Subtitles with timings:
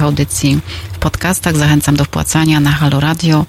[0.00, 0.60] audycji
[0.92, 1.56] w podcastach.
[1.56, 3.46] Zachęcam do wpłacania na Halo Radio.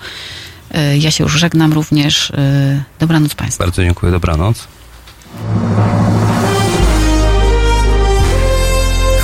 [0.93, 2.29] Y, Ja się już żegnam również.
[2.29, 3.63] Y, Dobranoc Państwu.
[3.63, 4.67] Bardzo dziękuję, dobranoc.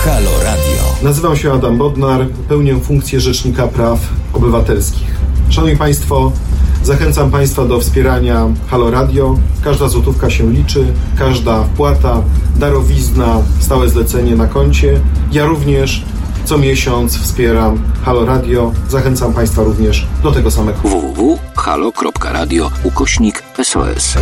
[0.05, 0.84] Halo Radio.
[1.04, 4.00] Nazywam się Adam Bodnar, pełnię funkcję Rzecznika Praw
[4.34, 5.08] Obywatelskich.
[5.50, 6.32] Szanowni Państwo,
[6.84, 9.38] zachęcam Państwa do wspierania Halo Radio.
[9.64, 10.86] Każda złotówka się liczy,
[11.18, 12.22] każda wpłata,
[12.56, 15.00] darowizna, stałe zlecenie na koncie.
[15.32, 16.04] Ja również
[16.46, 18.72] co miesiąc wspieram Halo Radio.
[18.90, 20.80] Zachęcam Państwa również do tego samego.
[20.84, 24.18] www.halo.radio ukośnik SOS.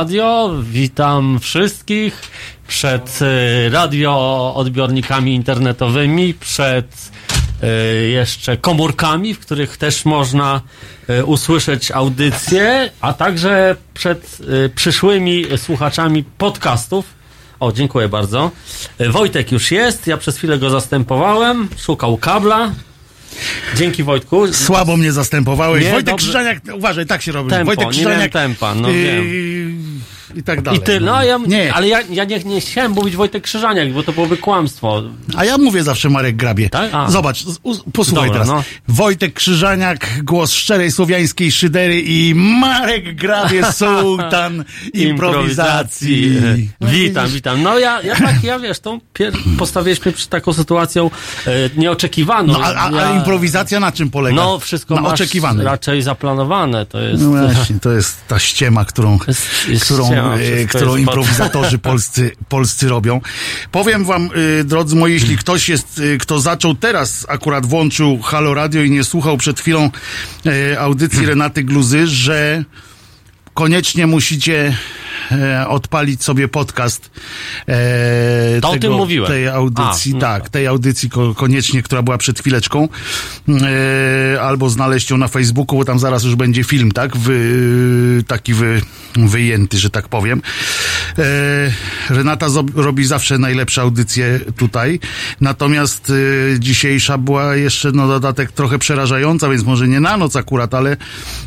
[0.00, 0.54] Radio.
[0.62, 2.20] Witam wszystkich
[2.68, 4.12] przed y, radio
[4.56, 7.10] odbiornikami internetowymi, przed
[7.62, 10.60] y, jeszcze komórkami, w których też można
[11.10, 14.38] y, usłyszeć audycje, a także przed
[14.74, 17.04] przyszłymi słuchaczami podcastów.
[17.60, 18.50] O, dziękuję bardzo.
[19.10, 22.70] Wojtek już jest, ja przez chwilę go zastępowałem, szukał kabla.
[23.76, 24.52] Dzięki Wojtku.
[24.52, 25.84] Słabo mnie zastępowałeś.
[25.84, 26.24] Nie, Wojtek dobrze.
[26.24, 27.50] Krzyżaniak, uważaj, tak się robi.
[27.50, 28.18] Tempo, Wojtek nie Krzyżaniak.
[28.18, 29.59] miałem tempa, no yy,
[30.36, 30.80] I tak dalej.
[30.80, 31.74] I ty, no ja, Nie.
[31.74, 35.02] ale ja, ja nie, nie chciałem mówić Wojtek Krzyżaniak, bo to byłoby kłamstwo.
[35.36, 36.70] A ja mówię zawsze Marek Grabie.
[36.70, 36.90] Tak?
[36.94, 37.10] A.
[37.10, 37.44] Zobacz,
[37.92, 38.48] posłuchaj Dobra, teraz.
[38.48, 38.64] no.
[38.94, 44.64] Wojtek Krzyżaniak, głos szczerej słowiańskiej szydery i Marek Grabie, sułtan
[44.94, 46.32] improwizacji.
[46.80, 47.34] No, witam, widzisz?
[47.34, 47.62] witam.
[47.62, 49.32] No ja, ja tak, ja wiesz, tą pier...
[49.58, 51.10] postawiliśmy przed taką sytuacją
[51.46, 52.52] e, nieoczekiwaną.
[52.52, 54.36] No, a, a, a improwizacja na czym polega?
[54.36, 55.66] No wszystko na masz oczekiwanej.
[55.66, 57.22] raczej zaplanowane, to jest...
[57.22, 61.06] No właśnie, to jest ta ściema, którą, Jest- jest którą, ściema, e, wszystko którą jest
[61.06, 63.20] pod- improwizatorzy polscy, polscy robią.
[63.72, 68.54] Powiem wam, y, drodzy moi, jeśli ktoś jest, y, kto zaczął teraz, akurat włączył Halo
[68.54, 69.90] Radio i nie słuchał przed chwilą
[70.78, 72.64] audycji Renaty Gluzy, że
[73.54, 74.76] koniecznie musicie
[75.32, 77.10] e, odpalić sobie podcast
[77.68, 79.26] e, To o tym mówiłem.
[79.28, 80.50] tej audycji, A, no tak, tak.
[80.50, 82.88] tej audycji ko- koniecznie, która była przed chwileczką,
[84.34, 88.54] e, albo znaleźć ją na Facebooku, bo tam zaraz już będzie film, tak, wy, taki
[88.54, 88.82] wy,
[89.16, 90.42] wyjęty, że tak powiem.
[91.18, 91.24] E,
[92.14, 95.00] Renata robi zawsze najlepsze audycje tutaj,
[95.40, 96.12] natomiast
[96.54, 100.96] e, dzisiejsza była jeszcze, no dodatek trochę przerażająca, więc może nie na noc akurat, ale,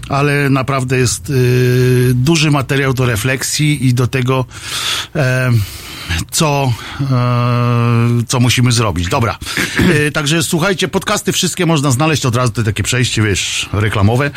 [0.10, 1.34] ale naprawdę jest e,
[2.14, 4.46] duży materiał do refleksji i do tego,
[6.32, 9.08] co, e, co musimy zrobić.
[9.08, 9.38] Dobra.
[10.08, 14.32] E, także słuchajcie, podcasty wszystkie można znaleźć od razu, to takie przejście, wiesz, reklamowe.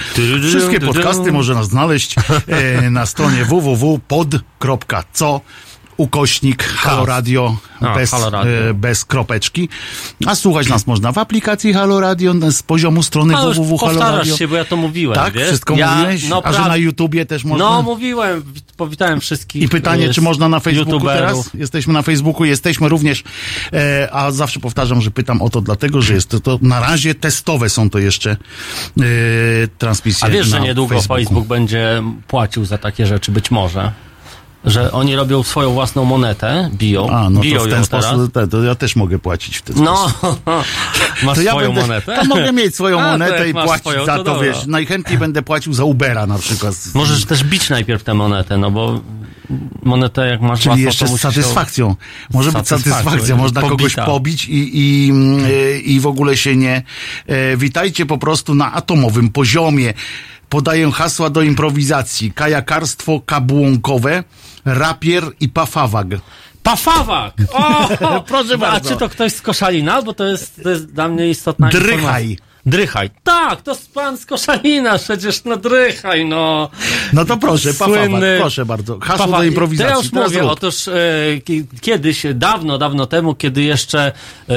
[0.49, 2.14] Wszystkie podcasty można znaleźć
[2.46, 5.40] e, na stronie www.pod.co
[5.96, 8.52] ukośnik Halo Radio A, bez, Halo Radio.
[8.52, 9.69] e, bez kropeczki.
[10.26, 13.78] A słuchać nas można w aplikacji Halo Radio z poziomu strony A już www.
[13.78, 14.37] Halo powtarzasz Radio.
[14.37, 15.34] się, bo ja to mówiłem, Tak?
[15.34, 15.46] wiesz?
[15.48, 16.28] Wszystko ja, mówiłeś?
[16.28, 17.64] No, A że na YouTubie też można?
[17.64, 19.62] No, mówiłem, wit- powitałem wszystkich.
[19.62, 21.31] I pytanie, e, czy można na Facebooku youtuberów.
[21.44, 21.50] teraz?
[21.54, 23.25] Jesteśmy na Facebooku, jesteśmy również,
[23.72, 27.14] e, a zawsze powtarzam, że pytam o to dlatego, że jest to, to na razie
[27.14, 29.04] testowe są to jeszcze e,
[29.78, 31.25] transmisje A wiesz, że niedługo Facebooku.
[31.25, 33.93] Facebook będzie płacił za takie rzeczy, być może.
[34.66, 38.48] Że oni robią swoją własną monetę, biją, A, no biją to w ten sposób, te,
[38.48, 40.40] to ja też mogę płacić w ten No, sposób.
[41.24, 42.16] masz To ja swoją będę, monetę?
[42.16, 44.66] To mogę mieć swoją A, monetę i płacić swoją, za to to, wiesz.
[44.66, 46.74] Najchętniej będę płacił za Ubera na przykład.
[46.94, 49.00] Możesz też bić najpierw tę monetę, no bo
[49.82, 51.96] monetę jak masz Czyli własną, jeszcze to z satysfakcją.
[52.32, 54.04] Może być Satysfakcją, satysfakcja, można kogoś pobita.
[54.04, 56.82] pobić i, i, mm, e, i w ogóle się nie...
[57.26, 59.94] E, witajcie po prostu na atomowym poziomie.
[60.48, 62.32] Podaję hasła do improwizacji.
[62.32, 64.24] Kajakarstwo kabłąkowe,
[64.66, 66.06] rapier i pafawag.
[66.62, 67.34] Pafawak!
[67.52, 68.20] O!
[68.20, 68.88] Proszę A bardzo.
[68.90, 70.02] czy to ktoś z Koszalina?
[70.02, 72.38] Bo to jest, to jest dla mnie istotna Drychaj.
[72.66, 73.10] Drychaj.
[73.24, 76.68] Tak, to pan z Koszalina, przecież no drychaj, no.
[77.12, 78.98] No to proszę, Słynny- proszę bardzo.
[79.00, 79.86] Hasło Pafa- do improwizacji.
[79.92, 80.92] To ja już Teraz mówię, otóż e,
[81.44, 84.12] ki- kiedyś, dawno, dawno temu, kiedy jeszcze
[84.48, 84.54] e,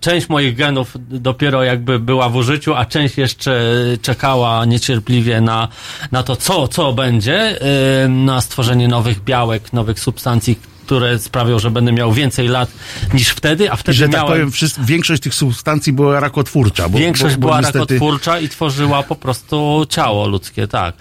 [0.00, 3.60] część moich genów dopiero jakby była w użyciu, a część jeszcze
[4.02, 5.68] czekała niecierpliwie na,
[6.12, 7.60] na to, co, co będzie,
[8.04, 12.70] e, na stworzenie nowych białek, nowych substancji, które sprawią, że będę miał więcej lat
[13.14, 14.32] niż wtedy, a I wtedy że tak miałem...
[14.32, 16.88] powiem, wszyscy, większość tych substancji była rakotwórcza.
[16.88, 20.94] Bo, Większość bo, bo była niestety, rakotwórcza i tworzyła po prostu ciało ludzkie, tak.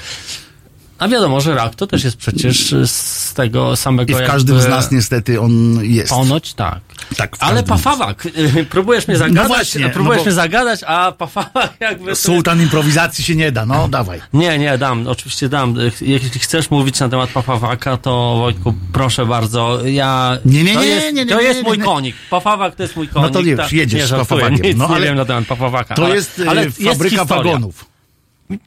[1.00, 4.32] A wiadomo, że rak to też jest przecież z tego samego I w jakby...
[4.32, 6.10] każdym z nas niestety on jest.
[6.10, 6.80] Ponoć tak.
[7.18, 11.74] Tak, Ale pafawak, y, próbujesz mnie zagadać, właśnie, próbujesz no bo- mnie zagadać, a pafawak
[11.80, 12.16] jakby...
[12.16, 14.22] Sułtan improwizacji się nie da, no dawaj.
[14.34, 15.80] Nie, nie, dam, oczywiście dam.
[15.80, 20.38] Y, Jeśli chcesz mówić na temat pafawaka, to Wojtku, proszę bardzo, ja...
[20.46, 21.84] Nie, nie, nie, jest, nie, nie, to nie, jest nie, mój nie.
[21.84, 22.16] konik.
[22.30, 23.28] Pafawak to jest mój konik.
[23.34, 24.62] No to już, tak, jedziesz nie z pafawakiem.
[24.62, 25.96] Nic No, nie ale- wiem na temat pafawaka.
[25.96, 27.44] To jest, ale jest fabryka historia.
[27.44, 27.86] wagonów.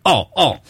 [0.04, 0.60] O, o.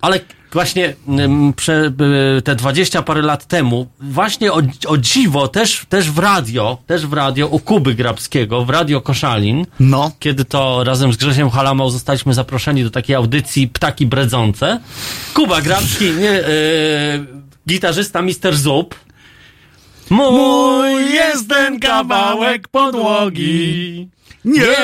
[0.00, 0.20] Ale
[0.52, 1.92] właśnie ym, prze,
[2.38, 7.06] y, te 20 parę lat temu, właśnie o, o dziwo, też, też w radio, też
[7.06, 10.12] w radio u Kuby Grabskiego, w Radio Koszalin, No.
[10.18, 14.80] kiedy to razem z Grzesiem Halamą zostaliśmy zaproszeni do takiej audycji Ptaki Bredzące.
[15.34, 17.26] Kuba Grabski, nie, y,
[17.68, 18.94] gitarzysta Mister Zup.
[20.10, 24.08] Mój jest ten kawałek podłogi.
[24.44, 24.76] Nie,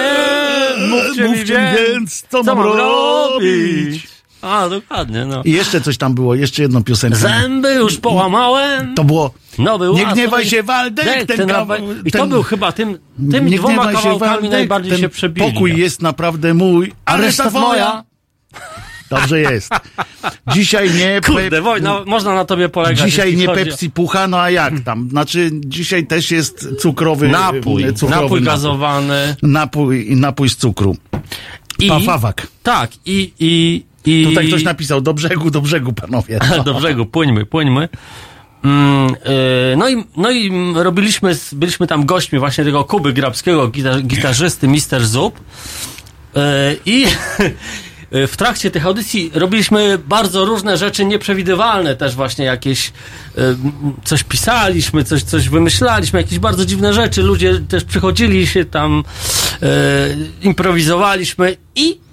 [0.91, 4.14] mówcie, mi więc, co, mam robić?
[4.45, 5.43] A, dokładnie, no.
[5.45, 7.19] I jeszcze coś tam było, jeszcze jedną piosenkę.
[7.19, 8.95] Zęby już połamałem.
[8.95, 12.29] To było No był Nie gniewaj się, Waldek, Dek, ten ten kawał- I to ten-
[12.29, 12.99] był chyba tym,
[13.31, 15.53] tymi Nie dwoma kawałkami Waldek, najbardziej się przebili.
[15.53, 18.05] Pokój jest naprawdę mój, a reszta twoja.
[19.11, 19.71] Dobrze jest.
[20.53, 21.21] Dzisiaj nie...
[21.27, 23.11] Kurde, wojna, można na tobie polegać.
[23.11, 25.11] Dzisiaj nie chodzi Pepsi Pucha, no a jak tam?
[25.11, 29.37] Znaczy, dzisiaj też jest cukrowy Napój, cukrowy napój gazowany.
[29.43, 30.97] Napój, napój z cukru.
[31.79, 32.47] I, Pafawak.
[32.63, 34.25] tak, i, i, i...
[34.25, 36.39] Tutaj ktoś napisał, do brzegu, do brzegu, panowie.
[36.65, 37.89] Do brzegu, płyńmy, płyńmy.
[38.65, 44.03] Mm, yy, no, i, no i robiliśmy, byliśmy tam gośćmi właśnie tego Kuby Grabskiego, gitar,
[44.03, 45.41] gitarzysty Mister Zup.
[46.35, 46.43] Yy,
[46.87, 47.07] I
[48.33, 52.93] w trakcie tych audycji robiliśmy bardzo różne rzeczy nieprzewidywalne, też właśnie jakieś
[53.37, 53.57] yy,
[54.05, 57.23] coś pisaliśmy, coś, coś wymyślaliśmy, jakieś bardzo dziwne rzeczy.
[57.23, 59.05] Ludzie też przychodzili się tam,
[60.43, 62.04] improwizowaliśmy i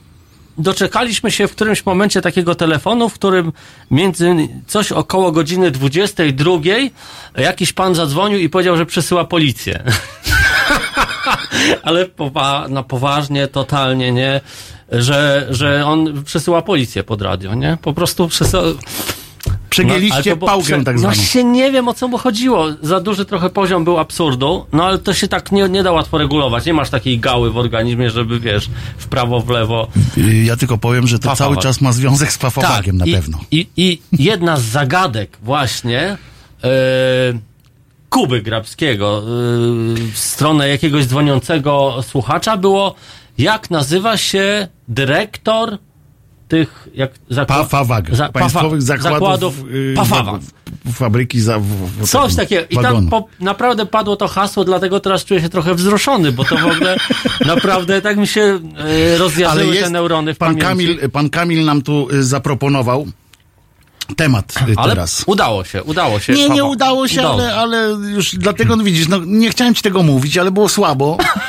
[0.62, 3.52] doczekaliśmy się w którymś momencie takiego telefonu, w którym
[3.92, 4.36] między
[4.68, 6.52] coś około godziny 22
[7.38, 9.84] jakiś pan zadzwonił i powiedział, że przesyła policję.
[11.84, 14.42] Ale powa- na poważnie, totalnie, nie?
[14.92, 17.78] Że, że on przesyła policję pod radio, nie?
[17.82, 18.64] Po prostu przesyła...
[19.70, 21.16] Przegięliście było- pałkę prze- tak No zwaną.
[21.16, 22.66] się nie wiem o co mu chodziło.
[22.82, 26.18] Za duży trochę poziom był absurdu, no ale to się tak nie, nie da łatwo
[26.18, 26.66] regulować.
[26.66, 29.88] Nie masz takiej gały w organizmie, żeby wiesz, w prawo, w lewo.
[30.18, 31.38] Y, Ja tylko powiem, że to Pafawak.
[31.54, 33.40] cały czas ma związek z pafawagiem na Tak, i, pewno.
[33.52, 36.18] I, I jedna z zagadek właśnie
[36.64, 36.68] e,
[38.10, 39.22] Kuby Grabskiego e,
[40.14, 42.96] w stronę jakiegoś dzwoniącego słuchacza było,
[43.38, 45.78] jak nazywa się dyrektor
[46.52, 48.16] tych jak, zakła- Pafawag.
[48.16, 50.42] za- Państwowych pafa- zakładów, zakładów y, Pafawag.
[50.86, 51.60] w- fabryki za...
[51.60, 52.62] W, w, Coś takiego.
[52.70, 56.58] I tam po, naprawdę padło to hasło, dlatego teraz czuję się trochę wzruszony, bo to
[56.58, 56.98] w ogóle
[57.46, 58.60] naprawdę tak mi się
[59.18, 60.68] rozjarzyły te neurony w pan pamięci.
[60.96, 63.08] Kamil, pan Kamil nam tu y, zaproponował,
[64.18, 65.24] temat y, Ale teraz.
[65.26, 66.34] udało się, udało się.
[66.34, 67.34] Nie, nie udało się, Udało.
[67.34, 71.18] ale, ale już dlatego, no widzisz, no nie chciałem ci tego mówić, ale było słabo,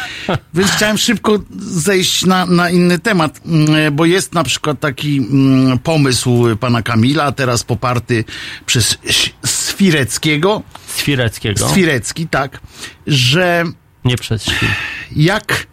[0.55, 5.79] więc chciałem szybko zejść na, na inny temat, mm, bo jest na przykład taki mm,
[5.79, 8.25] pomysł pana Kamila, teraz poparty
[8.67, 8.99] przez
[9.45, 11.69] Swireckiego, Swireckiego.
[11.69, 12.61] Swirecki, tak,
[13.07, 13.65] że
[14.05, 14.47] Nie przez
[15.17, 15.67] jak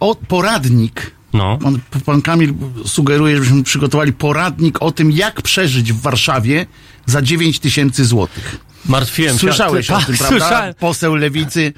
[0.00, 1.58] o, poradnik No.
[1.64, 2.54] on, pan Kamil
[2.86, 6.66] sugeruje, żebyśmy przygotowali poradnik o tym, jak przeżyć w Warszawie
[7.06, 8.58] za 9 tysięcy złotych.
[8.86, 9.38] Martwiłem się.
[9.38, 10.28] Słyszałeś o tym, prawda?
[10.38, 10.74] Słyszałem.
[10.74, 11.72] Poseł Lewicy,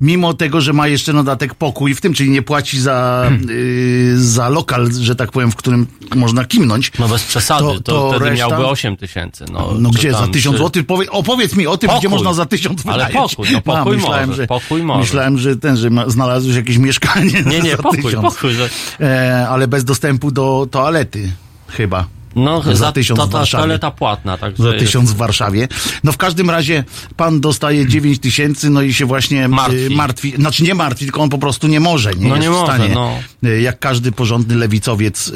[0.00, 3.46] mimo tego, że ma jeszcze dodatek pokój w tym, czyli nie płaci za, Hmm.
[3.50, 5.86] y, za lokal, że tak powiem, w którym
[6.16, 6.92] można kimnąć.
[6.98, 8.48] No bez przesady, To- to, to wtedy reszta?
[8.48, 9.44] miałby 8 tysięcy.
[9.52, 10.86] No, No czy gdzie, za tam, tysiąc czy- złotych?
[10.86, 12.00] Powie, opowiedz mi o tym, Pokój.
[12.00, 13.30] gdzie można za tysiąc Ale wynająć.
[13.36, 15.00] pokój, no pokój myślałem, może, że, pokój może.
[15.00, 18.34] Myślałem, że ten, że ma, znalazłeś jakieś mieszkanie Nie, nie, za pokój, tysiąc.
[18.34, 18.52] pokój.
[18.54, 18.68] Że...
[19.00, 21.30] E, ale bez dostępu do toalety,
[21.68, 22.06] chyba.
[22.38, 23.62] No, Za za, tysiąc to, w ta Warszawie.
[23.62, 25.68] toaleta płatna, także za tysiąc w Warszawie.
[26.04, 26.84] No w każdym razie
[27.16, 29.76] pan dostaje 9 tysięcy, no i się właśnie Martwi.
[29.76, 29.96] martwi.
[29.96, 30.32] martwi.
[30.36, 32.10] Znaczy nie martwi, tylko on po prostu nie może.
[32.14, 32.94] Nie No jest nie w może, stanie.
[32.94, 33.12] no.
[33.44, 35.34] Y, Jak każdy porządny lewicowiec, yy,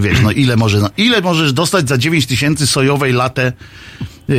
[0.00, 3.52] wiesz, no ile może, no, ile możesz dostać za 9 tysięcy sojowej latę
[4.28, 4.34] yy,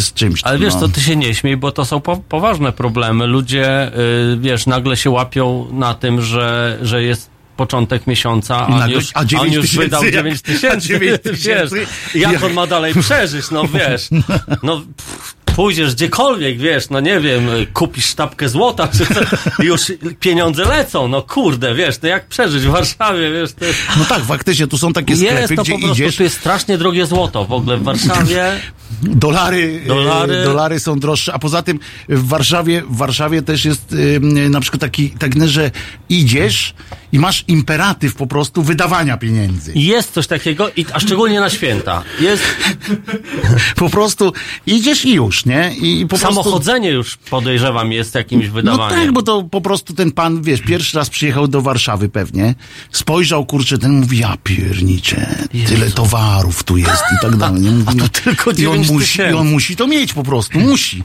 [0.00, 0.40] z czymś.
[0.44, 0.80] Ale wiesz, no.
[0.80, 3.26] to ty się nie śmiej, bo to są po, poważne problemy.
[3.26, 3.90] Ludzie,
[4.40, 9.20] wiesz, nagle się łapią na tym, że, że jest początek miesiąca, a on już, a
[9.20, 10.88] on 9 już wydał jak- 9 a tysięcy.
[10.88, 11.70] 9 Wiesz,
[12.14, 14.08] Jak- on ma dalej przeżyć, no wiesz.
[14.62, 19.06] No, pff, pójdziesz gdziekolwiek, wiesz, no nie wiem, kupisz sztabkę złota, czy
[19.62, 23.64] i już pieniądze lecą, no kurde, wiesz, no jak przeżyć w Warszawie, wiesz, to.
[23.98, 26.38] No tak, faktycznie, tu są takie sklepy, Jest to gdzie po prostu, idziesz, tu jest
[26.38, 28.60] strasznie drogie złoto w ogóle w Warszawie.
[29.02, 30.32] Dolary, Dolary.
[30.32, 30.44] dolary.
[30.44, 33.94] dolary są droższe, a poza tym w Warszawie, w Warszawie też jest
[34.50, 35.70] na przykład taki, tak, że
[36.08, 36.74] idziesz
[37.12, 39.72] i masz imperatyw po prostu wydawania pieniędzy.
[39.74, 42.02] Jest coś takiego, i, a szczególnie na święta.
[42.20, 42.44] Jest
[43.76, 44.32] Po prostu
[44.66, 45.74] idziesz i już, nie?
[45.74, 46.26] I, i po prostu...
[46.26, 48.98] samochodzenie już podejrzewam jest jakimś No wydawaniem.
[49.00, 52.54] tak, bo to po prostu ten pan, wiesz, pierwszy raz przyjechał do Warszawy pewnie,
[52.92, 57.60] spojrzał, kurczę, ten mówi, ja pierniczę, tyle towarów tu jest i tak dalej.
[57.60, 57.70] Nie?
[57.84, 61.04] Mówi, tu tylko i, on 9 musi, I on musi to mieć po prostu, musi.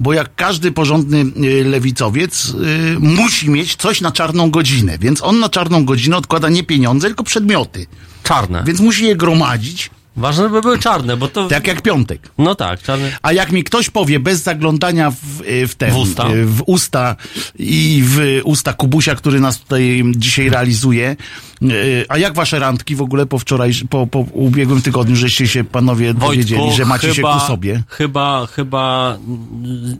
[0.00, 5.38] Bo jak każdy porządny y, lewicowiec y, musi mieć coś na czarną godzinę, więc on
[5.40, 7.86] na czarną godzinę odkłada nie pieniądze, tylko przedmioty.
[8.22, 8.62] Czarne.
[8.66, 11.48] Więc musi je gromadzić, Ważne, by były czarne, bo to...
[11.48, 12.30] tak jak piątek.
[12.38, 13.18] No tak, czarne.
[13.22, 16.28] A jak mi ktoś powie bez zaglądania w, y, w, ten, W usta.
[16.30, 17.16] y, w usta
[17.58, 21.16] i w usta Kubusia, który nas tutaj dzisiaj realizuje,
[21.62, 25.64] y, a jak wasze randki w ogóle po wczoraj, po, po ubiegłym tygodniu, żeście się
[25.64, 27.82] panowie dowiedzieli, że macie chyba, się ku sobie?
[27.88, 29.18] Chyba, chyba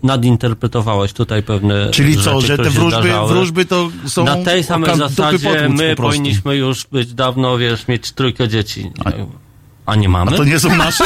[0.03, 4.97] nadinterpretowałeś tutaj pewne Czyli rzeczy, co, że te wróżby, wróżby to są Na tej samej
[4.97, 8.91] zasadzie my po powinniśmy już być dawno, wiesz, mieć trójkę dzieci.
[9.05, 9.11] A
[9.97, 10.31] nie mamy?
[10.31, 11.05] A to nie są nasze?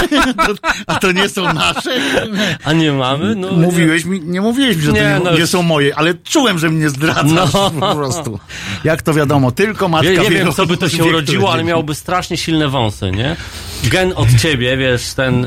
[0.86, 2.00] A to nie są nasze?
[2.64, 3.34] A nie mamy?
[3.36, 6.14] No, Mówiłeś mi, nie mówiłeś mi, że Nie, to nie, no nie są moje, ale
[6.14, 7.70] czułem, że mnie zdradzasz No.
[7.80, 8.38] po prostu.
[8.84, 11.64] Jak to wiadomo, tylko matka Nie, nie wie, wiem, co by to się urodziło, ale
[11.64, 13.36] miałby strasznie silne wąsy, nie?
[13.84, 15.46] Gen od ciebie, wiesz, ten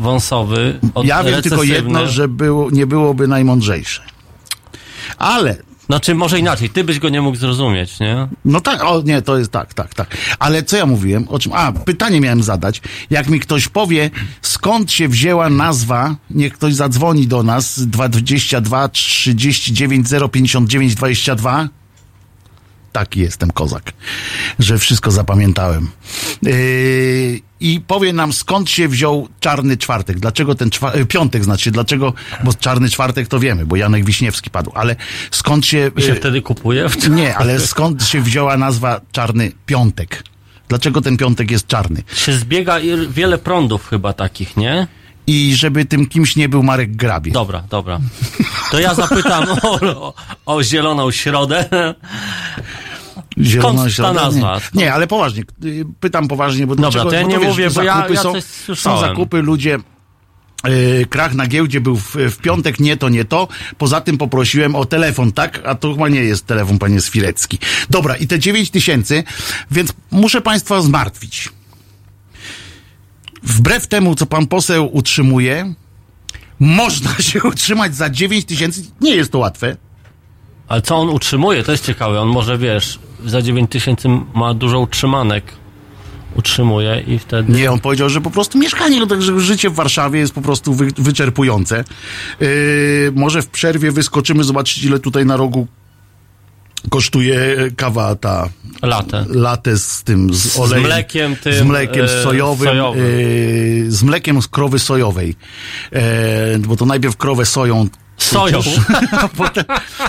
[0.00, 1.74] wąsowy, od Ja wiem tylko recesywny.
[1.74, 4.02] jedno, że było, nie byłoby najmądrzejsze.
[5.18, 8.28] Ale, Znaczy, może inaczej, ty byś go nie mógł zrozumieć, nie?
[8.44, 10.16] no tak, o nie, to jest tak, tak, tak.
[10.38, 11.28] Ale co ja mówiłem?
[11.28, 11.52] O czym?
[11.52, 12.82] A, pytanie miałem zadać.
[13.10, 14.10] Jak mi ktoś powie,
[14.42, 21.68] skąd się wzięła nazwa, niech ktoś zadzwoni do nas, 222 39 059 22.
[22.94, 23.92] Taki jestem kozak,
[24.58, 25.90] że wszystko zapamiętałem.
[26.42, 30.18] Yy, I powie nam, skąd się wziął czarny czwartek.
[30.18, 32.12] Dlaczego ten czwa- e, piątek znaczy, dlaczego,
[32.44, 34.96] bo czarny czwartek to wiemy, bo Janek Wiśniewski padł, ale
[35.30, 35.90] skąd się.
[35.96, 36.86] I się e, wtedy kupuje?
[37.10, 40.24] Nie, ale skąd się wzięła nazwa czarny piątek?
[40.68, 42.02] Dlaczego ten piątek jest czarny?
[42.14, 42.76] Się zbiega
[43.08, 44.86] wiele prądów chyba takich, nie?
[45.26, 47.32] I żeby tym kimś nie był Marek Grabie.
[47.32, 48.00] Dobra, dobra.
[48.70, 50.14] To ja zapytam o, o,
[50.46, 51.68] o zieloną środę.
[53.42, 54.60] Zieloną skąd ta nazwa?
[54.74, 55.42] Nie, nie, ale poważnie.
[55.64, 58.14] y, Pytam poważnie, bo Dobra, dlaczego, to ja bo nie wiesz, mówię, bo ja- zakupy
[58.14, 58.32] ja są,
[58.74, 59.78] są zakupy, ludzie
[60.68, 63.48] y, krach na giełdzie był w, w piątek, nie to, nie to.
[63.78, 65.60] Poza tym poprosiłem o telefon, tak?
[65.66, 67.58] A to chyba nie jest telefon, panie Swirecki.
[67.90, 69.24] Dobra, i te 9 tysięcy,
[69.70, 71.48] więc muszę państwa zmartwić.
[73.44, 75.74] Wbrew temu, co pan poseł utrzymuje,
[76.60, 78.82] można się utrzymać za 9 tysięcy.
[79.00, 79.76] Nie jest to łatwe.
[80.68, 82.20] Ale co on utrzymuje, to jest ciekawe.
[82.20, 85.44] On może, wiesz, za 9 tysięcy ma dużo utrzymanek.
[86.36, 87.52] Utrzymuje i wtedy...
[87.52, 90.74] Nie, on powiedział, że po prostu mieszkanie, no także życie w Warszawie jest po prostu
[90.74, 91.84] wy, wyczerpujące.
[92.40, 95.66] Yy, może w przerwie wyskoczymy zobaczyć, ile tutaj na rogu
[96.90, 98.48] kosztuje kawa ta
[98.82, 99.24] Latę.
[99.28, 100.84] latę z tym, z olejem.
[100.86, 102.68] mlekiem tym, Z mlekiem sojowym.
[102.68, 103.02] sojowym.
[103.02, 105.36] e, z mlekiem z krowy sojowej.
[105.92, 107.88] E, bo to najpierw krowę soją.
[108.16, 108.60] Soją.
[109.22, 109.64] A potem,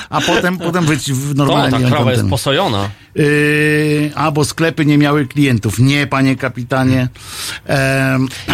[0.10, 1.80] a potem, potem być w To, normalnie.
[1.80, 2.90] ta krawa jest posojona.
[3.16, 5.80] Yy, a bo sklepy nie miały klientów.
[5.80, 7.08] Nie, panie kapitanie.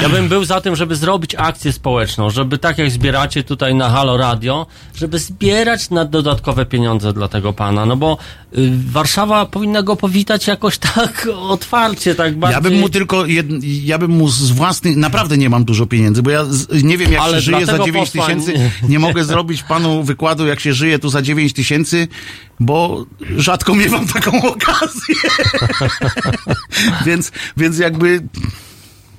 [0.02, 3.90] Ja bym był za tym, żeby zrobić akcję społeczną, żeby tak jak zbieracie tutaj na
[3.90, 8.18] Halo Radio, żeby zbierać na dodatkowe pieniądze dla tego pana, no bo
[8.58, 12.56] y, Warszawa powinna go powitać jakoś tak otwarcie, tak bardziej.
[12.56, 16.22] ja bym mu tylko, jed, ja bym mu z własnych, naprawdę nie mam dużo pieniędzy,
[16.24, 18.72] bo ja z, nie wiem jak Ale się żyje za dlatego 9 posła tysięcy.
[18.90, 22.08] Nie mogę zrobić panu wykładu jak się żyje tu za 9 tysięcy,
[22.60, 23.06] bo
[23.38, 25.16] rzadko miewam taką okazję.
[27.06, 28.22] więc, więc jakby,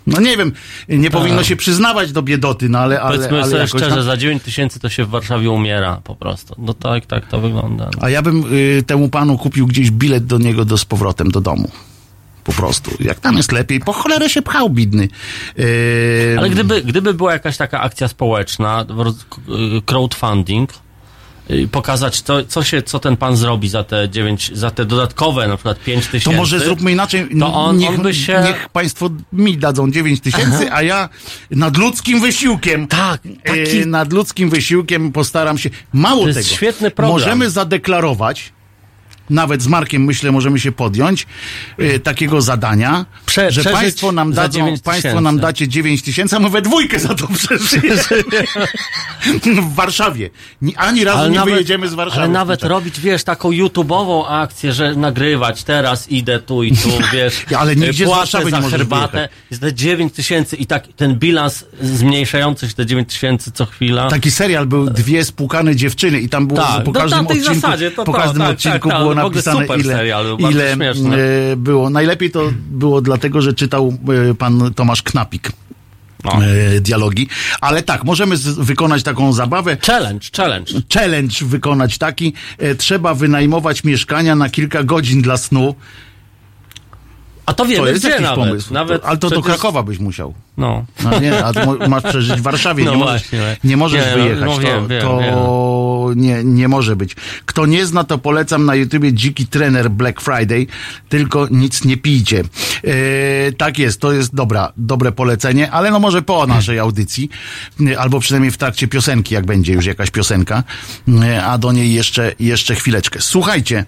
[0.07, 0.53] no nie wiem,
[0.89, 4.17] nie powinno się przyznawać do biedoty, no ale, ale, Powiedzmy ale sobie szczerze, tam- za
[4.17, 6.55] 9 tysięcy to się w Warszawie umiera po prostu.
[6.59, 7.85] No tak, tak to wygląda.
[7.85, 8.03] No.
[8.03, 11.41] A ja bym y, temu panu kupił gdzieś bilet do niego do, z powrotem do
[11.41, 11.71] domu.
[12.45, 12.91] Po prostu.
[13.01, 15.09] Jak tam jest lepiej, po cholerę się pchał, bidny.
[15.57, 15.65] Yy,
[16.39, 18.85] Ale gdyby, gdyby była jakaś taka akcja społeczna,
[19.79, 20.71] y, crowdfunding,
[21.51, 25.49] y, pokazać co, co się, co ten pan zrobi za te 9, za te dodatkowe
[25.49, 26.31] na przykład 5 tysięcy.
[26.31, 27.29] To może zróbmy inaczej.
[27.41, 31.09] To on- niech, on by się- niech państwo mi dadzą 9 tysięcy, a ja
[31.51, 32.87] nadludzkim wysiłkiem.
[32.87, 35.71] Tak, taki- e, nadludzkim wysiłkiem postaram się.
[35.93, 36.57] Mało To jest tego.
[36.57, 37.13] świetny program.
[37.19, 38.53] Możemy zadeklarować.
[39.33, 41.27] Nawet z Markiem, myślę, możemy się podjąć
[41.79, 46.39] e, takiego zadania, Prze- że państwo nam dadzą, 9 państwo nam dacie 9 tysięcy, a
[46.39, 48.03] my we dwójkę za to przeżyjemy.
[49.63, 50.31] w Warszawie.
[50.63, 52.21] Ni- Ani razu nie wyjedziemy z Warszawy.
[52.21, 57.45] Ale nawet robić, wiesz, taką YouTube'ową akcję, że nagrywać, teraz idę tu i tu, wiesz.
[57.59, 61.19] Ale nigdzie z płacę Warszawy za nie herbatę, jest te 9 tysięcy i tak ten
[61.19, 64.09] bilans zmniejszający się te 9 tysięcy co chwila.
[64.09, 67.91] Taki serial był Dwie spłukane dziewczyny i tam było Tak, po każdym na odcinku, zasadzie,
[67.91, 70.27] to po to, każdym tak, odcinku tak, tak, było w ogóle napisane super ile, serial,
[70.51, 71.91] ile e, było.
[71.91, 73.99] Najlepiej to było dlatego, że czytał
[74.31, 75.53] e, pan Tomasz Knapik.
[76.25, 76.33] No.
[76.45, 77.29] e, Dialogi,
[77.61, 79.77] ale tak, możemy z, wykonać taką zabawę.
[79.87, 80.73] Challenge, challenge.
[80.95, 82.33] Challenge wykonać taki.
[82.59, 85.75] E, trzeba wynajmować mieszkania na kilka godzin dla snu.
[87.53, 88.45] A to wiemy To jest gdzie jakiś nawet.
[88.45, 88.75] pomysł.
[88.75, 90.35] nawet ale to do przecież- Krakowa byś musiał.
[90.57, 90.85] No.
[91.05, 91.53] No nie, a
[91.89, 93.57] masz przeżyć w Warszawie, No nie możesz, właśnie.
[93.65, 94.45] nie możesz Nie, no, wyjechać.
[94.45, 97.17] no wiem, to wiem, to Nie, nie może być.
[97.47, 100.67] Kto nie zna, to polecam na YouTubie Dziki Trener Black Friday,
[101.09, 102.41] tylko nic nie pijcie.
[102.41, 107.29] E, tak jest, to jest dobra, dobre polecenie, ale no może po naszej audycji,
[107.87, 110.63] e, albo przynajmniej w trakcie piosenki, jak będzie już jakaś piosenka,
[111.23, 113.21] e, a do niej jeszcze, jeszcze chwileczkę.
[113.21, 113.85] Słuchajcie,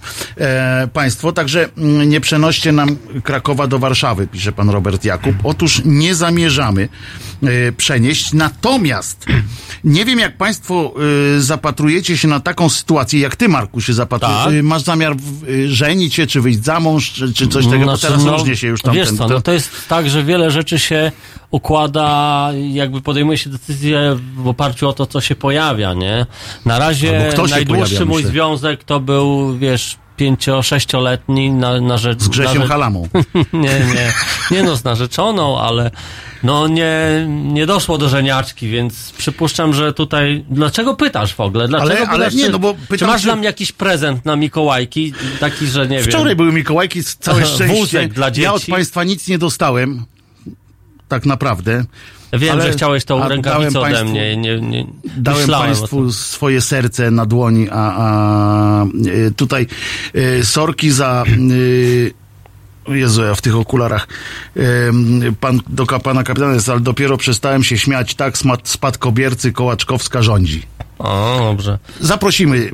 [0.92, 5.34] Państwo, także mm, nie przenoście nam Krakowa do Warszawy, pisze pan Robert Jakub.
[5.44, 6.88] Otóż nie zamierzamy
[7.42, 9.26] e, przenieść, natomiast
[9.84, 10.94] nie wiem, jak Państwo
[11.36, 14.44] e, zapatrujecie się na taką sytuację, jak Ty, Marku, się zapatrujesz.
[14.44, 14.54] Tak.
[14.54, 15.16] E, Masz zamiar
[15.66, 18.82] żenić się, czy wyjść za mąż, czy, czy coś bo Znaczy, teraz różnie się już
[18.82, 21.12] tam Wiesz ten, co, to- no to jest tak, że wiele rzeczy się
[21.50, 26.26] układa, jakby podejmuje się decyzje w oparciu o to, co się pojawia, nie?
[26.64, 32.22] Na razie najdłuższy pojawia, mój związek to był, wiesz, pięcio, sześcioletni na, na rzecz...
[32.22, 33.09] z Grzesiem na Halamą.
[33.53, 34.12] nie, nie,
[34.50, 35.90] nie no, z narzeczoną, ale
[36.42, 40.44] no nie, nie doszło do żeniaczki, więc przypuszczam, że tutaj...
[40.50, 41.68] Dlaczego pytasz w ogóle?
[41.68, 43.72] Dlaczego Ale- ale pytasz, nie, czy, no bo czy pytam, masz czy- dla mnie jakiś
[43.72, 46.07] prezent na Mikołajki, taki, że nie wiem...
[46.07, 47.79] Wczoraj były Mikołajki, z całe szczęście.
[47.81, 48.72] Wózek dla Ja od dzieci.
[48.72, 50.05] Państwa nic nie dostałem.
[51.09, 51.85] Tak naprawdę.
[52.38, 54.37] Wiem, Ale- że chciałeś tą rękawicę dałem ode państwu- mnie.
[54.37, 59.66] Nie, nie, Dałem myślałem Państwu swoje serce na dłoni, a, a e, tutaj
[60.14, 61.25] e, sorki za.
[61.29, 62.25] E,
[62.88, 64.09] Jezu, ja w tych okularach.
[65.40, 68.14] Pan, do pana kapitana jest, ale dopiero przestałem się śmiać.
[68.14, 70.62] Tak, spadkobiercy Kołaczkowska rządzi.
[70.98, 71.78] O, dobrze.
[72.00, 72.70] Zaprosimy.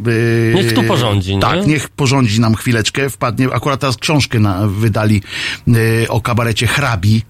[0.51, 1.41] e, Niech tu porządzi, nie?
[1.41, 3.11] Tak, niech porządzi nam chwileczkę.
[3.11, 3.47] Wpadnie.
[3.53, 5.23] Akurat teraz książkę na, wydali
[6.05, 7.23] e, o kabarecie hrabi,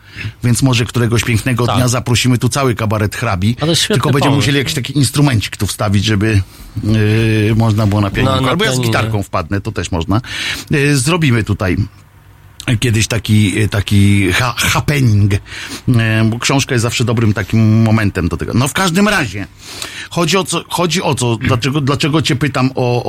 [0.44, 1.76] więc może któregoś pięknego Tak.
[1.76, 3.56] dnia zaprosimy tu cały kabaret hrabi.
[3.60, 4.36] Ale Tylko będziemy pomysł.
[4.36, 6.42] musieli jakiś taki instrumencik tu wstawić, żeby
[7.50, 10.20] e, można było na na Albo ja z gitarką wpadnę, to też można.
[10.94, 11.76] Zrobimy tutaj
[12.78, 15.38] kiedyś taki, taki ha happening, e,
[16.24, 18.52] bo książka jest zawsze dobrym takim momentem do tego.
[18.54, 19.46] No w każdym razie,
[20.10, 23.02] chodzi o co, chodzi o co, dlaczego, dlaczego cię pytam o,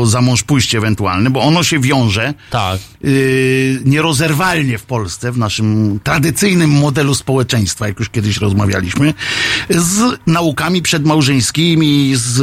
[0.00, 2.80] o zamąż pójście ewentualne, bo ono się wiąże Tak.
[3.02, 9.14] yy, nierozerwalnie w Polsce, w naszym tradycyjnym modelu społeczeństwa, jak już kiedyś rozmawialiśmy,
[9.70, 12.38] z naukami przedmałżeńskimi, z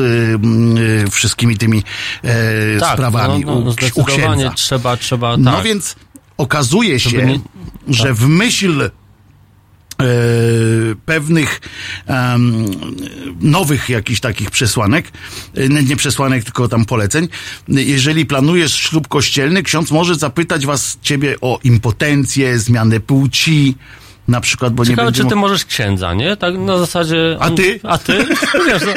[1.03, 1.83] yy, wszystkimi tymi
[2.23, 4.51] e, Tak, sprawami no, u, no, u zdecydowanie księdza.
[4.55, 5.63] trzeba, trzeba, No tak.
[5.63, 5.95] więc
[6.37, 7.39] okazuje się, nie-
[7.87, 8.91] że w myśl e,
[11.05, 11.61] pewnych
[12.07, 12.65] em,
[13.41, 15.11] nowych jakichś takich przesłanek,
[15.57, 17.27] y, nie nie przesłanek, tylko tam poleceń.
[17.67, 23.75] Jeżeli planujesz ślub kościelny, ksiądz może zapytać was, ciebie o impotencję, zmianę płci,
[24.27, 25.23] na przykład, bo nie Ciekawe, będzie...
[25.23, 26.37] czy ty mo- możesz księdza, nie?
[26.37, 27.37] Tak na zasadzie...
[27.39, 27.79] A ty?
[27.83, 28.25] A ty?
[28.67, 28.93] Wiesz, no,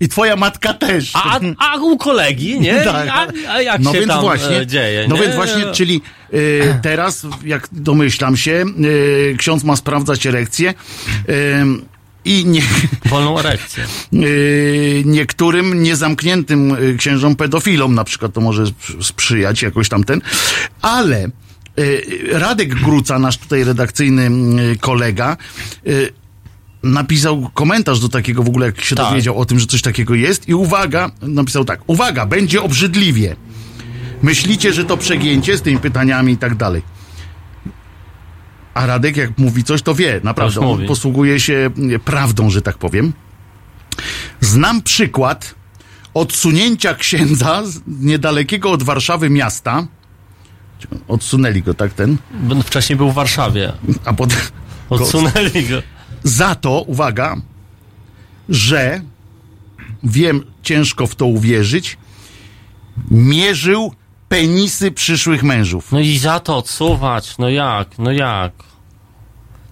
[0.00, 1.10] I twoja matka też.
[1.14, 2.74] a, a u kolegi, nie?
[2.84, 3.08] Tak.
[3.08, 5.22] A, a jak no się więc tam właśnie, e, dzieje, No nie?
[5.22, 6.02] więc właśnie, czyli
[6.34, 10.70] y, teraz, jak domyślam się, y, ksiądz ma sprawdzać erekcję
[11.28, 11.34] y,
[12.24, 12.62] i nie,
[13.10, 13.84] Wolną erekcję.
[15.04, 20.20] niektórym niezamkniętym księżom pedofilom na przykład to może sp- sprzyjać jakoś tamten,
[20.82, 21.28] ale
[22.32, 24.30] Radek Gruca, nasz tutaj redakcyjny
[24.72, 25.36] y, kolega,
[25.86, 26.12] y,
[26.82, 29.08] napisał komentarz do takiego w ogóle, jak się Tak.
[29.10, 33.36] dowiedział o tym, że coś takiego jest i uwaga, napisał tak, uwaga, będzie obrzydliwie.
[34.22, 36.82] Myślicie, że to przegięcie z tymi pytaniami i tak dalej.
[38.74, 40.60] A Radek, jak mówi coś, to wie, naprawdę.
[40.60, 40.86] On mówi.
[40.86, 43.12] posługuje się e, prawdą, że tak powiem.
[44.40, 45.54] Znam przykład
[46.14, 49.86] odsunięcia księdza z niedalekiego od Warszawy miasta.
[51.08, 52.16] Odsunęli go, tak ten?
[52.64, 53.72] Wcześniej był w Warszawie.
[54.04, 54.38] A potem.
[54.90, 55.82] Odsunęli go.
[56.24, 57.36] za to, uwaga,
[58.48, 59.00] że
[60.02, 61.98] wiem, ciężko w to uwierzyć,
[63.10, 63.94] mierzył
[64.28, 65.92] penisy przyszłych mężów.
[65.92, 68.52] No i za to odsuwać, no jak, no jak?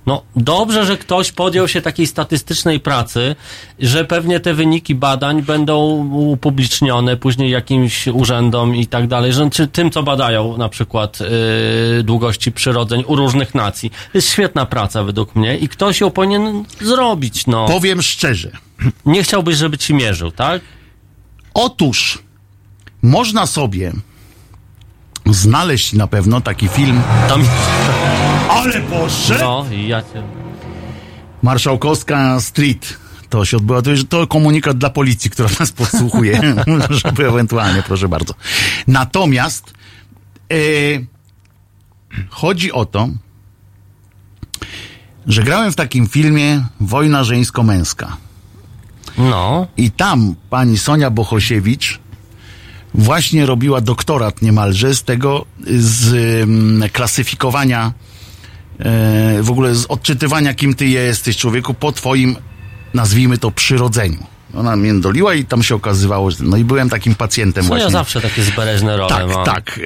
[0.07, 3.37] No dobrze, że ktoś podjął się takiej statystycznej pracy,
[3.79, 5.79] że pewnie te wyniki badań będą
[6.13, 12.03] upublicznione później jakimś urzędom i tak dalej, że czy tym, co badają na przykład yy,
[12.03, 13.91] długości przyrodzeń u różnych nacji.
[13.91, 17.67] To jest świetna praca według mnie i ktoś ją powinien zrobić, no.
[17.67, 18.51] Powiem szczerze,
[19.07, 20.63] Nie chciałbyś, żeby ci mierzył, tak?
[21.55, 22.19] otóż
[23.03, 23.93] można sobie
[25.27, 27.03] znaleźć na pewno taki film.
[27.29, 27.45] Tam,
[28.51, 29.39] Ale Boże!
[29.41, 30.23] no i ja cię...
[31.43, 32.97] Marszałkowska Street.
[33.29, 33.83] To się odbyło.
[33.83, 36.41] To, jest- to komunikat dla policji, która nas podsłuchuje,
[37.05, 38.35] żeby ewentualnie, proszę bardzo.
[38.87, 39.75] Natomiast
[40.53, 40.57] e,
[42.31, 43.09] chodzi o to,
[45.27, 48.17] że grałem w takim filmie Wojna żeńsko-męska.
[49.19, 51.99] No, I tam pani Sonia Bohosiewicz
[52.95, 55.45] właśnie robiła doktorat niemalże z tego,
[55.79, 57.93] z mm, klasyfikowania,
[59.43, 62.37] w ogóle z odczytywania, kim ty jesteś, człowieku, po twoim,
[62.95, 64.32] nazwijmy to, przyrodzeniu.
[64.55, 67.85] Ona mnie doliła i tam się okazywało, że no i byłem takim pacjentem no właśnie.
[67.85, 69.45] ja zawsze takie zbereźne role Tak, mam.
[69.45, 69.79] tak.
[69.79, 69.83] E,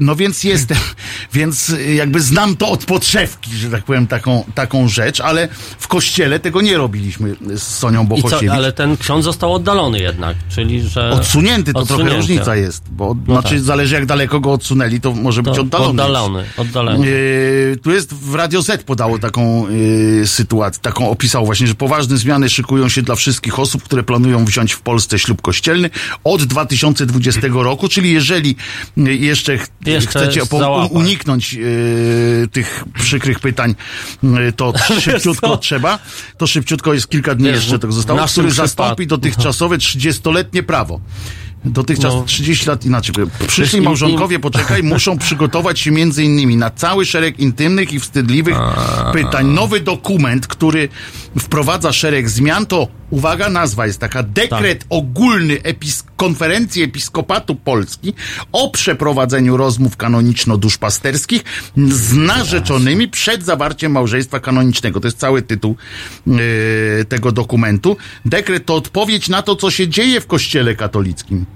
[0.00, 0.78] no więc jestem,
[1.32, 6.40] więc jakby znam to od podszewki, że tak powiem, taką, taką rzecz, ale w kościele
[6.40, 8.50] tego nie robiliśmy z Sonią co, Bohosiewicz.
[8.50, 11.10] ale ten ksiądz został oddalony jednak, czyli że...
[11.10, 12.16] Odsunięty to trochę Odsunięty.
[12.16, 13.64] różnica jest, bo No znaczy tak.
[13.64, 15.90] zależy jak daleko go odsunęli, to może być To oddalony.
[16.02, 17.06] Oddalony, oddalony.
[17.06, 22.16] Yy, tu jest w Radio Z podało taką yy, sytuację, taką opisał właśnie, że poważne
[22.16, 25.90] zmiany szykują się dla wszystkich osób, które planują wziąć w Polsce ślub kościelny
[26.24, 28.56] od 2020 roku, czyli jeżeli
[28.96, 30.42] yy, jeszcze, ch- Jeszcze chcecie
[30.90, 33.74] uniknąć yy, tych przykrych pytań,
[34.22, 35.98] yy, to szybciutko trzeba,
[36.38, 41.00] to szybciutko jest kilka dni Wiesz, jeszcze tego w zostało, który zastąpi dotychczasowe 30-letnie prawo.
[41.64, 42.24] Dotychczas No.
[42.24, 43.14] 30 lat inaczej.
[43.46, 48.56] Przyszli małżonkowie, poczekaj, muszą przygotować się między innymi na cały szereg intymnych i wstydliwych
[49.12, 49.46] pytań.
[49.46, 50.88] Nowy dokument, który
[51.38, 54.86] wprowadza szereg zmian, to uwaga, nazwa jest taka, dekret Tak.
[54.90, 58.14] ogólny epis konferencji Episkopatu Polski
[58.52, 61.40] o przeprowadzeniu rozmów kanoniczno-duszpasterskich
[61.76, 65.00] z narzeczonymi przed zawarciem małżeństwa kanonicznego.
[65.00, 65.76] To jest cały tytuł
[66.26, 66.36] yy,
[67.08, 67.96] tego dokumentu.
[68.24, 71.46] Dekret to odpowiedź na to, co się dzieje w kościele katolickim.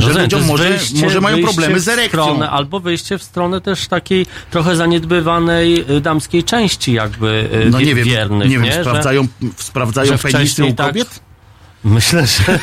[0.00, 2.22] Że Rozumiem, ludziom może, wyjście- może mają problemy z erekcją.
[2.24, 7.78] Stronę, albo wyjście w stronę też takiej trochę zaniedbywanej y, damskiej części jakby y, No
[7.78, 11.20] wie- nie wiem, wiernych, nie wiem, Że- sprawdzają, sprawdzają że penisy u tak- kobiet?
[11.84, 12.58] Myślę, że...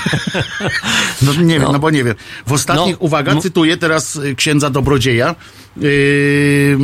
[1.22, 1.72] No nie wiem, No.
[1.72, 2.16] no bo nie wiem.
[2.48, 3.42] W ostatnich, No, uwaga, no.
[3.42, 5.36] cytuję teraz y, księdza Dobrodzieja.
[5.78, 6.78] Yy,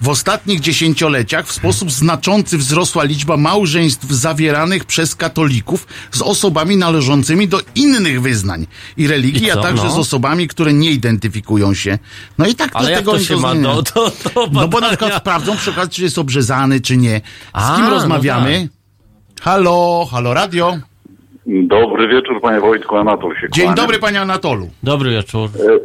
[0.00, 7.48] w ostatnich dziesięcioleciach w sposób znaczący wzrosła liczba małżeństw zawieranych przez katolików z osobami należącymi
[7.48, 9.90] do innych wyznań i religii, I a także No.
[9.90, 11.98] z osobami, które nie identyfikują się.
[12.38, 15.56] No i tak Ale to się ma do, do, do No bo na przykład sprawdzą
[15.56, 17.16] przy okazji, czy jest obrzezany, czy nie.
[17.18, 18.68] Z A, kim no rozmawiamy?
[19.42, 20.78] Halo, halo radio.
[21.46, 23.82] Dobry wieczór, panie Wojtku, Anatol się Dzień kłania.
[23.82, 24.70] dobry, panie Anatolu.
[24.82, 25.50] Dobry wieczór.
[25.56, 25.78] E,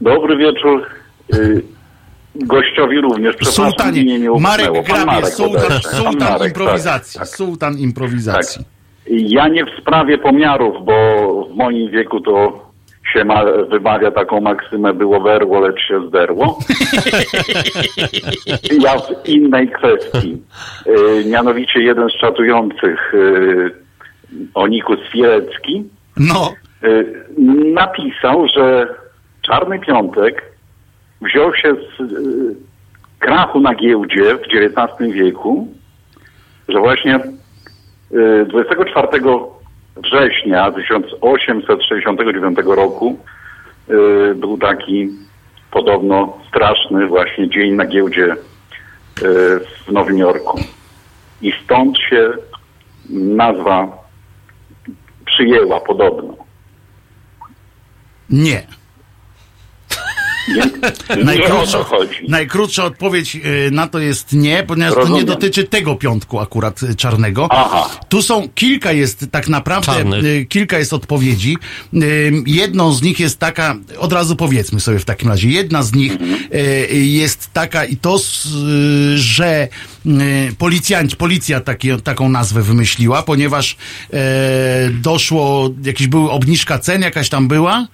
[0.00, 0.86] Dobry wieczór.
[1.32, 1.36] e,
[2.38, 7.36] Gościowi również, przepraszam, Sułtanie, imię nie Marek Grabie, Marek, sułtan, sułtan Marek, improwizacji, Tak, tak.
[7.36, 8.64] sułtan improwizacji.
[9.10, 10.94] Ja nie w sprawie pomiarów, bo
[11.52, 12.68] w moim wieku to
[13.12, 16.58] się ma, wymawia taką maksymę, było werło, lecz się zderło.
[18.84, 20.42] Ja w innej kwestii.
[20.86, 23.70] Y, mianowicie jeden z czatujących, y,
[24.54, 25.84] Onikus Fielecki,
[26.16, 26.52] No,
[26.84, 27.24] y,
[27.74, 28.94] napisał, że
[29.42, 30.42] Czarny Piątek
[31.20, 32.56] wziął się z y,
[33.18, 35.68] krachu na giełdzie w XIX wieku,
[36.68, 37.20] że właśnie
[38.12, 39.08] y, 24
[39.96, 43.18] września 1869 roku
[43.90, 45.08] y, był taki
[45.70, 48.36] podobno straszny właśnie dzień na giełdzie y,
[49.86, 50.60] w Nowym Jorku.
[51.42, 52.32] I stąd się
[53.10, 53.88] nazwa
[55.26, 56.34] przyjęła podobno.
[58.30, 58.77] nie.
[61.24, 61.78] Najkrótsza,
[62.28, 65.26] najkrótsza odpowiedź y, na to jest nie, ponieważ to nie Rozumiem.
[65.26, 67.48] dotyczy tego piątku akurat y, czarnego.
[67.50, 67.90] Aha.
[68.08, 70.24] Tu są kilka jest tak naprawdę, Czarnych.
[70.24, 71.56] y, kilka jest odpowiedzi.
[72.46, 76.12] Jedną z nich jest taka, od razu powiedzmy sobie w takim razie, jedna z nich
[76.92, 78.18] jest taka i to,
[79.14, 79.68] że
[80.58, 83.76] policjanci, policja taki, taką nazwę wymyśliła, ponieważ
[84.12, 84.16] e,
[84.90, 87.86] doszło, jakiś był obniżka cen, jakaś tam była,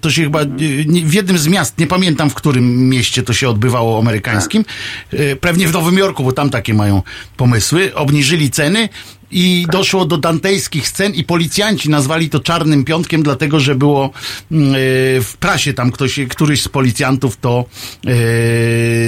[0.00, 0.46] to się chyba e,
[0.86, 4.64] nie- w jednym z miast, nie pamiętam w którym mieście to się odbywało amerykańskim,
[5.12, 7.02] e, pewnie w Nowym Jorku, bo tam takie mają
[7.36, 8.88] pomysły, obniżyli ceny
[9.32, 14.10] i doszło do dantejskich scen i policjanci nazwali to czarnym piątkiem, dlatego że było
[14.52, 14.76] mm, e,
[15.20, 17.64] w prasie tam ktoś, któryś z policjantów to
[18.06, 18.12] e,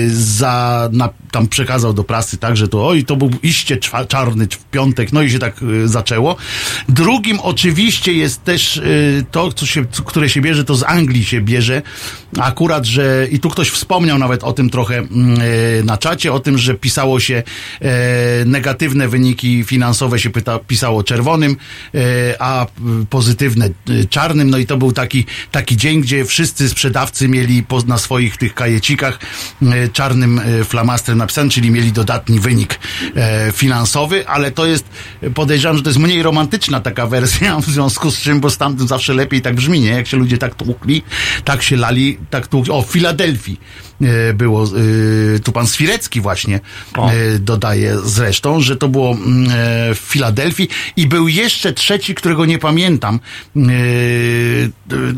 [0.08, 3.76] za, na, tam przekazał do prasy, tak, że to oj, to był iście
[4.08, 6.37] czarny piątek, no i się tak e, zaczęło.
[6.88, 8.82] Drugim oczywiście jest też
[9.30, 11.82] to, co się, które się bierze, to z Anglii się bierze,
[12.38, 15.38] akurat, że i tu ktoś wspomniał nawet o tym trochę mm,
[15.87, 17.42] na czacie, o tym, że pisało się
[18.46, 21.57] negatywne wyniki finansowe się pyta, pisało czerwonym,
[21.94, 21.98] e,
[22.38, 22.66] a
[23.11, 27.98] pozytywne y, czarnym, no i to był taki, taki dzień, gdzie wszyscy sprzedawcy mieli na
[27.98, 29.18] swoich tych kajecikach
[29.62, 32.79] e, czarnym e, flamastrem napisane, czyli mieli dodatni wynik
[33.16, 34.85] e, finansowy, ale to jest,
[35.35, 39.14] podejrzewam, że to jest mniej romantyczna taka wersja, w związku z czym, bo stamtąd zawsze
[39.14, 39.90] lepiej tak brzmi, nie?
[39.90, 41.03] Jak się ludzie tak tłukli,
[41.44, 42.72] tak się lali, tak tłukli.
[42.72, 43.93] O, w Filadelfii e,
[44.35, 46.61] było, e, tu pan Swirecki właśnie
[46.96, 47.11] O.
[47.11, 52.44] e, dodaje zresztą, że to było mm, e, w Filadelfii i był jeszcze trzeci, którego
[52.44, 53.20] nie pamiętam,
[53.57, 53.70] e, e,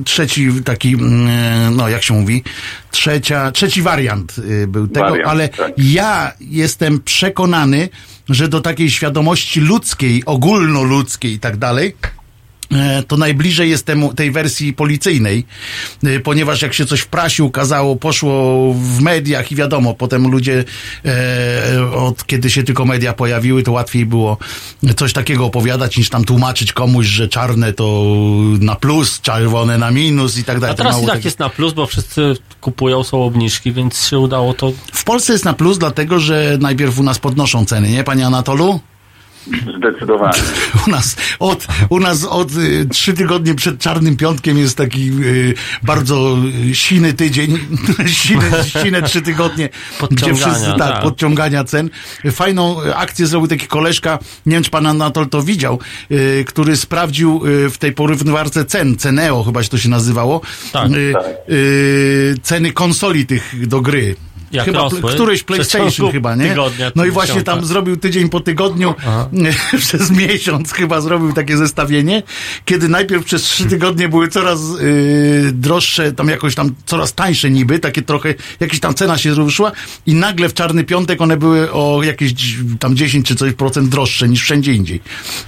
[0.04, 2.42] trzeci taki, mm, e, no jak się mówi,
[2.90, 5.72] trzecia, trzeci wariant e, był tego, Wariant, ale tak.
[5.78, 7.88] ja jestem przekonany,
[8.28, 12.15] że do takiej świadomości ludzkiej, ogólnoludzkiej i tak dalej, e,
[13.08, 15.46] to najbliżej jest temu, tej wersji policyjnej,
[16.04, 20.64] e, ponieważ jak się coś w prasie ukazało, poszło w mediach i wiadomo, potem ludzie,
[21.04, 24.38] e, od kiedy się tylko media pojawiły, to łatwiej było
[24.96, 28.04] coś takiego opowiadać, niż tam tłumaczyć komuś, że czarne to
[28.60, 30.74] na plus, czerwone na minus i tak dalej.
[30.74, 34.54] A teraz i tak jest na plus, bo wszyscy kupują, są obniżki, więc się udało
[34.54, 34.72] to.
[34.92, 38.80] W Polsce jest na plus, dlatego że najpierw u nas podnoszą ceny, nie, panie Anatolu?
[39.78, 40.38] Zdecydowanie.
[40.86, 45.54] U nas od, u nas od y, trzy tygodnie przed Czarnym Piątkiem jest taki y,
[45.82, 46.36] bardzo
[46.70, 47.58] y, siny tydzień,
[48.06, 48.50] sine,
[48.82, 49.68] sine trzy tygodnie,
[50.10, 51.02] gdzie wszyscy, tak, tak.
[51.02, 51.90] podciągania cen.
[52.32, 55.78] Fajną akcję zrobił taki koleżka, nie wiem czy pan Anatol to widział,
[56.10, 60.40] y, który sprawdził y, w tej porównywarce cen, Ceneo chyba się to się nazywało,
[60.72, 60.90] Tak.
[60.90, 61.24] y, Tak.
[61.50, 64.16] y, ceny konsoli tych do gry.
[64.52, 65.12] Jak chyba rosły?
[65.12, 66.48] któryś PlayStation chyba, nie?
[66.48, 67.52] tygodnia, no i właśnie miesiąca.
[67.52, 68.94] tam zrobił tydzień po tygodniu,
[69.78, 72.22] przez miesiąc chyba zrobił takie zestawienie,
[72.64, 77.78] kiedy najpierw przez trzy tygodnie były coraz yy, droższe, tam jakoś tam coraz tańsze niby,
[77.78, 79.72] takie trochę, jakaś tam cena się ruszyła
[80.06, 82.32] i nagle w Czarny Piątek one były o jakieś
[82.78, 85.00] tam 10 czy coś procent droższe niż wszędzie indziej.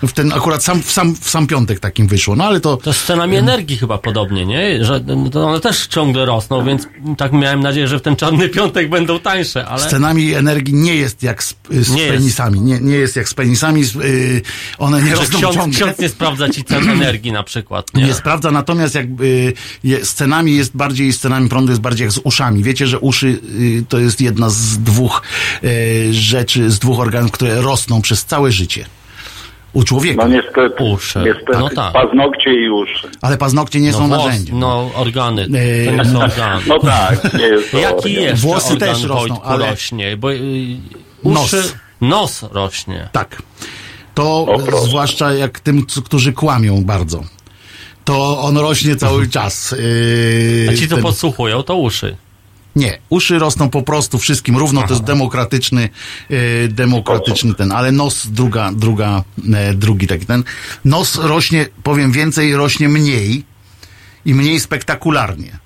[0.02, 2.76] W ten akurat sam, w sam, w sam piątek takim wyszło, no ale to...
[2.76, 4.84] To z cenami energii chyba podobnie, nie?
[4.84, 8.48] Że no, to one też ciągle rosną, więc tak miałem nadzieję, że w ten czarny
[8.48, 9.82] piątek będą tańsze, ale.
[9.82, 12.14] Z cenami energii nie jest jak z, z Nie jest.
[12.16, 12.60] penisami.
[12.60, 13.84] Nie, nie jest jak z penisami.
[13.84, 14.42] z- Yy,
[14.78, 15.76] one nie rosną ksiądz, ciągle.
[15.76, 18.04] ksiądz nie sprawdza ci cen energii na przykład, nie?
[18.04, 19.52] Nie sprawdza, natomiast jak y,
[19.84, 22.62] je, z cenami jest bardziej, z cenami prądu jest bardziej jak z uszami.
[22.62, 23.26] Wiecie, że uszy
[23.60, 25.22] y, to jest jedna z dwóch
[25.64, 28.86] y, rzeczy, z dwóch organów, które rosną przez całe życie.
[29.78, 30.28] U człowieka.
[30.28, 30.84] No niestety.
[30.84, 31.18] Uszy.
[31.24, 31.58] Niestety.
[31.58, 31.92] No tak.
[31.92, 33.08] Paznokcie i uszy.
[33.22, 34.58] Ale paznokcie nie no, są włos, narzędziem.
[34.58, 35.42] no organy.
[35.42, 36.62] Yy, To nie są organy.
[36.66, 40.16] No tak, nie jest to Jaki jeszcze Włosy organ też rosną, Wojtku ale- rośnie?
[40.16, 40.38] Bo y,
[41.24, 41.44] Nos.
[41.54, 41.62] uszy,
[42.00, 43.08] nos rośnie.
[43.12, 43.42] Tak.
[44.14, 47.22] To O, zwłaszcza jak tym, którzy kłamią bardzo.
[48.04, 49.74] To on rośnie cały czas.
[49.78, 52.16] Yy, A ci, co ten- podsłuchują, to uszy.
[52.78, 55.88] Nie, uszy rosną po prostu wszystkim równo, to jest demokratyczny,
[56.30, 60.44] e, demokratyczny ten, ale nos druga, druga, e, drugi taki ten.
[60.84, 63.44] Nos rośnie, powiem więcej, rośnie mniej
[64.24, 65.58] i mniej spektakularnie.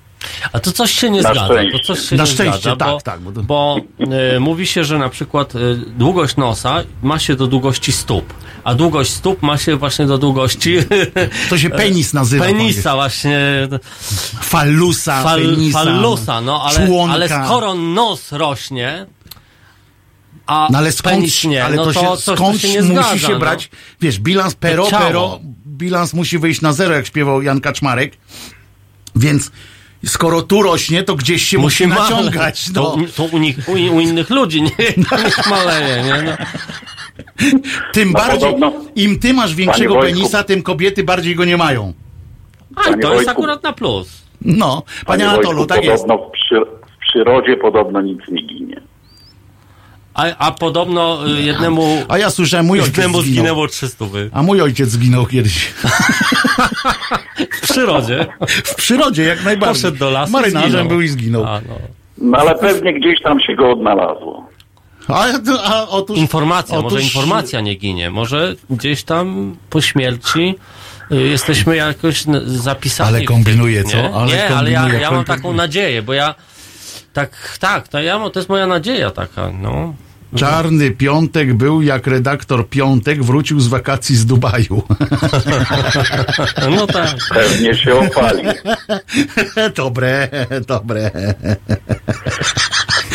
[0.53, 1.45] A to coś się nie Na zgadza.
[1.45, 1.79] szczęście.
[1.79, 3.77] To coś się Na nie szczęście, zgadza, tak, bo, tak, bo to- Bo
[4.35, 5.59] e, mówi się, że na przykład e,
[5.97, 8.33] długość nosa ma się do długości stóp,
[8.63, 10.77] a długość stóp ma się właśnie do długości
[11.49, 12.45] To się penis nazywa.
[12.45, 13.39] penisa właśnie.
[14.41, 15.79] Fallusa, Fal, penisa.
[15.83, 17.13] fallusa, no ale, członka.
[17.13, 19.05] ale skoro nos rośnie,
[20.47, 22.81] a No ale skąd, penis nie, ale no to, to, się, tu skąd się nie
[22.81, 23.39] musi zgadza, się no.
[23.39, 23.69] brać,
[24.01, 28.17] wiesz, bilans pero, pero, bilans musi wyjść na zero, jak śpiewał Jan Kaczmarek,
[29.15, 29.51] więc
[30.05, 32.69] skoro tu rośnie, to gdzieś się musi, male- naciągać.
[32.73, 32.81] No.
[32.83, 34.69] To, to u, nich, u, u innych ludzi nie,
[35.23, 36.21] niech maleje, nie?
[36.23, 36.31] No.
[37.93, 40.19] Tym No, bardziej, podobno- im ty masz większego Panie Wojtku.
[40.19, 41.93] penisa, tym kobiety bardziej go nie mają.
[42.75, 43.31] A, Panie to jest Wojtku.
[43.31, 44.23] akurat na plus.
[44.41, 46.03] No, panie Wojtku, Anatolu, tak jest.
[46.03, 46.55] podobno w, przy,
[46.95, 48.81] w przyrodzie podobno nic nie ginie.
[50.13, 53.33] A, a podobno y, jednemu, A ja słyszałem, mój ojciec jednemu zginął.
[53.35, 54.29] zginęło 300 wy.
[54.33, 55.65] A mój ojciec zginął kiedyś.
[57.51, 58.25] W przyrodzie.
[58.63, 59.81] W przyrodzie, jak najbardziej.
[59.81, 60.87] Poszedł do lasu Marynarzem zginął.
[60.87, 61.43] był i zginął.
[61.45, 61.75] A, no.
[62.17, 64.49] No ale pewnie gdzieś tam się go odnalazło.
[65.07, 65.25] A,
[65.63, 66.17] a otóż...
[66.17, 68.09] Informacja, może otóż- informacja nie ginie.
[68.09, 70.55] Może gdzieś tam po śmierci
[71.11, 73.09] y, jesteśmy jakoś zapisani.
[73.15, 73.97] Ale kombinuje, tym, co?
[73.97, 75.25] Nie, Ale nie ale ja, kombinuje, ja mam kombinuje.
[75.25, 76.35] taką nadzieję, bo ja
[77.13, 79.93] tak, tak, to, ja, mam- to jest moja nadzieja taka, no.
[80.35, 84.83] Czarny piątek był, jak redaktor Piątek wrócił z wakacji z Dubaju.
[86.75, 87.15] No tak.
[87.33, 88.43] Pewnie się opali.
[89.75, 90.27] dobre,
[90.67, 91.11] dobre.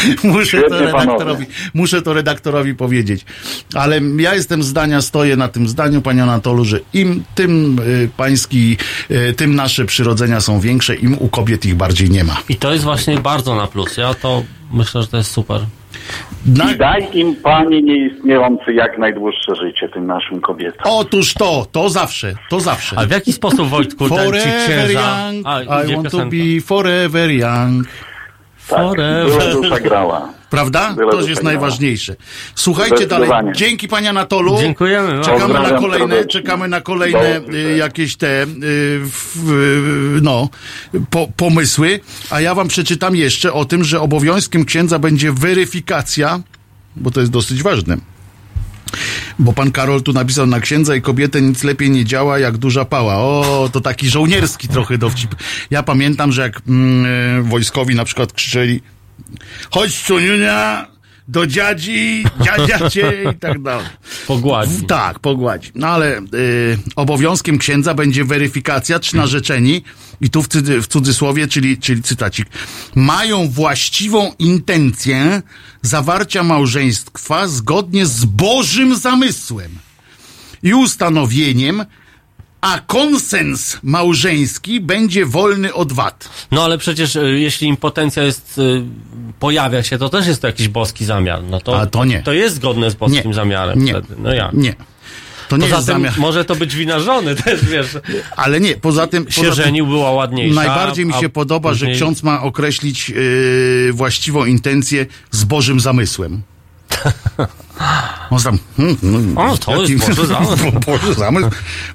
[0.24, 3.24] Muszę to, redaktorowi, muszę to redaktorowi powiedzieć.
[3.74, 8.76] Ale ja jestem zdania, stoję na tym zdaniu, panie Anatolu, że im tym y, pański,
[9.10, 12.36] y, tym nasze przyrodzenia są większe, im u kobiet ich bardziej nie ma.
[12.48, 13.96] I to jest właśnie bardzo na plus.
[13.96, 15.60] Ja to myślę, że to jest super.
[16.46, 20.82] Na, I daj im, panie nieistniejący, jak najdłuższe życie tym naszym kobietom.
[20.84, 22.98] otóż to, to zawsze, to zawsze.
[22.98, 25.30] A w jaki sposób, Wojtku, ten ci księża...
[25.32, 26.36] young, A, I want to piosenka.
[26.36, 27.86] be forever young.
[28.68, 29.26] Tak, forever.
[29.26, 30.28] była dusza grała.
[30.50, 30.92] Prawda?
[30.96, 32.16] Byle To jest najważniejsze.
[32.54, 33.30] Słuchajcie dalej.
[33.54, 34.58] Dzięki panie Anatolu.
[34.60, 35.20] Dziękujemy.
[35.24, 36.40] Czekamy na Pozdrawiam kolejne, serdecznie.
[36.42, 39.00] czekamy na kolejne y, jakieś te y, y,
[40.22, 40.48] no,
[41.10, 42.00] po, pomysły.
[42.30, 46.40] A ja wam przeczytam jeszcze o tym, że obowiązkiem księdza będzie weryfikacja,
[46.96, 47.96] bo to jest dosyć ważne.
[49.38, 52.84] Bo pan Karol tu napisał na księdza i kobietę nic lepiej nie działa jak duża
[52.84, 53.16] pała.
[53.16, 55.34] O, to taki żołnierski trochę dowcip.
[55.70, 57.06] Ja pamiętam, że jak mm,
[57.40, 58.80] y, wojskowi na przykład krzyczeli
[59.70, 60.86] chodź Suniunia
[61.28, 63.86] do dziadzi, dziadzia cię i tak dalej.
[64.26, 64.86] Pogładzi.
[64.86, 65.70] Tak, pogładzi.
[65.74, 69.82] No ale y, obowiązkiem księdza będzie weryfikacja, czy narzeczeni,
[70.20, 70.48] i tu w,
[70.82, 72.46] w cudzysłowie, czyli, czyli cytacik,
[72.94, 75.42] mają właściwą intencję
[75.82, 79.70] zawarcia małżeństwa zgodnie z Bożym zamysłem
[80.62, 81.84] i ustanowieniem,
[82.60, 86.28] a konsens małżeński będzie wolny od wad.
[86.50, 88.82] No ale przecież y, jeśli impotencja jest, y,
[89.40, 91.42] pojawia się, to też jest to jakiś boski zamiar.
[91.50, 92.22] No to, A to nie.
[92.22, 93.34] To jest zgodne z boskim Nie.
[93.34, 93.92] zamiarem Nie.
[93.92, 94.14] wtedy.
[94.18, 94.52] No jak?
[94.52, 94.74] Nie.
[95.48, 96.18] To nie Poza jest tym zamiar.
[96.18, 97.86] może to być wina żony też, wiesz.
[98.36, 99.24] Ale nie, poza tym.
[99.24, 100.54] Poza Się tym żenił, była ładniejsza.
[100.54, 106.42] Najbardziej mi się podoba, że później- ksiądz ma określić yy, właściwą intencję z Bożym zamysłem.
[108.30, 110.72] On tam, hmm, hmm, O, to jest Boży zamysł.
[110.86, 111.48] Boży zamysł.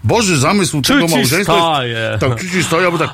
[0.03, 1.85] Boży zamysł Czy tego małżeństwa.
[1.85, 3.09] Jest, tak, ci stoję, bo tak.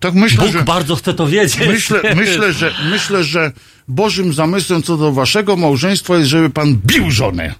[0.00, 0.62] Tak myślę, Bóg że.
[0.62, 1.58] bardzo chce to wiedzieć.
[1.68, 3.52] Myślę, myślę, że, myślę, że
[3.88, 7.54] Bożym zamysłem co do waszego małżeństwa jest, żeby pan bił żonę.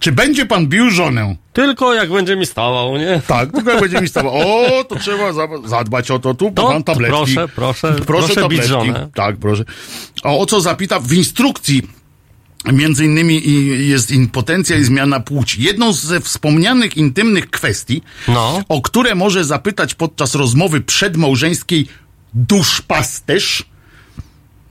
[0.00, 1.36] Czy będzie pan bił żonę?
[1.52, 3.22] Tylko jak będzie mi stawał, nie?
[3.26, 6.62] Tak, tylko jak będzie mi stało, o, to trzeba za- zadbać o to, tu To,
[6.72, 7.16] to tabletki.
[7.16, 8.68] proszę, proszę, Proszę, proszę bić tabletki.
[8.68, 9.08] żonę.
[9.14, 9.64] Tak, proszę.
[10.22, 11.82] A o co zapyta w instrukcji
[12.72, 13.42] między innymi
[13.88, 15.62] jest impotencja i zmiana płci.
[15.62, 18.62] Jedną ze wspomnianych intymnych kwestii, No.
[18.68, 21.88] o które może zapytać podczas rozmowy przedmałżeńskiej
[22.34, 23.64] duszpasterz,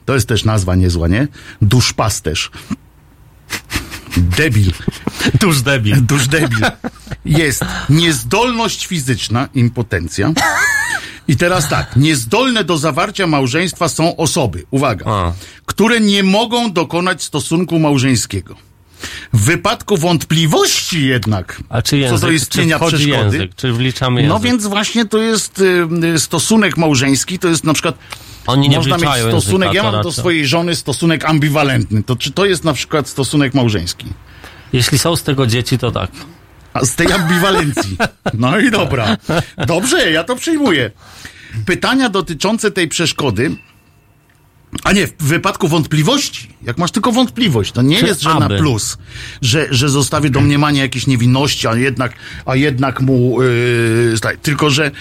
[0.05, 1.27] to jest też nazwa niezła, nie?
[1.61, 2.51] Duszpasterz.
[4.17, 4.71] Debil.
[5.39, 6.01] Tuż debil.
[6.05, 6.59] Dusz debil.
[7.25, 10.33] Jest niezdolność fizyczna, impotencja.
[11.31, 15.33] I teraz tak, niezdolne do zawarcia małżeństwa są osoby, uwaga, A.
[15.65, 18.55] które nie mogą dokonać stosunku małżeńskiego.
[19.33, 24.21] W wypadku wątpliwości jednak, A czy co język, do istnienia czy przeszkody, język, czy wliczamy
[24.21, 24.33] język?
[24.33, 27.95] no więc właśnie to jest y, y, stosunek małżeński, to jest na przykład
[28.47, 32.31] Oni nie można mieć stosunek, języka, ja mam do swojej żony stosunek ambiwalentny, to czy
[32.31, 34.05] to jest na przykład stosunek małżeński?
[34.73, 36.11] Jeśli są z tego dzieci, to tak.
[36.81, 37.97] Z tej ambiwalencji.
[38.33, 39.17] No i dobra.
[39.67, 40.91] Dobrze, ja to przyjmuję.
[41.65, 43.55] Pytania dotyczące tej przeszkody
[44.83, 48.45] A nie, w wypadku wątpliwości, jak masz tylko wątpliwość, to nie Czy jest, że na
[48.45, 48.57] aby?
[48.57, 48.97] plus,
[49.41, 52.13] że, że zostawię domniemanie jakiejś niewinności, a jednak,
[52.45, 54.37] a jednak mu, yy, staje.
[54.37, 54.91] tylko że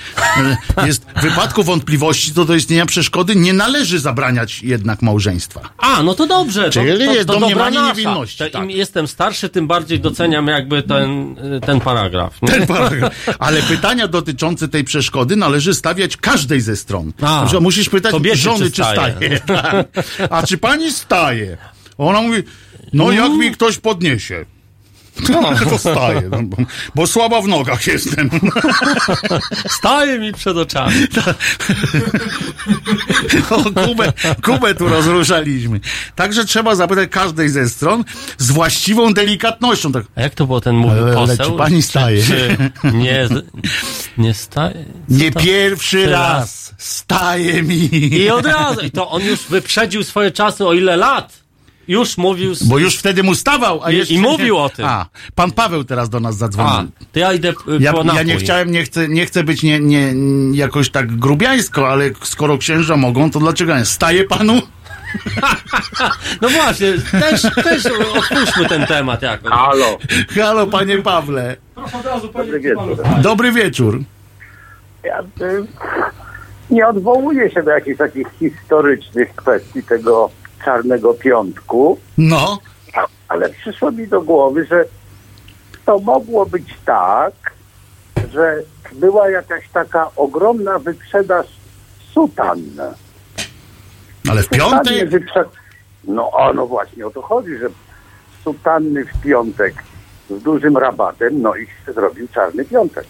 [0.77, 5.61] yy, jest w wypadku wątpliwości co do istnienia przeszkody, nie należy zabraniać jednak małżeństwa.
[5.79, 6.65] A, no to dobrze.
[6.65, 8.63] To, Czyli to, jest to domniemanie niewinności, To tak.
[8.63, 12.43] Im jestem starszy, tym bardziej doceniam jakby ten, y, ten paragraf.
[12.43, 12.49] Nie?
[12.49, 13.13] Ten paragraf.
[13.39, 17.13] Ale pytania dotyczące tej przeszkody należy stawiać każdej ze stron.
[17.23, 17.47] A.
[17.53, 19.41] Na musisz pytać Kobiety, żony, czy czy staje.
[20.31, 21.57] A czy pani staje?
[21.99, 22.43] Ona mówi,
[22.93, 24.45] no jak mi ktoś podniesie.
[25.71, 26.57] To staje, no, bo,
[26.95, 28.31] bo słaba w nogach jestem.
[29.79, 30.95] Staje mi przed oczami.
[33.51, 34.13] O, Kubę,
[34.45, 35.81] Kubę tu rozruszaliśmy.
[36.17, 38.05] Także trzeba zapytać każdej ze stron
[38.39, 39.93] z właściwą delikatnością.
[39.93, 41.51] Tak, A jak to było ten mówił Ale- ale poseł?
[41.53, 42.23] czy pani staje?
[42.23, 43.29] Czy, czy nie,
[44.19, 44.85] nie staje?
[45.09, 45.41] Nie to?
[45.41, 46.39] pierwszy Raz.
[46.39, 47.89] raz staje mi.
[48.15, 48.81] I od razu.
[48.81, 51.41] I to on już wyprzedził swoje czasy o ile lat.
[51.91, 52.55] Już mówił...
[52.55, 52.63] Z...
[52.63, 54.85] Bo już wtedy mu stawał, a I- jeszcze i mówił o tym.
[54.87, 56.73] A, pan Paweł teraz do nas zadzwonił.
[57.01, 58.25] A, to ja idę y, Ja, po ja napój.
[58.25, 60.13] nie chciałem, nie chcę, nie chcę być nie, nie,
[60.53, 63.85] jakoś tak grubiańsko, ale skoro księża mogą, to dlaczego nie?
[63.85, 64.63] Staje panu?
[66.43, 67.87] No właśnie, też, też
[68.17, 69.53] otwórzmy ten temat jakoś.
[69.53, 69.99] Halo,
[70.35, 71.57] Halo, panie Pawle.
[72.33, 72.97] dobry wieczór.
[73.23, 74.01] Dobry wieczór.
[75.05, 75.67] Ja y,
[76.71, 80.31] nie odwołuję się do jakichś takich historycznych kwestii tego
[80.65, 82.59] czarnego piątku, No,
[82.95, 84.85] a, ale przyszło mi do głowy, że
[85.87, 87.33] to mogło być tak,
[88.33, 88.57] że
[88.93, 91.47] była jakaś taka ogromna wyprzedaż
[92.13, 92.61] sutan.
[94.31, 95.09] ale w piątek?
[95.11, 95.45] wyprze...
[96.05, 97.69] No, o, no właśnie o to chodzi, że
[98.45, 99.75] sutanny w piątek
[100.31, 103.07] z dużym rabatem, no i się zrobił czarny piątek.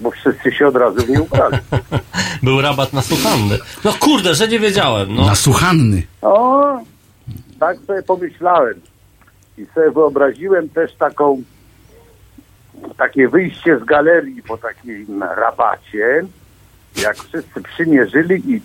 [0.00, 1.56] Bo wszyscy się od razu w nie ubrali.
[2.42, 3.58] Był rabat na suchanny.
[3.84, 5.26] No kurde, że nie wiedziałem, no.
[5.26, 6.02] Na słuchanny.
[6.22, 6.78] O,
[7.60, 8.80] tak sobie pomyślałem.
[9.58, 11.42] I sobie wyobraziłem też taką,
[12.96, 16.26] takie wyjście z galerii po takim rabacie,
[17.02, 18.60] jak wszyscy przymierzyli i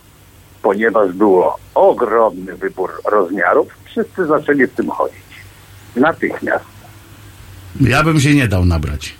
[0.61, 5.23] ponieważ było ogromny wybór rozmiarów, wszyscy zaczęli w tym chodzić.
[5.95, 6.65] Natychmiast.
[7.81, 9.15] Ja bym się nie dał nabrać.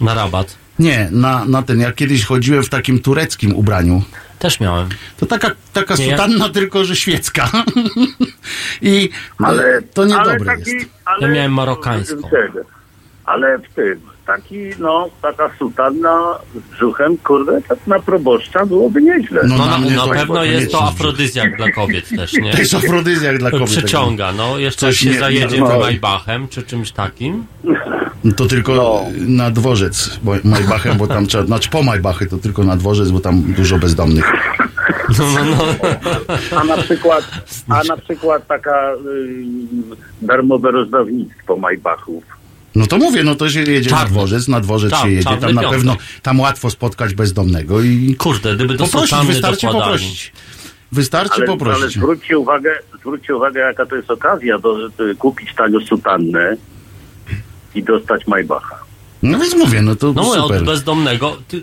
[0.00, 0.56] Na rabat.
[0.80, 4.02] Nie, na, na ten, jak kiedyś chodziłem w takim tureckim ubraniu,
[4.38, 4.88] Też miałem.
[5.16, 7.50] to taka, taka Nie, ja- sutanna, tylko że świecka.
[8.82, 10.86] I Ale to ale niedobre taki, jest.
[11.04, 12.30] Ale, Ja miałem marokańską.
[13.24, 16.18] Ale w tym, taki, no, taka sutanna
[16.54, 19.40] z brzuchem, kurde, tak na proboszcza byłoby nieźle.
[19.44, 22.52] No, No na na, pewno jest to afrodyzjak dla kobiet też, nie?
[22.54, 23.68] To jest afrodyzjak dla kobiet.
[23.68, 24.58] Przyciąga, no.
[24.58, 25.78] Jeszcze Coś się nie- zajedzie no.
[25.78, 27.46] Maybachem czy czymś takim.
[28.36, 29.02] To tylko No.
[29.28, 33.20] na dworzec, bo Maybachem, bo tam trzeba, znaczy po Maybachy to tylko na dworzec, bo
[33.20, 34.32] tam dużo bezdomnych.
[35.18, 35.88] No, no, no.
[36.60, 37.24] A na przykład,
[37.68, 39.44] a na przykład taka y,
[40.22, 42.24] darmowe rozdawnictwo Maybachów.
[42.74, 44.10] No to mówię, no to się jedzie na Czarny.
[44.12, 45.78] dworzec, na dworzec Tak, się jedzie, czarny tam na piątek.
[45.78, 49.92] pewno, tam łatwo spotkać bezdomnego i Kurde, gdyby do poprosić, wystarczy dokładali.
[49.92, 50.32] poprosić.
[50.92, 51.92] Wystarczy Ale, ale poprosić.
[51.96, 56.56] zwróćcie uwagę, zwróćcie uwagę, jaka to jest okazja, do, y, kupić tanio sutannę
[57.74, 58.78] i dostać Maybacha.
[59.22, 60.58] No więc mówię, no to No mówię, super.
[60.58, 61.36] od bezdomnego.
[61.48, 61.62] Ty,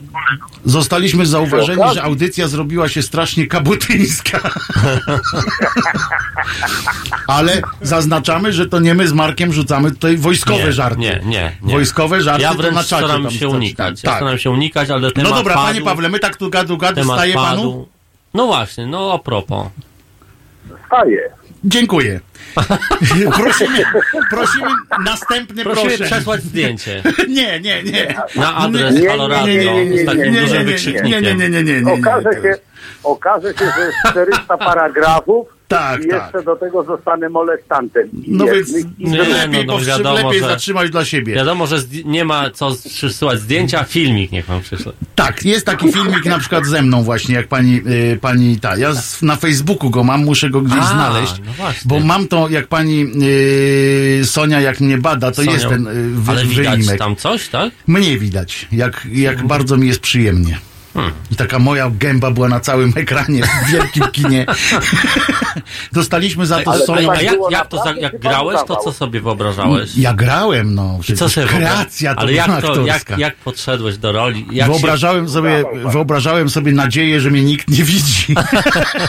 [0.65, 4.39] Zostaliśmy zauważeni, że audycja zrobiła się strasznie kabutyńska.
[7.27, 10.99] Ale zaznaczamy, że to nie my z Markiem rzucamy tutaj wojskowe nie, żarty.
[10.99, 11.73] Nie, nie, nie.
[11.73, 13.53] Wojskowe żarty Ja to wręcz na czacie staram tam się wstać.
[13.53, 14.03] unikać.
[14.03, 14.19] Ja Tak.
[14.19, 17.33] staram się unikać, ale No dobra, padł, panie Pawle, my tak tu gadu gadu staje
[17.33, 17.87] panu.
[18.33, 19.67] No właśnie, no a propos.
[20.87, 21.29] Staje.
[21.63, 22.19] Dziękuję.
[23.35, 23.85] prosimy,
[24.29, 24.69] prosimy,
[25.05, 26.03] następny Prosimy proszę.
[26.05, 28.15] przesłać zdjęcie Nie, nie, nie.
[28.35, 30.57] na adres Nie, nie, Halo nie, Radio nie, nie, nie, z takim nie, nie, dużym
[30.57, 31.23] nie, nie, wykrzyknikiem.
[31.23, 31.93] nie, nie, nie, nie, nie.
[31.93, 32.57] Okaże nie, się,
[33.03, 36.45] okaże się, że jest 400 paragrafów Tak, i jeszcze tak.
[36.45, 38.09] do tego zostanę molestantem.
[38.23, 41.35] I No więc Nie, lepiej, no, no, powstrzy- wiadomo, lepiej że- zatrzymać dla siebie.
[41.35, 44.91] Wiadomo, że nie ma co przysyłać zdjęcia, filmik niech wam przyśle.
[45.15, 47.81] Tak, jest taki filmik na przykład ze mną właśnie, jak pani,
[48.13, 51.51] y, pani ta, ja z, na Facebooku go mam, muszę go gdzieś A, znaleźć, no
[51.53, 51.81] właśnie.
[51.85, 53.05] bo mam to, jak pani
[54.21, 56.97] y, Sonia, jak mnie bada, to Sonia, jest ten y, wy, Ale widać wyimek.
[56.99, 57.73] tam coś, tak?
[57.87, 60.57] Mnie widać, jak, jak bardzo mi jest przyjemnie.
[60.97, 61.13] Hmm.
[61.31, 64.45] I taka moja gęba była na całym ekranie w wielkim kinie.
[65.93, 67.11] Dostaliśmy za to Sonią.
[67.11, 69.97] a tak jak, jak, to, za- jak grałeś, to co sobie wyobrażałeś?
[69.97, 70.99] Ja grałem, no.
[71.15, 74.45] Co sobie kreacja to Ale jak, to, jak, jak podszedłeś do roli?
[74.51, 78.35] Jak Wyobrażałem sobie, wyobrażałem sobie nadzieję, że mnie nikt nie widzi.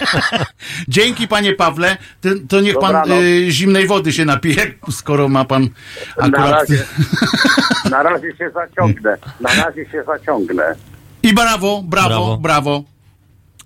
[0.89, 1.97] Dzięki panie Pawle.
[2.21, 5.63] To, to niech pan y, zimnej wody się napije, skoro ma pan
[6.19, 6.51] Na akurat.
[6.53, 6.85] razie,
[7.91, 9.17] na razie się zaciągnę.
[9.41, 10.75] Na razie się zaciągnę.
[11.23, 12.37] I brawo, brawo, brawo.
[12.37, 12.85] Brawo.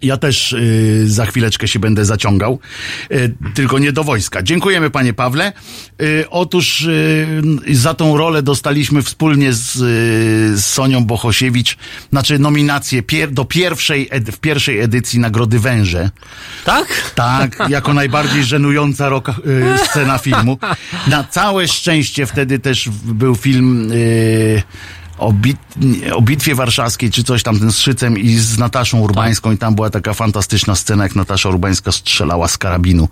[0.03, 2.59] Ja też y, za chwileczkę się będę zaciągał,
[3.12, 4.42] y, tylko nie do wojska.
[4.42, 5.53] Dziękujemy panie Pawle.
[6.03, 7.26] Y, otóż y,
[7.70, 11.76] za tą rolę dostaliśmy wspólnie z, y, z Sonią Bohosiewicz,
[12.11, 16.11] znaczy nominację pier, do pierwszej, w pierwszej edycji Nagrody Węże.
[16.64, 17.12] Tak?
[17.14, 20.59] Tak, jako najbardziej żenująca roka, y, scena filmu.
[21.07, 24.62] Na całe szczęście wtedy też był film y,
[25.22, 25.56] o, bit,
[26.12, 29.74] o bitwie warszawskiej, czy coś tam, ten z Szycem i z Nataszą Urbańską i tam
[29.74, 33.08] była taka fantastyczna scena, jak Natasza Urbańska strzelała z karabinu.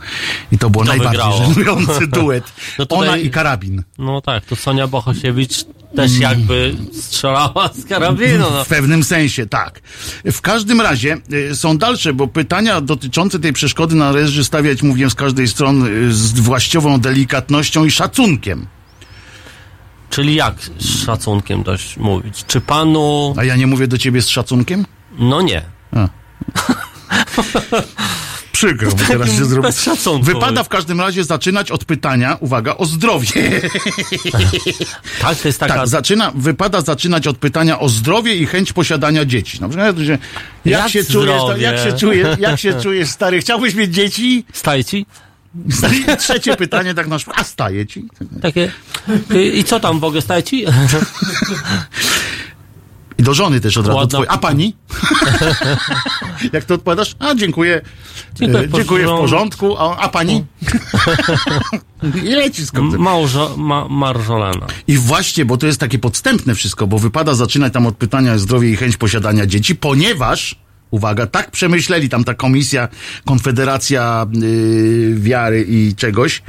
[0.52, 1.54] I to było To najbardziej wygrało.
[1.54, 2.44] żenujący duet.
[2.78, 3.82] No tutaj- Ona i karabin.
[3.98, 5.64] No tak, to Sonia Bohosiewicz
[5.96, 8.38] też jakby strzelała z karabinu.
[8.50, 8.64] No.
[8.64, 9.80] W pewnym sensie, tak.
[10.32, 15.14] W każdym razie y, są dalsze, bo pytania dotyczące tej przeszkody należy stawiać, mówię, z
[15.14, 18.66] każdej strony y, z właściwą delikatnością i szacunkiem.
[20.10, 22.44] Czyli jak z szacunkiem dość mówić?
[22.46, 23.34] Czy panu...
[23.36, 24.86] A ja nie mówię do ciebie z szacunkiem?
[25.18, 25.62] No nie.
[28.52, 29.68] Przykro, bo teraz się zrobi.
[30.22, 33.26] Wypada w każdym razie zaczynać od pytania, uwaga, o zdrowie.
[35.20, 35.74] Tak, to jest taka...
[35.74, 39.60] tak, zaczyna, wypada zaczynać od pytania o zdrowie i chęć posiadania dzieci.
[39.60, 40.20] Na przykład, że jak,
[40.64, 44.44] Jak się czujesz, jak się czujesz, jak się czujesz, stary, chciałbyś mieć dzieci?
[44.52, 45.06] Staje ci?
[45.06, 48.08] Stary, i trzecie pytanie tak na przykład, a staje ci?
[48.42, 48.72] Takie...
[49.54, 50.64] I, co tam w ogóle staje ci?
[53.18, 54.30] I do żony też od razu Ładna- twoje.
[54.30, 54.76] A pani?
[56.52, 57.16] Jak to odpowiadasz?
[57.18, 57.80] A dziękuję.
[58.34, 59.76] Dziękuję, E, dziękuję w porządku.
[59.78, 60.44] A, a pani?
[62.24, 62.98] I leci skąd.
[62.98, 63.54] Małżo...
[63.56, 64.66] Ma, marżolana.
[64.86, 68.70] I właśnie, bo to jest takie podstępne wszystko, bo wypada zaczynać tam od pytania zdrowie
[68.70, 70.56] i chęć posiadania dzieci, ponieważ,
[70.90, 72.88] uwaga, tak przemyśleli tam ta komisja,
[73.24, 76.42] Konfederacja yy, Wiary i czegoś,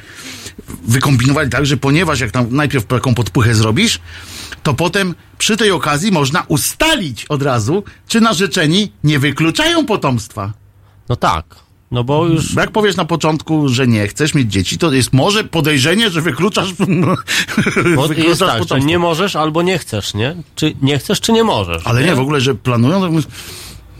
[0.88, 4.00] wykombinowali tak, że ponieważ jak tam najpierw taką podpuchę zrobisz,
[4.64, 10.54] to potem przy tej okazji można ustalić od razu, czy narzeczeni nie wykluczają potomstwa.
[11.10, 11.46] No tak.
[11.92, 12.54] No bo już...
[12.54, 16.74] Jak powiesz na początku, że nie chcesz mieć dzieci, to jest może podejrzenie, że wykluczasz,
[17.96, 18.78] Bo wykluczasz jest tak, że potomstwo.
[18.78, 20.36] nie możesz albo nie chcesz, nie?
[20.56, 21.82] Czy nie chcesz, czy nie możesz?
[21.86, 23.28] Ale nie, w ogóle, że planują, to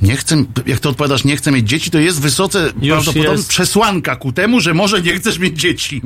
[0.02, 3.50] nie chcę, jak ty odpowiadasz, nie chcę mieć dzieci, to jest wysoce prawdopodobnie jest.
[3.50, 6.02] przesłanka ku temu, że może nie chcesz mieć dzieci.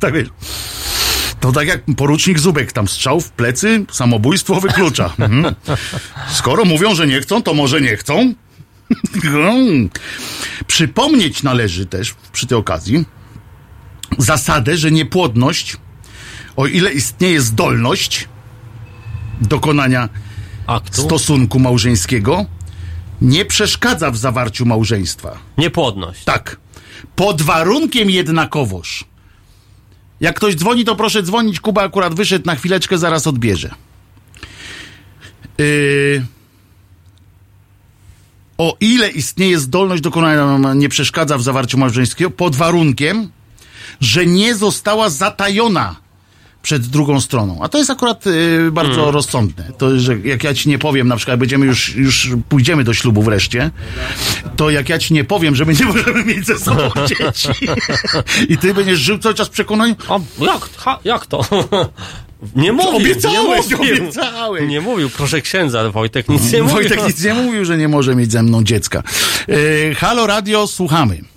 [0.00, 0.28] Tak wiesz.
[1.40, 5.14] To tak jak porucznik Zubek, tam strzał w plecy, samobójstwo wyklucza.
[5.18, 5.54] Mhm.
[6.32, 8.34] Skoro mówią, że nie chcą, to może nie chcą.
[9.22, 9.90] Hmm.
[10.66, 13.04] Przypomnieć należy też przy tej okazji
[14.18, 15.76] zasadę, że niepłodność,
[16.56, 18.28] o ile istnieje zdolność
[19.40, 20.08] dokonania
[20.66, 21.02] Aktu?
[21.02, 22.46] stosunku małżeńskiego
[23.20, 25.38] nie przeszkadza w zawarciu małżeństwa.
[25.58, 26.24] Niepłodność.
[26.24, 26.56] Tak.
[27.16, 29.04] Pod warunkiem jednakowoż.
[30.20, 31.60] Jak ktoś dzwoni, to proszę dzwonić.
[31.60, 33.74] Kuba akurat wyszedł na chwileczkę, zaraz odbierze.
[35.58, 36.26] Yy...
[38.58, 43.30] O ile istnieje zdolność dokonania nie przeszkadza w zawarciu małżeńskiego, pod warunkiem,
[44.00, 45.96] że nie została zatajona
[46.66, 47.58] przed drugą stroną.
[47.62, 49.64] A to jest akurat y, bardzo rozsądne.
[49.78, 53.22] To, że jak ja ci nie powiem, na przykład będziemy już, już pójdziemy do ślubu
[53.22, 53.70] wreszcie,
[54.56, 57.48] to jak ja ci nie powiem, że my nie możemy mieć ze sobą dzieci
[58.48, 61.40] i ty będziesz żył cały czas w przekonaniu, A jak, ha, jak to?
[62.56, 63.94] Nie mówił, obiecałeś, nie mówił.
[63.96, 64.68] obiecałeś.
[64.68, 66.76] Nie mówił, proszę księdza, Wojtek nic nie mówił.
[66.76, 69.02] Wojtek nic nie mówił, że nie może mieć ze mną dziecka.
[69.48, 71.35] Y, Halo Radio, słuchamy.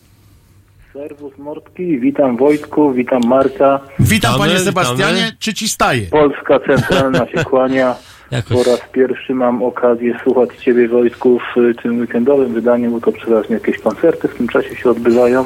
[1.00, 3.80] Serwus Mordki, witam Wojtku, witam Marka.
[4.00, 5.38] Witam Witamy, panie Sebastianie, witamy.
[5.40, 6.02] czy ci staje?
[6.08, 7.96] Polska Centralna się kłania.
[8.32, 13.12] Jakoś- Po raz pierwszy mam okazję słuchać Ciebie Wojtku w tym weekendowym wydaniu, bo to
[13.12, 15.44] przeważnie jakieś koncerty w tym czasie się odbywają.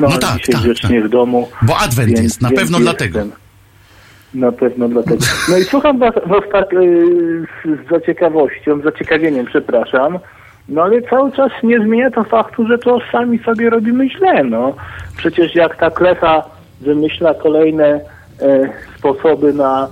[0.00, 1.48] No, No tak, dzisiaj tak, grzecznie w domu.
[1.62, 2.82] Bo adwent więc- jest, na pewno jestem.
[2.82, 3.20] dlatego.
[4.34, 5.24] Na pewno dlatego.
[5.48, 10.18] No i słucham was, was tak y, z, z zaciekawością, z zaciekawieniem, przepraszam.
[10.68, 14.74] No ale cały czas nie zmienia to faktu, że to sami sobie robimy źle, no.
[15.16, 16.42] Przecież jak ta klecha
[16.80, 18.00] wymyśla kolejne
[18.40, 19.88] e, sposoby na,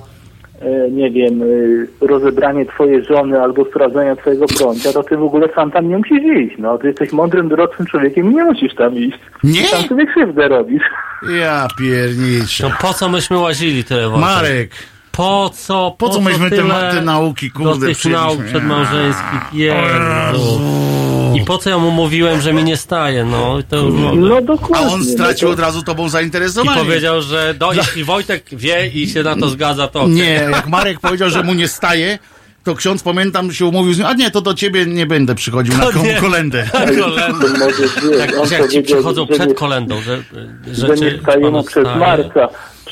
[0.61, 5.49] e, nie wiem, e, rozebranie twojej żony albo sprawdzenia twojego prącia, to ty w ogóle
[5.55, 6.79] sam tam nie musisz iść, no.
[6.79, 9.19] Ty jesteś mądrym, dorosłym człowiekiem i nie musisz tam iść.
[9.45, 9.63] Nie?
[9.63, 10.85] Ty tam sobie krzywdę robisz.
[11.41, 12.69] Ja pierniczę.
[12.69, 14.21] No po co myśmy łazili tyle, Wojtek?
[14.21, 14.71] Marek,
[15.13, 15.95] Po co?
[15.99, 16.57] po co myśmy te,
[16.91, 18.35] te nauki, do kurde, tych przyjęliśmy?
[18.37, 19.41] nauk przedmałżeńskich?
[19.53, 20.61] Jezu.
[21.37, 23.25] I po co ja mu mówiłem, że mi nie staje?
[23.25, 23.95] No, i to już.
[24.17, 24.89] No A dokładnie.
[24.93, 26.81] on stracił no od razu tobą I zainteresowanie.
[26.81, 30.13] powiedział, że no, jeśli Wojtek wie i się na to zgadza, to okej.
[30.15, 32.19] Nie, jak Marek powiedział, że mu nie staje,
[32.65, 35.75] to ksiądz, pamiętam, się umówił z nim, a nie, to do ciebie nie będę przychodził
[35.77, 36.15] na To tą nie.
[36.15, 36.69] kolendę.
[36.73, 36.89] Tak,
[38.41, 40.23] on że jak ci przychodzą przed kolendą, że,
[40.73, 41.85] że, że nie czy staje mu panu przez.
[41.99, 42.49] Marka.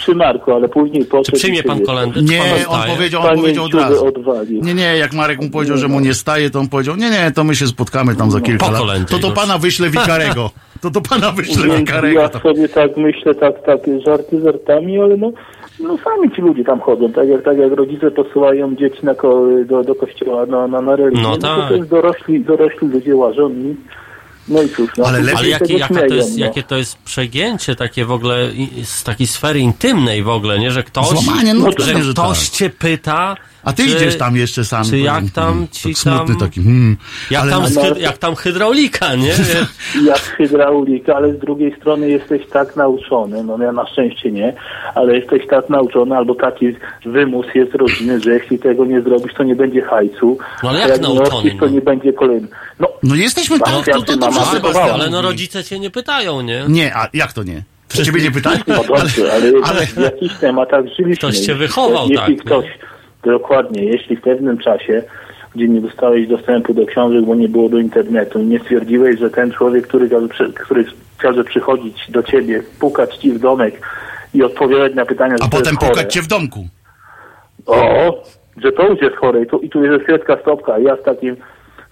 [0.08, 1.38] Przy Marku, ale później Czy poszedł...
[1.38, 1.78] przyjmie i pan?
[2.14, 4.06] Czy Nie, on powiedział, on powiedział od razu.
[4.06, 4.62] odwalił.
[4.62, 7.32] Nie, nie, jak Marek mu powiedział, że mu nie staje, to on powiedział, nie, nie,
[7.34, 9.10] to my się spotkamy tam za kilka Po lat.
[9.10, 9.36] To to już.
[9.36, 10.50] pana wyślę wikarego.
[10.80, 12.20] To to pana wyślę wikarego.
[12.20, 12.38] ja To.
[12.40, 15.32] sobie tak myślę, tak, tak żarty żartami, ale no,
[15.80, 19.46] no sami ci ludzie tam chodzą, tak jak, tak jak rodzice posyłają dzieci na ko,
[19.66, 21.68] do, do kościoła na, na, na religię, No to, tak.
[21.68, 23.76] to jest dorośli, dorośli ludzie łażą i
[24.48, 26.44] no i cóż, no, Ale lepiej- Ale jakie, jaka to jest, no.
[26.46, 28.50] jakie to jest przegięcie takie w ogóle
[28.84, 30.70] z takiej sfery intymnej w ogóle, nie?
[30.70, 32.56] Że ktoś, Złamanie, no że ktoś tak.
[32.58, 34.84] cię pyta, A ty czy, idziesz tam jeszcze sam.
[34.84, 36.62] czy jak tam Hmm, ci tak smutny tam- taki.
[36.62, 36.96] Hmm.
[37.30, 37.62] jak, Ale tam,
[37.98, 39.32] jak tam hydraulika, nie?
[40.10, 44.54] jak hydraulika, ale z drugiej strony jesteś tak nauczony, no ja na szczęście nie,
[44.94, 46.66] ale jesteś tak nauczony, albo taki
[47.04, 50.88] wymus jest rodziny, że jeśli tego nie zrobisz, to nie będzie hajcu, No ale jak
[50.88, 51.72] nie nauczony, robisz, to no?
[51.72, 52.48] nie będzie kolejny.
[52.80, 54.92] No, No jesteśmy Tak, tak, to, to Sebastian wychowała.
[54.94, 56.64] Ale no rodzice cię nie pytają, nie?
[56.68, 57.62] Nie, a jak to nie?
[57.88, 58.60] Czy ciebie nie pytali?
[58.66, 61.16] no dobrze, ale, ale- w jakichś tematach żyliśmy.
[61.16, 62.62] Ktoś cię wychował, jeśli tak, nie?
[63.24, 65.02] Dokładnie, jeśli w pewnym czasie
[65.54, 69.30] gdzie nie dostałeś dostępu do książek, bo nie było do internetu i nie stwierdziłeś, że
[69.30, 70.84] ten człowiek, który, każe który
[71.18, 73.80] każe przychodzić do ciebie, pukać ci w domek
[74.34, 75.90] i odpowiadać na pytania, A potem chore.
[75.90, 76.66] pukać cię w domku.
[77.66, 78.22] O,
[78.62, 81.02] że to już jest chore i tu, i tu jest kredka stopka, a ja z
[81.02, 81.36] takim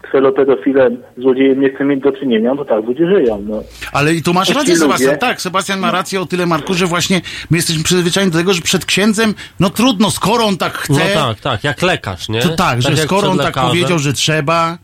[0.09, 3.62] kselopedofilem, złodziejem nie chcę mieć do czynienia, no tak ludzie żyją, no.
[3.92, 5.18] Ale i tu masz rację, ludzie- Sebastian.
[5.18, 8.61] Tak, Sebastian ma rację o tyle, Marku, że właśnie my jesteśmy przyzwyczajeni do tego, że
[8.62, 12.40] przed księdzem, no trudno, skoro on tak chce, No tak, tak, jak lekarz, nie?
[12.42, 14.78] to tak, że jak skoro on tak powiedział, że trzeba,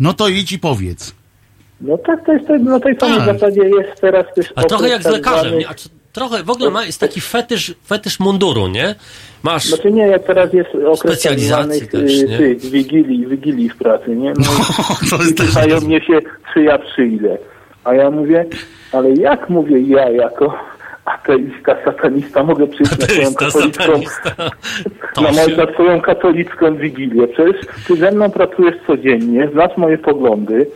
[0.00, 1.14] no to idź i powiedz.
[1.80, 3.26] No tak, to jest tak, na tej samej Tak.
[3.34, 5.66] zasadzie jest teraz też A trochę jak z tak lekarzem, zwany- nie?
[6.14, 8.94] Trochę w ogóle ma, jest taki fetysz, fetysz munduru, nie?
[9.42, 9.64] Masz...
[9.64, 12.38] Znaczy nie, jak teraz jest okres tak Specjalizacji też, y, nie?
[12.38, 14.32] tych wigilii, wigilii w pracy, nie?
[14.38, 14.44] No,
[15.10, 15.46] to i jest też...
[15.46, 16.20] pytają mnie się,
[16.54, 17.38] czy ja przyjdę.
[17.84, 18.46] A ja mówię,
[18.92, 20.58] ale jak mówię ja jako
[21.04, 24.30] ateista, satanista mogę przyjść na swoją katolicką.
[25.14, 27.28] To na, moją, na swoją katolicką wigilię.
[27.28, 30.66] Przecież ty ze mną pracujesz codziennie, znasz moje poglądy.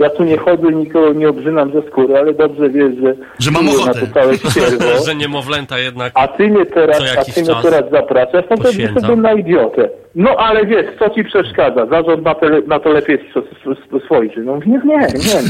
[0.00, 3.14] Ja tu nie chodzę, nikogo nie obrzynam ze skóry, ale dobrze wiesz, że...
[3.38, 4.00] Że mam ochotę.
[4.00, 6.12] Na to że niemowlęta jednak...
[6.14, 9.88] A ty mnie teraz, a ty mnie czas teraz zapraszasz, no to jestem na idiotę.
[10.14, 11.86] No ale wiesz, co ci przeszkadza?
[11.86, 14.40] Zarząd na, tele, na to lepiej sw- sw- swojczy.
[14.40, 15.42] No nie, nie, nie.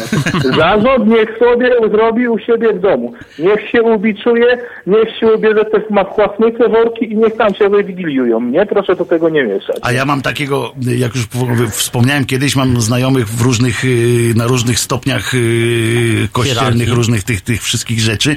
[0.45, 0.57] No.
[0.57, 3.15] Zarząd niech sobie zrobi u siebie w domu.
[3.39, 8.41] Niech się ubiczuje, niech się ubierze te machłasnice, worki i niech tam się wywigiliują.
[8.41, 9.77] Nie, proszę do tego nie mieszać.
[9.83, 11.27] A ja mam takiego, jak już
[11.71, 13.89] wspomniałem kiedyś, mam znajomych w różnych, y,
[14.37, 18.37] na różnych stopniach y, kościelnych, różnych tych, tych wszystkich rzeczy.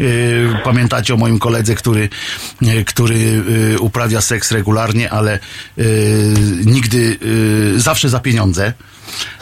[0.00, 2.08] Y, Pamiętacie o moim koledze, który,
[2.86, 3.14] który
[3.80, 5.38] uprawia seks regularnie, ale
[6.64, 7.18] nigdy,
[7.76, 8.72] y, zawsze za pieniądze.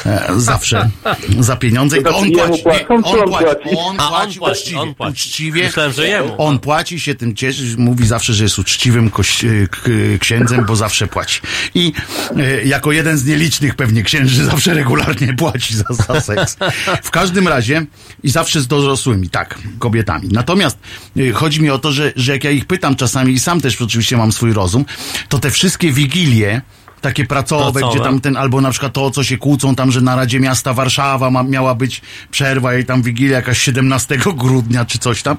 [0.06, 0.90] E, Zawsze
[1.40, 1.98] za pieniądze.
[1.98, 2.62] I To to on płaci.
[2.66, 3.66] Nie, on płaci.
[3.76, 4.80] On płaci uczciwie.
[4.80, 5.12] on płaci.
[5.12, 5.64] uczciwie.
[5.64, 6.34] Myślałem, że jemu.
[6.38, 9.78] On płaci się tym cieszy, mówi zawsze, że jest uczciwym koś- k-
[10.20, 11.40] księdzem, bo zawsze płaci.
[11.74, 11.92] I
[12.36, 15.84] e, jako jeden z nielicznych pewnie księży zawsze regularnie płaci za,
[16.14, 16.56] za seks.
[17.02, 17.86] W każdym razie
[18.22, 20.28] i zawsze z dorosłymi, tak, kobietami.
[20.32, 20.78] Natomiast
[21.16, 23.82] e, chodzi mi o to, że, że jak ja ich pytam czasami i sam też
[23.82, 24.84] oczywiście mam swój rozum,
[25.28, 26.60] to te wszystkie wigilie,
[27.02, 27.94] takie pracowe, Pracowe.
[27.94, 30.74] gdzie tam ten, albo na przykład to, co się kłócą tam, że na Radzie Miasta
[30.74, 35.36] Warszawa ma, miała być przerwa i tam Wigilia jakaś 17 grudnia czy coś tam,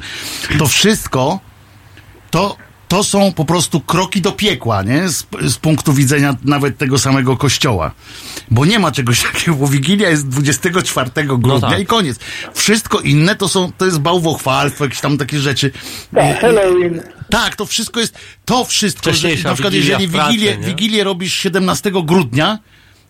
[0.58, 1.40] to wszystko
[2.32, 2.58] to,
[2.94, 5.10] to są po prostu kroki do piekła, nie?
[5.10, 7.92] Z, z punktu widzenia nawet tego samego kościoła.
[8.52, 11.80] Bo nie ma czegoś takiego, bo Wigilia jest 24 grudnia tak.
[11.80, 12.20] i koniec.
[12.54, 15.72] Wszystko inne to są, to jest bałwochwalstwo, jakieś tam takie rzeczy.
[16.16, 17.02] Tak, Halloween.
[17.30, 20.58] Tak, to wszystko jest, to wszystko, że na przykład Wigilia jeżeli Wigilię?
[20.58, 22.60] Wigilię robisz 17 grudnia,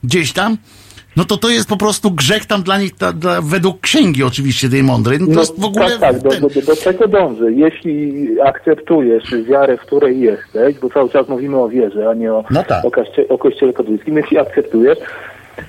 [0.04, 0.58] gdzieś tam,
[1.16, 4.70] no to to jest po prostu grzech tam dla nich, ta, dla, według księgi oczywiście
[4.70, 5.20] tej mądrej.
[5.20, 5.90] No to jest w ogóle...
[5.90, 7.52] Tak, tak, do, do, do, tego dążę.
[7.52, 12.44] Jeśli akceptujesz wiarę, w której jesteś, bo cały czas mówimy o wierze, a nie o,
[12.52, 12.86] No tak.
[12.86, 14.98] o, koście, o kościele katolickim, jeśli akceptujesz,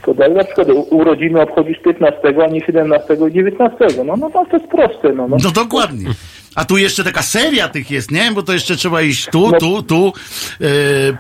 [0.02, 3.76] to daj na przykład urodziny obchodzisz 15, a nie 17 i 19.
[3.96, 5.12] No, no, no to jest proste.
[5.12, 5.36] No, no.
[5.44, 6.10] No dokładnie.
[6.54, 8.30] A tu jeszcze taka seria tych jest, nie?
[8.32, 10.12] Bo to jeszcze trzeba iść tu, tu, tu,
[10.60, 10.66] e,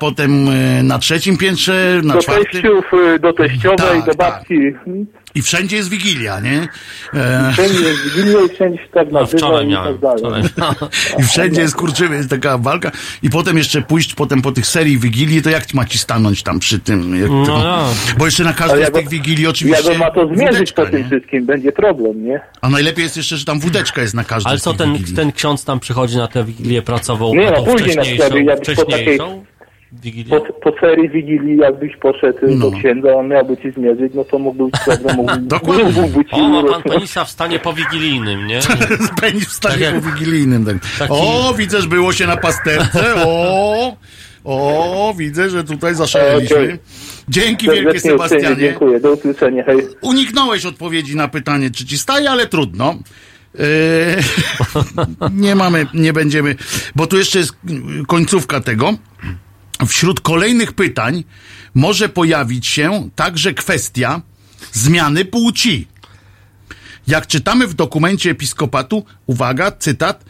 [0.00, 2.46] potem e, na trzecim piętrze, na do czwartym.
[2.62, 4.44] teściów, y, do teściowej, Tak, do tak.
[5.34, 6.68] I wszędzie jest Wigilia, nie?
[7.14, 9.92] E, Wszędzie jest Wigilia i wszędzie się tak No, nazywa wczoraj i miałem.
[9.98, 10.42] tak dalej.
[10.48, 10.72] Wczoraj.
[11.18, 12.90] I wszędzie jest kurczywy, jest taka walka.
[13.22, 16.58] I potem jeszcze pójść potem po tych serii Wigilii, to jak ma ci stanąć tam
[16.58, 17.20] przy tym?
[17.20, 17.84] Jak No to, ja.
[18.18, 20.84] Bo jeszcze na każdej Ale z jak- tych Wigilii oczywiście on ma to zmierzyć wódeczka,
[20.84, 21.06] po tym nie?
[21.06, 22.40] wszystkim, będzie problem, nie?
[22.60, 24.92] A najlepiej jest jeszcze, że tam wódeczka jest na każdej Ale z co, tych ten,
[24.92, 25.16] Wigilii.
[25.16, 28.58] ten ksiądz tam przychodzi na tę wigilię pracową, Nie, a no, później na wcześniejszą, przykład,
[28.60, 29.44] po takiej- wcześniejszą?
[29.92, 30.40] Wigilia.
[30.40, 32.70] po, po serii Wigilii, jakbyś poszedł No.
[32.70, 35.84] do księdza, on miałby ci zmierzyć, no to mógłby być mógłby, Dokładnie.
[35.84, 38.60] mógłby ci O, ma pan penisa w stanie powigilijnym, nie?
[39.20, 40.64] Penis w stanie Tak jak- po wigilijnym.
[40.66, 40.76] Tak.
[40.98, 43.14] Taki- O, widzę, że było się na pasterce.
[43.26, 43.96] O,
[44.44, 46.78] o, widzę, że tutaj zaszaleliśmy.
[47.28, 48.56] Dzięki wielkie, Serdecznie Sebastianie.
[48.56, 49.78] dziękuję, do usłyszenia, hej.
[50.00, 52.94] Uniknąłeś odpowiedzi na pytanie, czy ci staje, ale trudno.
[53.58, 54.16] Eee,
[55.44, 56.54] nie mamy, nie będziemy,
[56.96, 57.52] bo tu jeszcze jest
[58.06, 58.94] końcówka tego.
[59.86, 61.24] Wśród kolejnych pytań
[61.74, 64.22] może pojawić się także kwestia
[64.72, 65.88] zmiany płci.
[67.06, 70.24] Jak czytamy w dokumencie episkopatu, uwaga, cytat,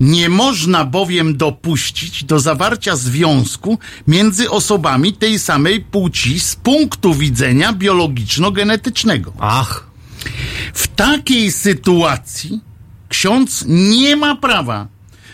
[0.00, 7.72] nie można bowiem dopuścić do zawarcia związku między osobami tej samej płci z punktu widzenia
[7.72, 9.32] biologiczno-genetycznego.
[9.38, 9.86] Ach,
[10.74, 12.60] W takiej sytuacji
[13.08, 14.88] ksiądz nie ma prawa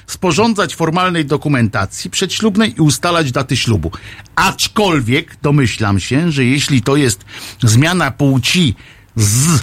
[0.09, 3.91] sporządzać formalnej dokumentacji przedślubnej i ustalać daty ślubu.
[4.37, 7.25] Aczkolwiek domyślam się, że jeśli to jest
[7.63, 8.75] zmiana płci
[9.17, 9.61] z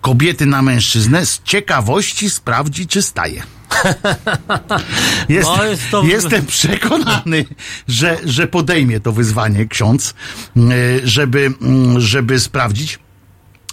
[0.00, 3.42] kobiety na mężczyznę, z ciekawości sprawdzi, czy staje.
[5.28, 7.44] Jest, No, jest to- Jestem przekonany,
[7.88, 10.14] że, że podejmie to wyzwanie ksiądz,
[10.56, 10.72] mm,
[11.04, 12.98] żeby, mm, żeby sprawdzić.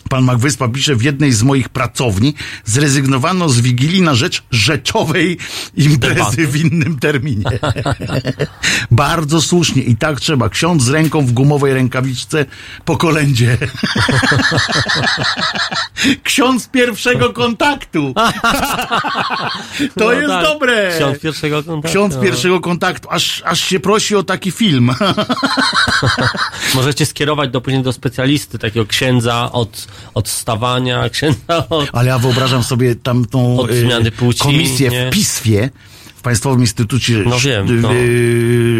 [0.10, 2.34] Pan Magwyspa pisze, w jednej z moich pracowni
[2.66, 5.38] zrezygnowano z Wigilii na rzecz rzeczowej
[5.78, 6.47] imprezy Debaty.
[6.47, 7.45] w innym terminie.
[8.91, 10.49] Bardzo słusznie i tak trzeba.
[10.49, 12.45] Ksiądz z ręką w gumowej rękawiczce
[12.86, 13.58] po kolędzie.
[16.24, 18.14] Ksiądz pierwszego kontaktu.
[19.97, 20.43] To No jest tak.
[20.43, 20.91] dobre.
[20.97, 21.97] Ksiądz pierwszego kontaktu.
[21.97, 23.08] Ksiądz pierwszego kontaktu.
[23.12, 24.91] Aż, aż się prosi o taki film.
[26.76, 31.89] Możecie skierować do, później do specjalisty, takiego księdza od, od stawania, księdza od...
[31.93, 35.10] Ale ja wyobrażam sobie tamtą Od e, zmiany płci, komisję nie?
[35.10, 35.70] w PISFie,
[36.16, 37.91] w Państwowym Instytucie No wiem, to-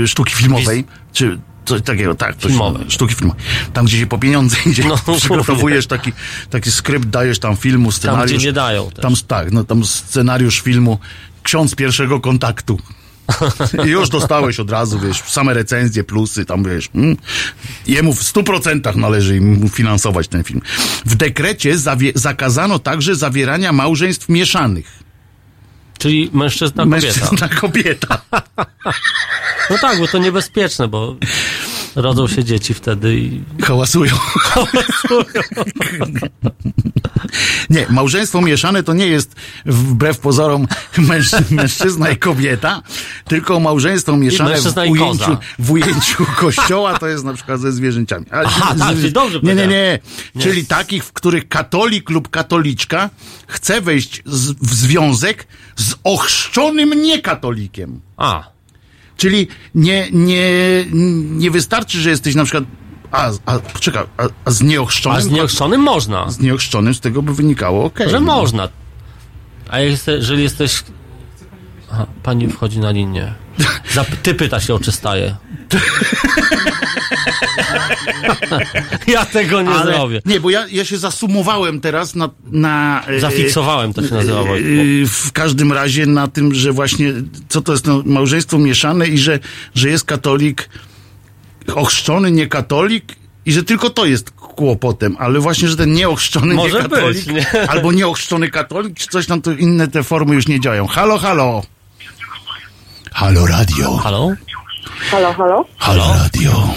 [0.04, 2.36] e, Sztuki Filmowej, czy coś takiego, tak.
[2.38, 2.86] Coś, Filmowej.
[2.90, 3.44] Sztuki filmowej.
[3.74, 6.12] Tam, gdzie się po pieniądze idzie, No, przygotowujesz taki,
[6.50, 8.38] taki skrypt, dajesz tam filmu, Tam, scenariusz.
[8.38, 9.02] gdzie nie dają też.
[9.02, 11.00] Tam, tak, no tam scenariusz filmu
[11.44, 12.80] Ksiądz pierwszego kontaktu.
[13.86, 16.90] I już dostałeś od razu, wiesz, same recenzje, plusy, tam wiesz.
[16.96, 17.18] Mm,
[17.88, 20.62] jemu w stu procentach należy im finansować ten film.
[21.06, 21.74] W dekrecie
[22.16, 25.08] zakazano także zawierania małżeństw mieszanych.
[25.98, 27.08] Czyli mężczyzna, kobieta.
[27.08, 28.22] Mężczyzna, kobieta.
[29.70, 31.16] No tak, bo to niebezpieczne, bo
[31.98, 33.44] rodzą się dzieci wtedy i...
[33.64, 34.16] Hałasują.
[37.70, 39.36] Nie, małżeństwo mieszane to nie jest
[39.66, 40.68] wbrew pozorom
[40.98, 42.82] męż, mężczyzna i kobieta,
[43.26, 48.26] tylko małżeństwo mieszane w ujęciu, w ujęciu kościoła to jest na przykład ze zwierzęciami.
[48.32, 50.00] Ale- Aha, tak, czyli dobrze Nie, nie, powiedziałem.
[50.36, 50.42] nie.
[50.42, 53.10] Czyli takich, w których katolik lub katoliczka
[53.48, 58.02] chce wejść z, w związek z ochrzczonym niekatolikiem.
[58.18, 58.57] A,
[59.18, 60.46] Czyli nie, nie,
[61.22, 62.64] nie wystarczy, że jesteś na przykład.
[63.12, 65.18] A, a poczekaj, a, a z nieochrzczonym.
[65.18, 66.32] a z nieochrzczonym można.
[66.32, 68.10] z nieochrzczonym z tego by wynikało, okej.
[68.10, 68.36] Że no.
[68.36, 68.70] można.
[69.70, 70.84] A jeżeli jesteś...
[71.92, 73.34] Aha, pani wchodzi na linię.
[73.94, 75.36] Zap, ty pyta się, czy staje.
[79.08, 80.22] ja tego nie Ale, zrobię.
[80.26, 82.30] nie, bo ja, ja się zasumowałem teraz na.
[82.52, 84.70] na e, Zafiksowałem, to się nazywa, Wojtku.
[85.04, 87.14] e, W każdym razie na tym, że właśnie
[87.50, 89.40] co to jest no, małżeństwo mieszane i że,
[89.76, 90.70] że jest katolik
[91.76, 93.16] ochrzczony, nie katolik
[93.46, 97.28] i że tylko to jest kłopotem, ale właśnie, że ten nieochrzczony Może nie katolik być,
[97.54, 97.70] nie?
[97.70, 100.88] albo nieochrzczony katolik, czy coś tam, to inne te formy już nie działają.
[100.88, 101.64] Halo, halo.
[103.14, 103.98] Halo radio.
[103.98, 104.32] Halo?
[105.12, 105.66] Halo, halo?
[105.78, 106.68] Halo radio.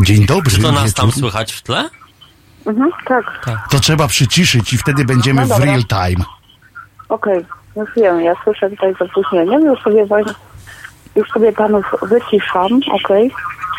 [0.00, 0.50] Dzień dobry.
[0.50, 1.20] Czy to nas tam wieczór.
[1.20, 1.90] słychać w tle?
[2.66, 3.24] Mhm, tak,
[3.70, 6.24] To trzeba przyciszyć i wtedy będziemy No w real time.
[7.08, 7.44] okej.
[7.76, 9.62] Już wiem, ja słyszę tutaj z opóźnieniem.
[9.66, 10.06] Już sobie,
[11.16, 13.30] już sobie panów wyciszam, okej.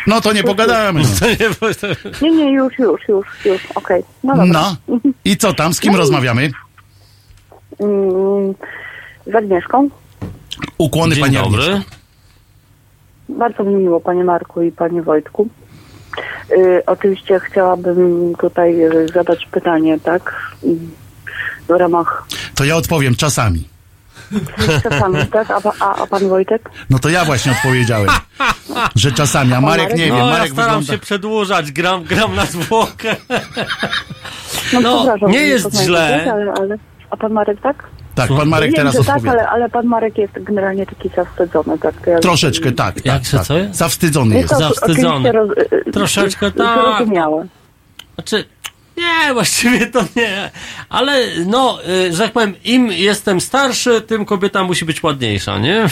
[0.06, 1.02] No to nie pogadamy.
[2.22, 4.02] Nie, nie, już, już, już, już, okej.
[4.24, 4.74] No dobra.
[4.88, 4.98] No.
[5.24, 5.74] I co tam?
[5.74, 6.50] Z kim rozmawiamy?
[7.80, 8.54] Mm,
[9.26, 9.88] z Agnieszką.
[10.78, 11.62] Ukłony Dzień pani dobry.
[11.62, 11.90] Agnieszko.
[13.28, 15.48] Bardzo mi miło, panie Marku i panie Wojtku.
[16.52, 20.34] Y, oczywiście chciałabym tutaj y, zadać pytanie, tak?
[21.68, 23.68] W ramach To ja odpowiem czasami.
[24.90, 25.50] czasami, tak?
[25.50, 26.70] A, a, a pan Wojtek?
[26.90, 28.08] No to ja właśnie odpowiedziałem,
[28.96, 30.92] że czasami, a Marek nie No, wiem, ja Marek staram wygląda...
[30.92, 33.16] się przedłużać, gram, gram na zwłokę.
[34.72, 36.32] No, No, nie jest źle.
[36.32, 36.76] Ale, ale,
[37.10, 37.86] a pan Marek tak?
[38.28, 39.30] Tak, pan Marek Wiem, teraz tak, odpowiada.
[39.38, 41.94] ale, ale pan Marek jest generalnie taki zawstydzony, tak?
[42.04, 43.46] To ja Troszeczkę tak, tak, Jak się tak.
[43.46, 43.74] co jest?
[43.74, 45.32] Zawstydzony Jest Zawstydzony.
[45.32, 45.50] roz,
[45.92, 46.78] Troszeczkę tak.
[46.82, 47.46] Zrozumiałe.
[48.14, 48.44] Znaczy,
[48.96, 50.50] Nie, właściwie to nie.
[50.88, 55.86] Ale no, y, że tak powiem, im jestem starszy, tym kobieta musi być ładniejsza, nie?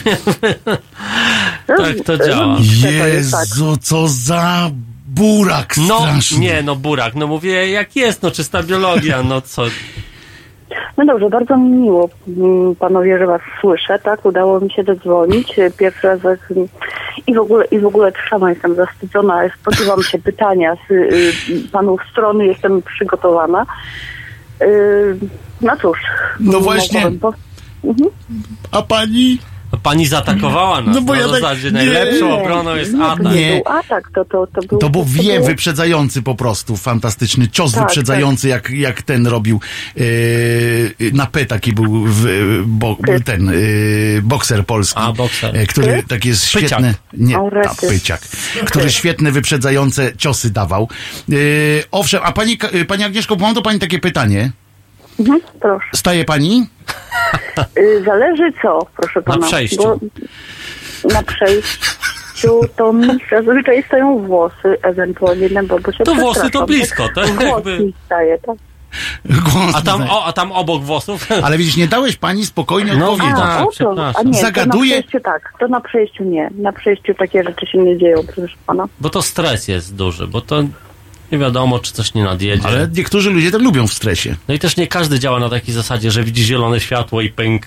[1.67, 2.57] tak to działa.
[2.83, 4.71] Jezu, co za
[5.09, 6.39] burak No, straszny.
[6.39, 9.63] nie, no burak, no mówię jak jest, no czysta biologia, no co.
[10.97, 14.25] No dobrze, bardzo mi miło mm, panowie, że was słyszę, tak?
[14.27, 15.59] Udało mi się dodzwonić.
[15.59, 16.53] E, Pierwszy raz jak-
[17.27, 21.33] i w ogóle i w ogóle sama jestem zawstydzona, spodziewam się pytania z y,
[21.73, 23.67] panów strony, jestem przygotowana.
[24.63, 25.17] Y,
[25.61, 25.99] no cóż.
[26.41, 27.11] No właśnie.
[27.21, 27.33] Po...
[27.85, 28.11] Mhm.
[28.73, 29.39] A pani?
[29.83, 30.95] Pani zaatakowała nas.
[30.95, 31.73] No bo na ja tak- zasadzie nie.
[31.73, 33.25] najlepszą obroną jest Nie, to atak.
[33.25, 33.53] nie Nie.
[33.65, 34.79] był atak, to, to, to był...
[34.79, 39.61] To był było- wyprzedzający po prostu, fantastyczny cios Tak, wyprzedzający, Jak, jak ten robił
[39.97, 40.01] e,
[41.13, 42.27] na P taki był w,
[42.67, 43.53] bo, ten e,
[44.23, 45.57] bokser polski, A, bokser.
[45.57, 46.09] e, który Ty?
[46.09, 46.69] taki jest Pyciak.
[46.69, 47.89] świetny, nie, O, a, rety.
[47.89, 48.21] pyciak,
[48.67, 50.89] który świetne wyprzedzające ciosy dawał.
[51.33, 51.35] E,
[51.91, 52.59] owszem, a pani,
[52.89, 54.51] pani Agnieszko, mam do pani takie pytanie.
[55.21, 55.87] Mhm, proszę.
[55.95, 56.67] Staje pani?
[57.79, 59.47] Y, Zależy co, proszę pana.
[59.47, 60.01] przejściu.
[61.03, 66.51] Bo na przejściu to mi zazwyczaj stają włosy, ewentualnie na bo, bo się To włosy
[66.51, 67.27] to blisko, tak?
[67.27, 68.57] Włosy Jakby- staje, tak?
[69.25, 71.27] Głos A tam, o, a tam obok włosów?
[71.45, 73.39] Ale widzisz, nie dałeś pani spokojnie No, odpowiedzieć.
[73.41, 73.67] tak,
[73.99, 76.51] A, a nie, Zagaduje- to na przejściu tak, to na przejściu nie.
[76.59, 78.87] Na przejściu takie rzeczy się nie dzieją, proszę pana.
[79.01, 80.63] Bo to stres jest duży, bo to
[81.33, 82.69] nie wiadomo, czy coś nie nadjedzie.
[82.69, 84.35] Ale niektórzy ludzie tak lubią w stresie.
[84.49, 87.67] No i też nie każdy działa na takiej zasadzie, że widzi zielone światło i pęk.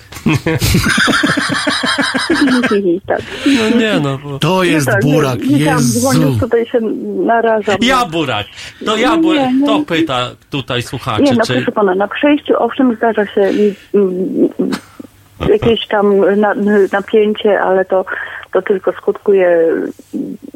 [3.06, 3.22] tak.
[3.46, 4.18] No nie no.
[4.18, 4.38] Bo...
[4.38, 6.36] To jest tak, burak, nie, nie Jezu.
[6.40, 6.80] tutaj się
[7.26, 7.76] narażam.
[7.80, 8.46] Ja burak.
[8.84, 9.52] To ja Nie, burak.
[9.54, 9.66] nie.
[9.66, 11.54] To pyta tutaj słuchaczy, Nie, no czy...
[11.54, 13.52] proszę pana, na przejściu owszem zdarza się
[15.48, 16.54] jakieś tam na,
[16.92, 18.04] napięcie, ale to,
[18.52, 19.68] to tylko skutkuje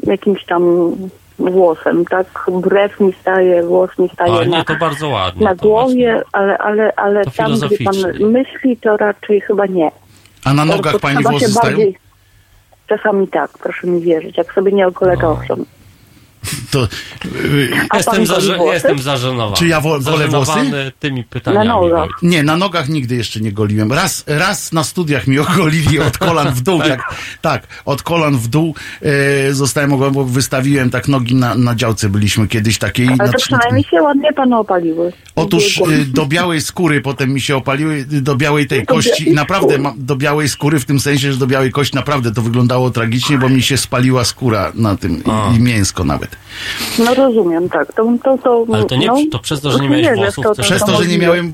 [0.03, 0.91] jakimś tam
[1.39, 2.27] włosem, tak?
[2.51, 5.43] Brew mi staje, włos mi staje A na, nie, to bardzo ładnie.
[5.45, 7.95] na to głowie, ale, ale, ale To tam, gdzie pan
[8.31, 9.91] myśli, to raczej chyba nie.
[10.45, 11.75] A na nogach pani włosy stają?
[11.77, 11.97] bardziej-
[12.87, 14.37] Czasami tak, proszę mi wierzyć.
[14.37, 15.65] Jak sobie nie ogolę, to owszem.
[16.71, 16.87] To,
[17.25, 18.57] yy, A Jestem, włosy?
[18.73, 19.57] jestem zażenowany.
[19.57, 20.51] Czy ja wo- golę włosy?
[20.99, 21.67] Tymi pytaniami.
[21.67, 22.09] Na nogach.
[22.21, 23.91] Nie, na nogach nigdy jeszcze nie goliłem.
[23.93, 26.79] Raz, raz na studiach mi ogolili od kolan w dół.
[26.81, 31.75] Jak, tak, od kolan w dół e, zostałem ogolony, bo wystawiłem tak nogi na, na
[31.75, 32.09] działce.
[32.09, 33.09] Byliśmy kiedyś takiej.
[33.19, 35.13] Ale to przynajmniej się ładnie panu opaliły.
[35.35, 39.21] Otóż y, do białej skóry potem mi się opaliły, y, do białej tej Do kości
[39.21, 42.31] i białej naprawdę ma, do białej skóry w tym sensie, że do białej kości naprawdę
[42.31, 46.36] to wyglądało tragicznie, bo mi się spaliła skóra na tym i, i mięsko nawet.
[46.99, 47.93] No rozumiem, tak.
[47.93, 50.55] To, to, to, Ale to nie- no, to przez to, że nie miałeś włosów, to,
[50.55, 51.53] to- Przez to, że nie miałem,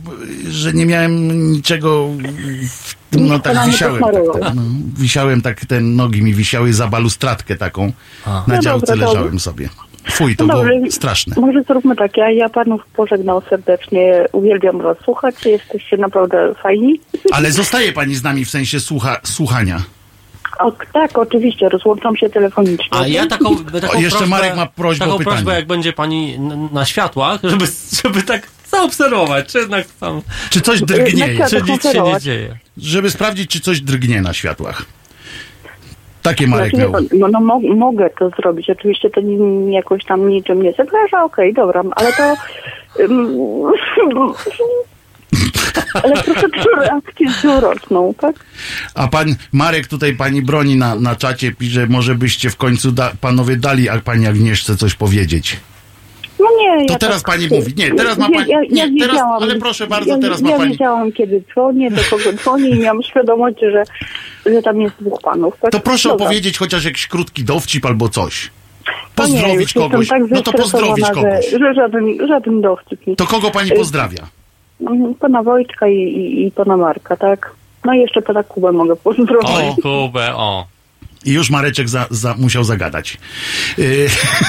[0.50, 2.08] że nie miałem niczego,
[2.70, 4.62] w tym, no tak wisiałem, tak, tak, no,
[4.98, 7.92] wisiałem tak, te nogi mi wisiały za balustradkę taką,
[8.26, 8.30] A.
[8.48, 9.20] na No działce dobra, dobra.
[9.20, 9.70] leżałem sobie.
[10.12, 10.92] Fuj, to No było dobrze.
[10.92, 11.36] straszne.
[11.42, 17.00] Może zróbmy tak, ja, ja panów pożegnał serdecznie, uwielbiam was słuchać, jesteście naprawdę fajni.
[17.32, 19.82] Ale zostaje pani z nami w sensie słucha, słuchania.
[20.60, 22.88] O, tak, oczywiście, rozłączam się telefonicznie.
[22.99, 25.36] A ja taką, taką O, jeszcze prośbę, Marek ma prośbę taką pytanie.
[25.36, 26.39] prośbę, jak będzie pani
[26.72, 27.66] na światłach, żeby,
[28.04, 32.58] żeby tak zaobserwować, czy jednak tam, Czy coś Na światłach czy nic się nie dzieje.
[32.78, 34.86] żeby sprawdzić, czy coś drgnie na światłach.
[36.22, 37.01] Takie Marek Znaczy, miał.
[37.14, 41.54] no, no mo- mogę to zrobić, oczywiście to ni- jakoś tam niczym nie zagraża, okej,
[41.54, 42.36] dobra, ale to...
[46.04, 48.36] ale troszeczkę reakcję zoroczną, tak?
[48.96, 53.12] A pan Marek tutaj pani broni na, na czacie, pisze, może byście w końcu da,
[53.22, 55.58] panowie dali a pani Agnieszce coś powiedzieć.
[56.40, 57.74] No nie, To ja teraz tak, pani mówi.
[57.78, 60.42] Nie, teraz ma ja- pani- Ja, nie, ja teraz- wiedziałam, ale proszę bardzo, ja, teraz
[60.42, 63.84] ma ja pani- wiedziałam, kiedy dzwonię, do kogo dzwonię i miałam świadomość, że,
[64.54, 65.54] że tam jest dwóch panów.
[65.62, 65.72] Tak?
[65.72, 66.26] To proszę Dobra.
[66.26, 68.46] opowiedzieć chociaż jakiś krótki dowcip albo coś.
[68.48, 70.08] Nie, Pozdrowić już jestem kogoś.
[70.08, 71.46] Tak No to pozdrowić kogoś.
[71.52, 73.16] Że, że żaden, żaden dowcip nie.
[73.16, 74.28] To kogo pani pozdrawia?
[74.82, 77.52] Mm, Pana Wojtka i, i, i pana Marka, tak?
[77.86, 79.50] No i jeszcze pana Kubę mogę pozdrowić.
[79.50, 80.68] O, Kubę, o.
[81.26, 83.18] I już Mareczek za, za, musiał zagadać.
[83.80, 84.08] Y,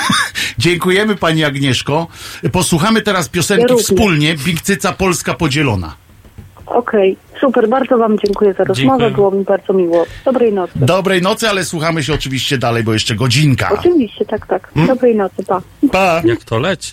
[0.58, 2.06] Dziękujemy pani Agnieszko.
[2.52, 3.86] Posłuchamy teraz Ja piosenki również.
[3.86, 4.34] wspólnie.
[4.34, 5.94] Big Cyca Polska podzielona.
[6.66, 9.10] Okej, super, bardzo wam dziękuję za rozmowę, Dziękuję.
[9.10, 10.06] było mi bardzo miło.
[10.24, 10.72] Dobrej nocy.
[10.76, 13.70] Dobrej nocy, ale słuchamy się oczywiście dalej, bo jeszcze godzinka.
[13.78, 14.70] Oczywiście, tak, tak.
[14.74, 14.94] Hmm?
[14.94, 15.62] Dobrej nocy, pa.
[15.92, 16.22] Pa.
[16.24, 16.92] Jak to leci.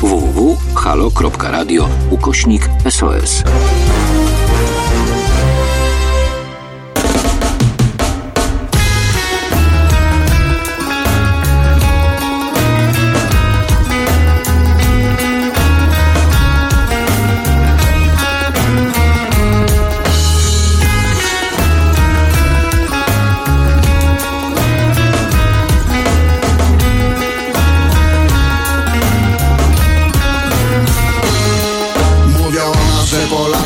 [0.00, 3.42] www.halo.radio ukośnik SOS.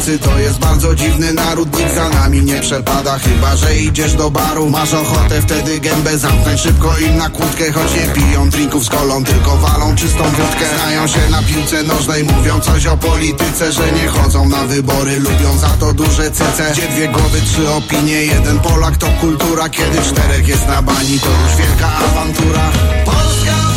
[0.02, 4.30] Polacy to jest bardzo dziwny naród Nikt za nami nie przepada, chyba że idziesz do
[4.30, 8.88] baru Masz ochotę wtedy gębę zamknąć szybko im na kłódkę Choć nie piją drinków z
[8.88, 10.66] kolą, tylko walą czystą wódkę.
[10.78, 15.58] Znają się na piłce nożnej, mówią coś o polityce Że nie chodzą na wybory, lubią
[15.58, 19.68] za to duże cyce Gdzie dwie głowy, trzy opinie, jeden Polak to kultura.
[19.68, 22.70] Kiedy czterech jest na bani, to już wielka awantura.
[23.04, 23.71] Polska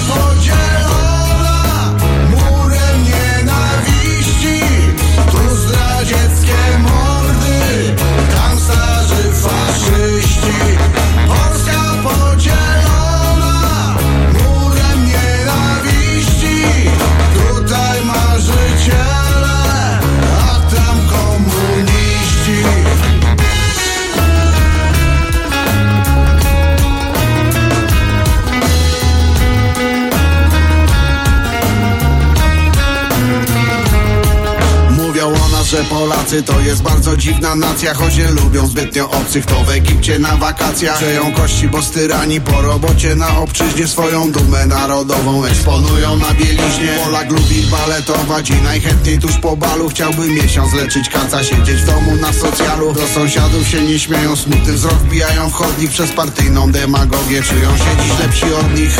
[35.90, 40.36] Polacy to jest bardzo dziwna nacja Choć nie lubią zbytnio obcych To w Egipcie na
[40.38, 40.98] wakacjach.
[40.98, 47.00] Przeją kości, bo styrani po robocie Na obczyźnie swoją dumę narodową Eksponują na bieliźnie.
[47.06, 52.16] Polak lubi baletować I najchętniej tuż po balu Chciałby miesiąc leczyć kaca Siedzieć w domu
[52.16, 52.94] na socjalu.
[52.94, 58.04] Do sąsiadów się nie śmieją Smutny wzrok wbijają w chodnik Przez partyjną demagogię Czują się
[58.04, 59.00] dziś lepsi od nich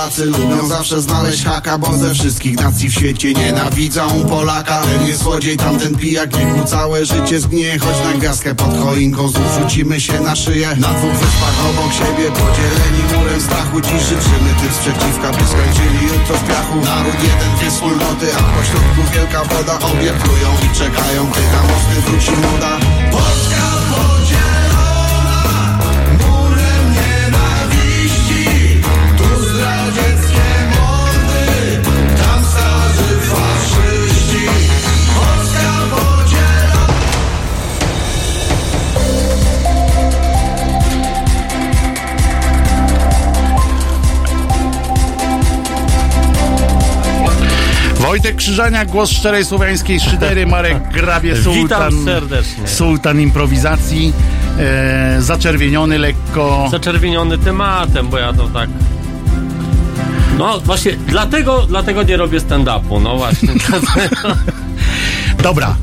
[0.00, 4.82] Polacy lubią zawsze znaleźć haka Bo ze wszystkich nacji w świecie nienawidzą Polaka.
[4.82, 7.78] Ten jest złodziej, tamten pijak Niech mu całe życie zgnie.
[7.78, 10.68] Choć na gwiazdkę pod choinką Znów rzucimy się na szyję.
[10.68, 16.36] Na dwóch wyspach obok siebie Podzieleni murem strachu Dziś życzymy tym sprzeciwka By skończyli jutro
[16.36, 16.76] w piachu.
[16.84, 19.78] Naród jeden, dwie wspólnoty A pośrodku wielka woda.
[19.78, 20.12] Obie
[20.66, 22.78] i czekają na mosty wróci moda.
[23.10, 24.19] Polska podzielona
[48.00, 52.68] Wojtek Krzyżaniak, głos szczerej słowiańskiej szydery, Marek Grabie, Witam sultan, serdecznie.
[52.68, 54.12] sultan improwizacji,
[54.58, 56.68] e, zaczerwieniony lekko.
[56.70, 58.70] Zaczerwieniony tematem, bo ja to tak.
[60.38, 63.48] No właśnie, dlatego, dlatego nie robię stand-upu, no właśnie.
[65.42, 65.76] Dobra.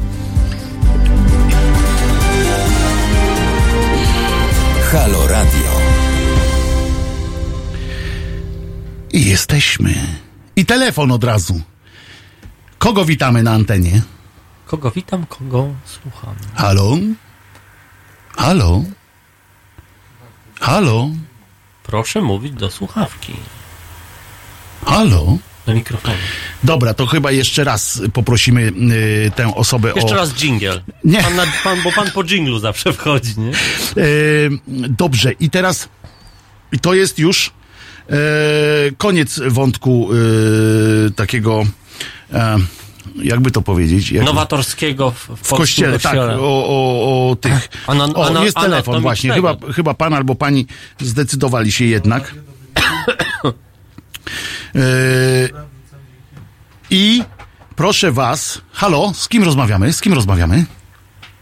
[4.92, 5.72] Halo Radio.
[9.14, 9.94] I jesteśmy.
[10.56, 11.62] I telefon od razu.
[12.78, 14.02] Kogo witamy na antenie?
[14.66, 16.36] Kogo witam, kogo słucham.
[16.56, 16.98] Halo?
[18.38, 18.84] Halo?
[20.60, 21.10] Halo?
[21.84, 23.34] Proszę mówić do słuchawki,
[24.86, 25.38] Halo?
[25.66, 26.18] do mikrofonu.
[26.64, 30.18] Dobra, to chyba jeszcze raz poprosimy y, tę osobę Jeszcze o...
[30.18, 30.82] raz dżingiel.
[31.04, 31.24] Nie.
[31.24, 33.50] Pan, pan, bo pan po dżinglu zawsze wchodzi, nie?
[33.52, 33.54] E,
[34.90, 35.90] dobrze, i teraz
[36.72, 37.52] i to jest już
[38.10, 38.14] e,
[38.98, 40.10] koniec wątku
[41.08, 41.64] e, takiego,
[42.34, 42.58] e,
[43.24, 44.12] jakby to powiedzieć.
[44.12, 47.70] Nowatorskiego w, w, polskim kościele, tak, o, o, o tych.
[47.88, 50.66] Ana- o, jest telefon właśnie, chyba, chyba pan albo pani
[51.00, 52.36] zdecydowali się jednak.
[54.76, 54.80] E,
[56.90, 57.24] I
[57.76, 59.94] proszę was, halo, z kim rozmawiamy?
[59.94, 60.66] Z kim rozmawiamy?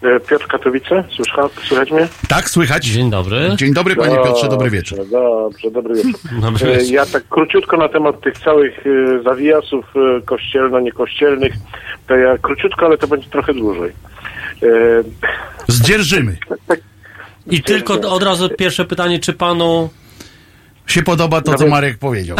[0.05, 2.07] E, Piotr Katowice, słycha, słychać mnie?
[2.27, 2.85] Tak, słychać.
[2.85, 3.49] Dzień dobry.
[3.55, 4.99] Dzień dobry, panie Piotrze, dobry wieczór.
[5.11, 6.21] Dobrze, dobry wieczór.
[6.41, 6.93] Dobry E, wieczór.
[6.93, 9.85] Ja tak króciutko na temat tych całych e, zawijasów
[10.25, 11.53] kościelno-niekościelnych,
[12.07, 13.91] to ja króciutko, ale to będzie trochę dłużej.
[15.67, 16.37] Zdzierżymy.
[17.51, 19.89] I tylko od razu pierwsze pytanie, czy panu...
[20.87, 22.37] Się podoba to, co Marek powiedział.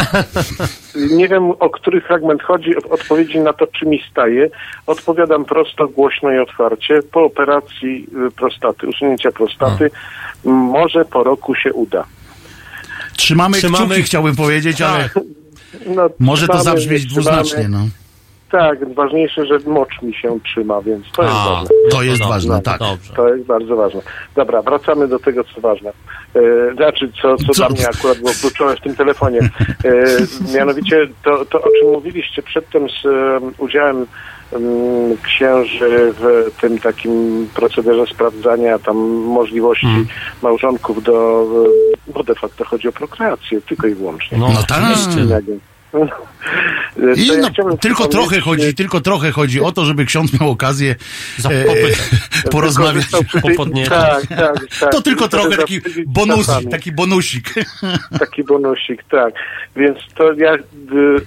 [1.18, 2.74] Nie wiem, o który fragment chodzi.
[2.74, 4.50] W odpowiedzi na to, czy mi staje,
[4.86, 7.00] odpowiadam prosto, głośno i otwarcie.
[7.12, 9.90] Po operacji y, prostaty, usunięcia prostaty,
[10.46, 12.04] m, może po roku się uda.
[13.16, 15.10] Trzymamy, Trzymamy- kciuki, chciałbym powiedzieć, ale
[15.96, 17.86] No, może to zabrzmieć nie dwuznacznie, no.
[18.50, 21.68] Tak, ważniejsze, że mocz mi się trzyma, więc to jest A, ważne.
[21.90, 22.78] To jest ważne, tak.
[22.78, 23.12] Dobrze.
[23.14, 24.00] To jest bardzo ważne.
[24.34, 25.92] Dobra, wracamy do tego, co ważne.
[26.34, 27.52] E, znaczy, co, co, Co?
[27.52, 29.40] dla mnie akurat było kluczowe w tym telefonie.
[29.84, 34.06] E, mianowicie to, to, o czym mówiliście przedtem z e, udziałem
[34.52, 34.62] em,
[35.22, 40.06] księży w tym takim procederze sprawdzania tam możliwości Hmm.
[40.42, 41.46] małżonków do,
[42.14, 44.38] bo de facto chodzi o prokreację, tylko i wyłącznie.
[44.38, 44.82] No, No tak.
[45.94, 50.50] E, I ja no, tylko trochę chodzi, tylko trochę chodzi o to, żeby ksiądz miał
[50.50, 50.94] okazję
[51.44, 52.10] e, popyt.
[52.50, 53.04] porozmawiać.
[53.42, 53.90] Popodnieść.
[53.90, 54.92] Tak, tak, tak.
[54.92, 57.54] To tylko trochę taki bonusik, taki bonusik.
[58.18, 59.34] Taki bonusik, tak.
[59.76, 60.58] Więc to ja y,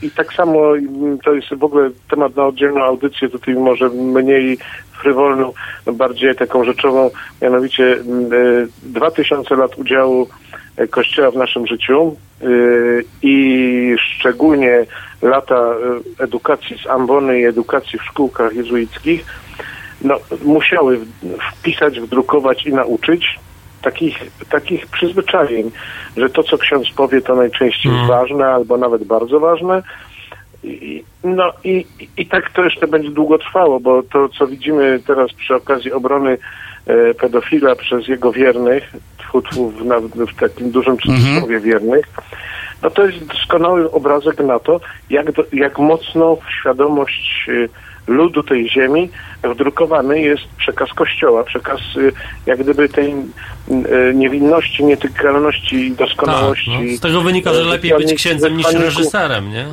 [0.01, 0.81] i tak samo y,
[1.23, 4.57] to jest w ogóle temat na oddzielną audycję, tutaj może mniej
[5.01, 5.53] frywolną,
[5.93, 7.09] bardziej taką rzeczową,
[7.41, 14.85] mianowicie y, 2000 lat udziału y, Kościoła w naszym życiu y, i szczególnie
[15.21, 15.73] lata
[16.19, 19.25] y, edukacji z ambony i edukacji w szkółkach jezuickich,
[20.01, 20.15] no,
[20.45, 20.99] musiały
[21.51, 23.39] wpisać, wdrukować i nauczyć
[23.81, 24.19] takich,
[24.49, 25.71] takich przyzwyczajeń,
[26.17, 28.07] że to, co ksiądz powie, to najczęściej Mhm.
[28.07, 29.83] ważne albo nawet bardzo ważne.
[30.63, 31.85] I, no i,
[32.17, 36.31] i tak to jeszcze będzie długo trwało, bo to, co widzimy teraz przy okazji obrony
[36.31, 36.37] e,
[37.19, 38.83] pedofila przez jego wiernych,
[39.17, 42.05] tfu, w, w takim dużym cudzysłowie wiernych,
[42.83, 47.69] no to jest doskonały obrazek na to, jak, do, jak mocno w świadomość y,
[48.07, 49.09] ludu tej ziemi
[49.43, 52.11] wdrukowany jest przekaz Kościoła, przekaz y,
[52.45, 53.13] jak gdyby tej
[54.13, 56.71] niewinności, nietykalności i Tak, doskonałości.
[56.71, 56.97] no.
[56.97, 59.65] Z tego wynika, że lepiej być księdzem niż reżyserem, nie?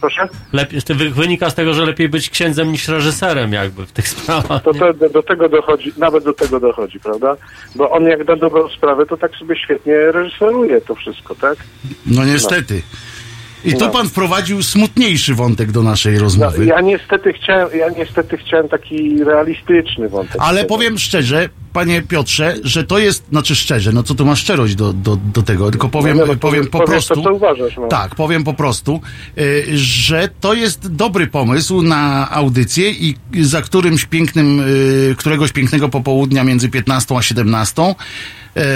[0.00, 0.28] Proszę?
[0.52, 0.80] Lepiej,
[1.10, 4.62] wynika z tego, że lepiej być księdzem niż reżyserem jakby w tych sprawach.
[4.62, 7.36] To, to do, do tego dochodzi, nawet do tego dochodzi, prawda?
[7.74, 11.58] Bo on jak da dobrą sprawę, to tak sobie świetnie reżyseruje to wszystko, tak?
[12.06, 12.82] No niestety.
[13.68, 13.90] I tu No.
[13.90, 16.64] pan wprowadził smutniejszy wątek do naszej No, rozmowy.
[16.66, 20.36] ja niestety chciałem, ja niestety chciałem taki realistyczny wątek.
[20.40, 24.74] Ale powiem szczerze, panie Piotrze, że to jest, znaczy szczerze, no co tu masz szczerość
[24.74, 27.14] do, do, do tego, tylko powiem, No, no, no, powiem po powiesz prostu.
[27.14, 27.88] To, co uważasz, no.
[27.88, 29.00] Tak, powiem po prostu,
[29.38, 35.88] y, że to jest dobry pomysł na audycję i za którymś pięknym, y, któregoś pięknego
[35.88, 37.94] popołudnia między 15 a 17 y,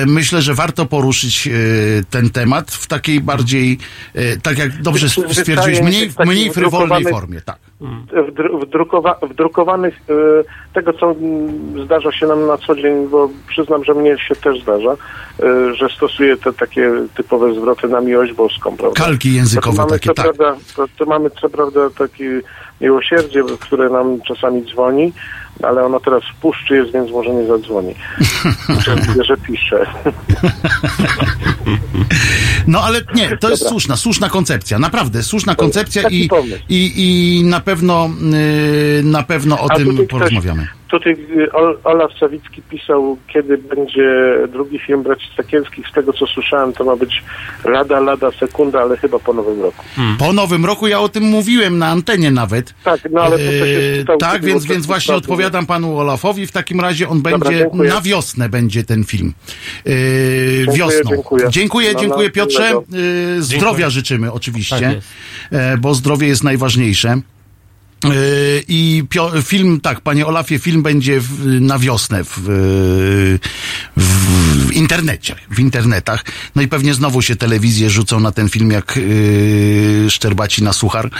[0.07, 3.79] myślę, że warto poruszyć y, ten temat w takiej bardziej,
[4.17, 7.59] y, tak jak dobrze stwierdziłeś, mniej, w mniej frywolnej formie, tak.
[8.13, 10.13] Wdru- wdrukowa, wdrukowanych e,
[10.75, 14.63] tego, co mm, zdarza się nam na co dzień, bo przyznam, że mnie się też
[14.63, 14.97] zdarza,
[15.43, 19.05] e, że stosuję te takie typowe zwroty na miłość boską, prawda?
[19.05, 20.25] Kalki językowe to mamy, takie, co tak.
[20.25, 22.41] prawda, to, to mamy co prawda takie
[22.81, 25.13] miłosierdzie, które nam czasami dzwoni,
[25.63, 27.95] ale ono teraz w puszczy jest, więc może nie zadzwoni.
[28.85, 29.87] że, że pisze.
[32.67, 33.71] No ale nie, to jest Dobra.
[33.71, 36.29] słuszna, słuszna koncepcja, naprawdę, słuszna koncepcja i,
[36.69, 38.11] i, i na pewno
[38.97, 40.43] yy, na pewno o A tym tutaj ktoś-
[41.53, 45.89] Ol- Olaf Sawicki pisał, kiedy będzie drugi film Braci Sakielskich.
[45.89, 47.23] Z tego, co słyszałem, to ma być
[47.65, 49.85] lada, lada sekunda, ale chyba po nowym roku.
[50.19, 52.75] Po nowym roku ja o tym mówiłem na antenie nawet.
[52.85, 55.19] Tak, no ale to jest czytał, tak, więc, więc właśnie sprawy.
[55.19, 56.47] odpowiadam panu Olafowi.
[56.47, 57.91] W takim razie on Dobra, będzie dziękuję.
[57.91, 59.33] na wiosnę będzie ten film.
[59.85, 59.93] Yy,
[60.57, 61.11] Dziękuję, wiosną.
[61.11, 61.47] dziękuję.
[61.51, 62.73] dziękuję, No, dziękuję Piotrze.
[63.37, 63.91] Yy, zdrowia Dziękuję.
[63.91, 64.77] życzymy oczywiście,
[65.51, 67.21] Tak e, bo zdrowie jest najważniejsze.
[68.05, 69.03] Yy, I
[69.43, 73.39] film, tak, panie Olafie, film będzie w, na wiosnę w, w,
[73.97, 76.25] w internecie, w internetach.
[76.57, 81.11] No i pewnie znowu się telewizje rzucą na ten film jak yy, szczerbaci na suchar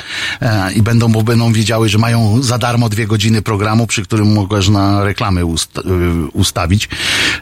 [0.41, 4.47] e, i będą, bo będą wiedziały, że mają za darmo dwie godziny programu, przy którym
[4.51, 6.89] można reklamy ust, yy, ustawić.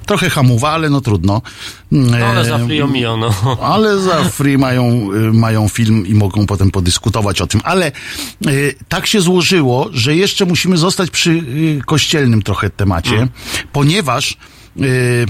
[0.07, 1.43] Trochę hamuwa, ale no trudno.
[1.91, 3.35] No, ale za free omio, no.
[3.75, 7.61] ale za free mają, mają film i mogą potem podyskutować o tym.
[7.65, 7.93] Ale
[8.89, 9.30] tak się złożyło,
[9.93, 13.29] że jeszcze musimy zostać przy y, kościelnym trochę temacie,
[13.73, 14.37] ponieważ
[14.81, 15.27] y,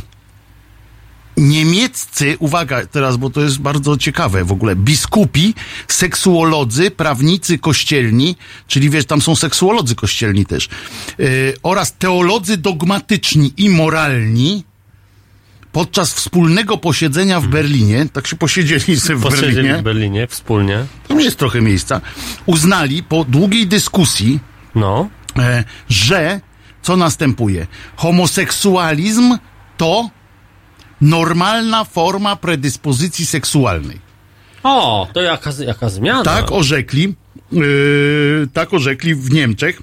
[1.36, 5.54] niemieccy, uwaga teraz, bo to jest bardzo ciekawe w ogóle, biskupi,
[5.88, 8.36] seksuolodzy, prawnicy kościelni,
[8.66, 10.68] czyli wiesz, tam są seksuolodzy kościelni też,
[11.18, 14.64] yy, oraz teolodzy dogmatyczni i moralni,
[15.72, 20.84] podczas wspólnego posiedzenia w Berlinie, tak się posiedzieli sobie w Posiedzieli Berlinie, w Berlinie wspólnie.
[21.08, 22.00] tam jest trochę miejsca,
[22.46, 24.40] uznali po długiej dyskusji,
[24.74, 25.08] no.
[25.38, 26.40] e, że
[26.82, 27.66] co następuje?
[27.96, 29.38] Homoseksualizm
[29.76, 30.10] to
[31.00, 33.98] normalna forma predyspozycji seksualnej.
[34.62, 36.22] O, to jaka, jaka zmiana.
[36.22, 37.14] Tak orzekli,
[37.52, 39.82] yy, tak orzekli w Niemczech.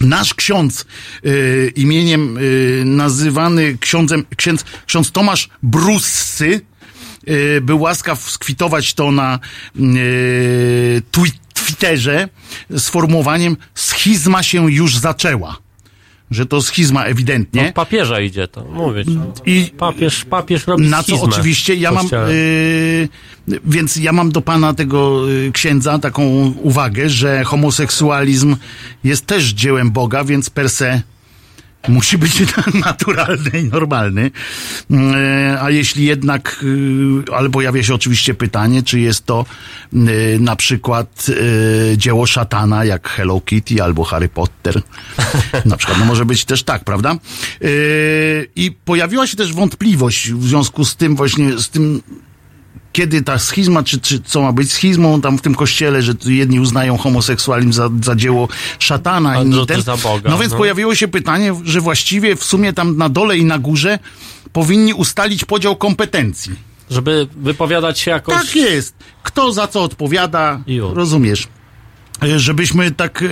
[0.00, 0.84] Nasz ksiądz
[1.22, 6.60] yy, imieniem yy, nazywany ksiądzem, ksiądz, ksiądz Tomasz Brussy
[7.26, 9.38] yy, był łaskaw skwitować to na
[11.12, 12.28] twi- Twitterze
[12.78, 15.65] sformułowaniem schizma się już zaczęła.
[16.30, 17.62] Że to schizma ewidentnie.
[17.62, 19.18] No, papieża idzie to, mówię ci.
[19.46, 24.74] I papież, papież robi Na co oczywiście ja mam, yy, więc ja mam do pana
[24.74, 26.22] tego yy, księdza taką
[26.62, 28.56] uwagę, że homoseksualizm
[29.04, 31.02] jest też dziełem Boga, więc per se
[31.88, 32.42] musi być
[32.84, 34.30] naturalny i normalny.
[34.90, 34.98] Yy,
[35.60, 36.64] A jeśli jednak,
[37.26, 39.44] yy, ale pojawia się oczywiście pytanie, czy jest to
[39.92, 44.82] yy, na przykład yy, dzieło szatana, jak Hello Kitty albo Harry Potter.
[45.64, 47.16] Na przykład, no może być też tak, prawda?
[48.56, 52.02] I pojawiła się też wątpliwość w związku z tym właśnie, z tym
[52.96, 56.60] kiedy ta schizma, czy, czy co ma być schizmą tam w tym kościele, że jedni
[56.60, 58.48] uznają homoseksualizm za, za dzieło
[58.78, 59.82] szatana, A inni ten.
[59.82, 60.58] za Boga, no więc no.
[60.58, 63.98] pojawiło się pytanie, że właściwie w sumie tam na dole i na górze
[64.52, 66.52] powinni ustalić podział kompetencji.
[66.90, 68.34] Żeby wypowiadać się jakoś...
[68.34, 68.94] Tak jest.
[69.22, 70.94] Kto za co odpowiada, Już.
[70.94, 71.48] rozumiesz.
[72.22, 73.26] E, Żebyśmy tak e,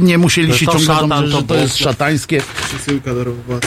[0.00, 2.42] nie musieli się to ciągle, szatan, że, że to jest szatańskie.
[2.68, 3.60] Przesyłka do Robowa.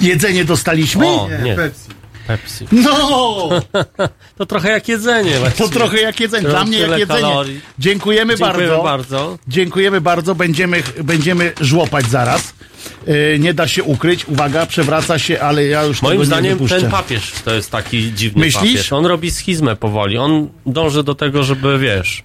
[0.00, 1.06] Jedzenie dostaliśmy?
[1.06, 1.54] O, nie.
[1.54, 2.01] Pepsi.
[2.38, 2.66] Pepsi.
[2.72, 3.48] No!
[4.38, 5.68] To trochę jak jedzenie To właściwie.
[5.68, 6.48] trochę jak jedzenie.
[6.48, 7.20] Dla mnie jak jedzenie.
[7.20, 7.60] kalorii.
[7.78, 8.82] Dziękujemy, Dziękujemy bardzo.
[8.82, 9.38] bardzo.
[9.48, 10.34] Dziękujemy bardzo.
[10.34, 12.54] Będziemy, będziemy żłopać zaraz.
[13.06, 14.28] Yy, nie da się ukryć.
[14.28, 18.72] Uwaga, przewraca się, ale ja już Moim zdaniem ten papież to jest taki dziwny Myślisz?
[18.72, 18.92] papież.
[18.92, 20.18] On robi schizmę powoli.
[20.18, 22.22] On dąży do tego, żeby, wiesz,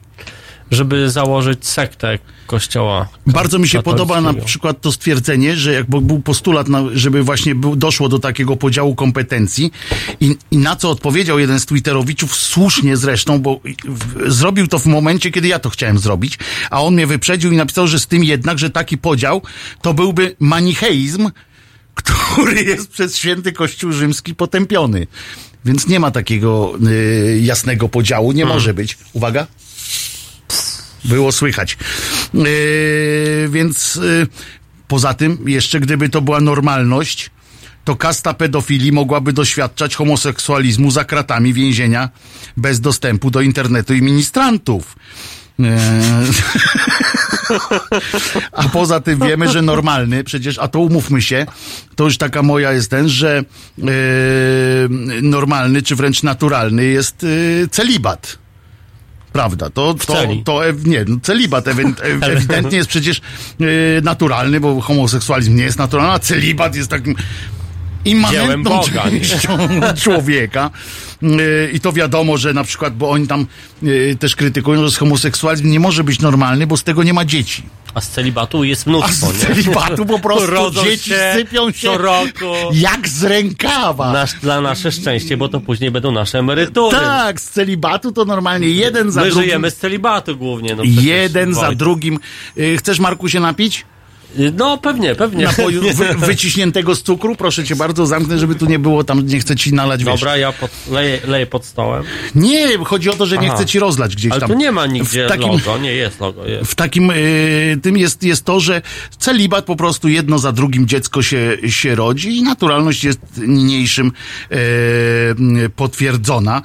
[0.72, 3.08] żeby założyć sektę kościoła.
[3.28, 7.24] Bardzo mi się podoba na przykład to stwierdzenie, że jak bo- był postulat, na, żeby
[7.24, 9.72] właśnie był, doszło do takiego podziału kompetencji
[10.20, 14.86] i, i na co odpowiedział jeden z Twitterowiczów, słusznie zresztą, bo w, zrobił to w
[14.86, 16.40] momencie, kiedy ja to chciałem zrobić,
[16.70, 19.42] a on mnie wyprzedził i napisał, że z tym jednak, że taki podział
[19.82, 21.30] to byłby manicheizm,
[21.96, 25.08] który jest przez święty Kościół Rzymski potępiony.
[25.66, 28.98] Więc nie ma takiego y, jasnego podziału, nie może być.
[29.14, 29.48] Uwaga.
[31.08, 31.78] Było słychać.
[32.34, 34.28] Yy, więc yy,
[34.88, 37.32] poza tym, jeszcze gdyby to była normalność,
[37.84, 42.10] to kasta pedofilii mogłaby doświadczać homoseksualizmu za kratami więzienia
[42.58, 44.96] bez dostępu do internetu i ministrantów.
[45.60, 45.70] Yy.
[48.52, 51.46] A poza tym wiemy, że normalny, przecież, a to umówmy się,
[51.96, 53.44] to już taka moja jest ten, że
[53.78, 53.86] yy,
[55.22, 58.38] normalny, czy wręcz naturalny jest yy, celibat.
[59.34, 60.14] Prawda, to, to,
[60.44, 63.22] to nie, no, celibat ewi- ew- ewidentnie jest przecież
[63.60, 63.68] yy,
[64.04, 67.16] naturalny, bo homoseksualizm nie jest naturalny, a celibat jest takim
[68.06, 69.58] immanentną Boga, częścią
[70.04, 70.70] człowieka.
[71.22, 73.46] Yy, I to wiadomo, że na przykład, bo oni tam
[73.82, 77.64] yy, też krytykują, że homoseksualizm nie może być normalny, bo z tego nie ma dzieci.
[77.94, 79.40] A z celibatu jest A mnóstwo, z nie?
[79.56, 82.46] celibatu po prostu Rodzą dzieci się sypią się co roku.
[82.74, 84.14] jak z rękawa.
[84.14, 86.98] Nasz, dla nasze szczęście, bo to później będą nasze emerytury.
[86.98, 89.44] Tak, z celibatu to normalnie jeden za My drugim.
[89.44, 90.76] żyjemy z celibatu głównie.
[90.76, 92.20] No jeden za drugim.
[92.56, 93.86] Yy, Chcesz, Marku, się napić?
[94.54, 95.46] No pewnie, pewnie.
[95.46, 97.36] Napoju wy, wyciśniętego z cukru?
[97.36, 100.20] Proszę cię bardzo, zamknę, żeby tu nie było tam, nie chcę ci nalać, wiesz.
[100.20, 102.04] Dobra, ja pod, leję, leję pod stołem.
[102.36, 103.56] Nie, chodzi o to, że nie Aha.
[103.56, 104.50] chcę ci rozlać gdzieś Ale tam.
[104.50, 106.46] tu nie ma nigdzie w takim, logo, nie jest logo.
[106.46, 106.72] Jest.
[106.72, 108.82] W takim y, tym jest, jest to, że
[109.20, 114.12] celibat po prostu jedno za drugim dziecko się, się rodzi i naturalność jest niniejszym
[114.52, 116.62] y, potwierdzona.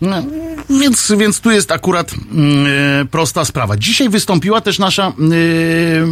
[0.00, 0.22] No,
[0.70, 3.76] więc, więc tu jest akurat y, prosta sprawa.
[3.76, 6.06] Dzisiaj wystąpiła też nasza y,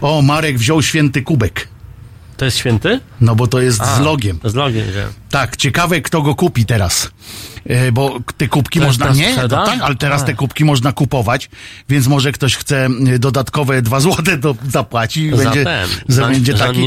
[0.00, 1.68] o, Marek wziął święty kubek.
[2.36, 3.00] To jest święty?
[3.20, 4.38] No bo to jest A, z logiem.
[4.44, 5.08] Z logiem, wiem.
[5.30, 7.10] Tak, ciekawe kto go kupi teraz.
[7.66, 10.24] E, Bo te kubki można nie, no tak, ale teraz A.
[10.24, 11.50] te kubki można kupować,
[11.88, 15.64] więc może ktoś chce e, dodatkowe dwa złote do, zapłaci i Za będzie,
[16.08, 16.78] za- będzie za taki,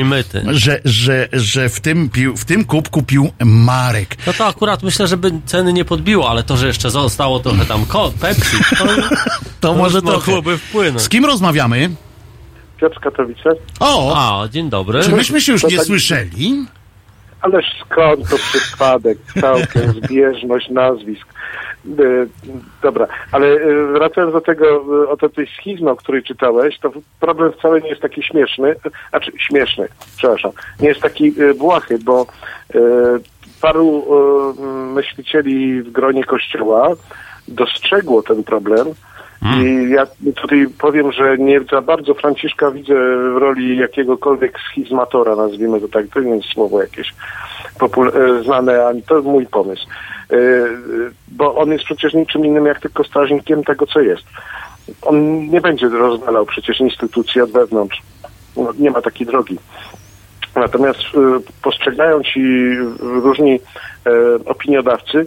[0.50, 4.16] że, że, że w tym pił, w tym kubku pił Marek.
[4.28, 7.86] No to akurat myślę, żeby ceny nie podbiło, ale to, że jeszcze zostało trochę tam
[8.20, 8.86] Pepsi, to,
[9.62, 10.32] To może już trochę.
[10.32, 11.02] mogłoby wpłynąć.
[11.02, 11.90] Z kim rozmawiamy?
[12.78, 13.50] Piotr Katowice.
[13.80, 15.02] O, A, dzień dobry.
[15.04, 16.66] czy myśmy się już to nie tak- słyszeli?
[17.42, 21.28] Ależ skąd to przypadek, całkiem zbieżność nazwisk.
[22.00, 22.28] Y,
[22.82, 24.66] Dobra, ale y, wracając do tego,
[25.04, 28.76] y, o to tej schizmy, o której czytałeś, to problem wcale nie jest taki śmieszny,
[29.10, 29.88] znaczy śmieszny,
[30.18, 32.26] przepraszam, nie jest taki błahy, bo
[33.62, 34.06] paru
[34.94, 36.90] myślicieli w gronie Kościoła
[37.48, 38.88] dostrzegło ten problem
[39.42, 42.94] i ja tutaj powiem, że nie za bardzo Franciszka widzę
[43.34, 47.14] w roli jakiegokolwiek schizmatora, nazwijmy to tak, to nie jest słowo jakieś
[47.82, 49.88] e, znane, a to mój pomysł.
[50.32, 50.38] E,
[51.28, 54.24] Bo on jest przecież niczym innym jak tylko strażnikiem tego, co jest.
[55.02, 58.02] On nie będzie rozwalał przecież instytucji od wewnątrz.
[58.58, 59.60] No, nie ma takiej drogi.
[60.56, 62.42] Natomiast e, postrzegają ci
[63.00, 63.60] różni
[64.46, 65.26] opiniodawcy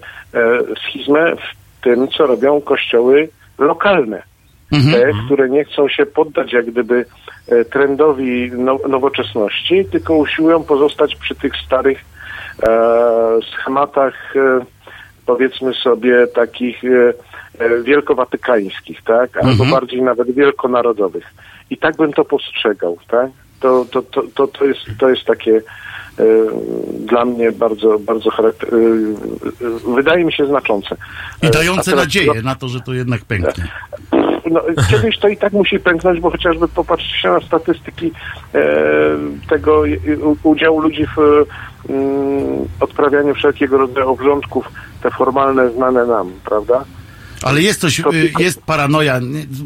[0.87, 3.29] schizmę w tym, co robią kościoły
[3.61, 4.23] lokalne.
[4.93, 7.05] Te, które nie chcą się poddać jak gdyby
[7.49, 11.99] e, trendowi no, nowoczesności, tylko usiłują pozostać przy tych starych
[12.63, 12.69] e,
[13.53, 14.65] schematach, e,
[15.27, 16.83] powiedzmy sobie, takich
[17.85, 19.37] wielkowatykańskich, tak?
[19.37, 19.71] Albo Mhm.
[19.71, 21.35] bardziej nawet wielkonarodowych.
[21.71, 23.31] I tak bym to postrzegał, tak?
[23.61, 24.03] To, to,
[24.35, 25.63] to, to, jest, to jest takie
[27.07, 28.75] dla mnie bardzo, bardzo charakter...
[28.75, 30.97] e, e, wydaje mi się znaczące.
[31.43, 33.65] I dające teraz- nadzieję na to, że to jednak pęknie.
[34.51, 34.61] no,
[34.91, 38.13] kiedyś to i tak musi pęknąć, bo chociażby popatrzcie się na statystyki
[38.55, 38.63] e,
[39.49, 39.83] tego
[40.43, 41.19] udziału ludzi w
[41.91, 44.73] mm, odprawianiu wszelkiego rodzaju obrządków,
[45.03, 46.85] te formalne znane nam, prawda?
[47.43, 48.05] Ale jest coś, y,
[48.39, 49.21] jest paranoja,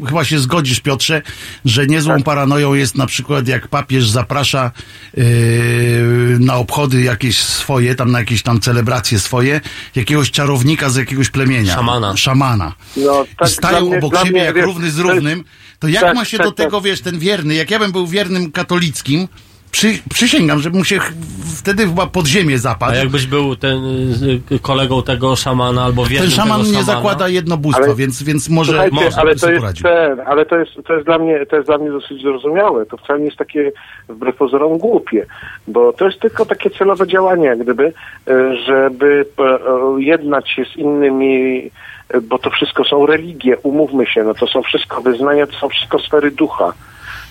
[0.07, 1.21] chyba się zgodzisz Piotrze,
[1.65, 2.23] że niezłą Tak.
[2.23, 4.71] paranoją jest na przykład jak papież zaprasza
[5.17, 5.23] yy,
[6.39, 9.61] na obchody jakieś swoje, tam na jakieś tam celebracje swoje,
[9.95, 11.75] jakiegoś czarownika z jakiegoś plemienia.
[11.75, 12.17] Szamana.
[12.17, 12.73] Szamana.
[12.97, 15.43] No, tak, I stają mnie- obok siebie mnie, jak wiesz, równy z równym,
[15.79, 16.65] to jak tak, ma się tak, do tak.
[16.65, 19.27] tego, wiesz, ten wierny, jak ja bym był wiernym katolickim,
[19.75, 20.99] przy, przysięgam, że mu się
[21.59, 22.91] wtedy chyba pod ziemię zapadł.
[22.93, 23.77] A jakbyś był ten
[24.51, 28.23] y, kolegą tego szamana albo Ten wiernym szaman tego nie szamana, zakłada jednobóstwa, Ale- więc,
[28.23, 29.83] więc może, Słuchajcie, może ale to jest poradził.
[29.83, 32.85] ten, ale to jest, to jest dla mnie, to jest dla mnie dosyć zrozumiałe.
[32.85, 33.71] To wcale nie jest takie
[34.09, 35.25] wbrew pozorom głupie,
[35.67, 37.93] bo to jest tylko takie celowe działanie, jak gdyby,
[38.27, 39.57] e, żeby e, e,
[39.97, 41.71] jednać się z innymi,
[42.23, 45.99] bo to wszystko są religie, umówmy się, no to są wszystko wyznania, to są wszystko
[45.99, 46.73] sfery ducha,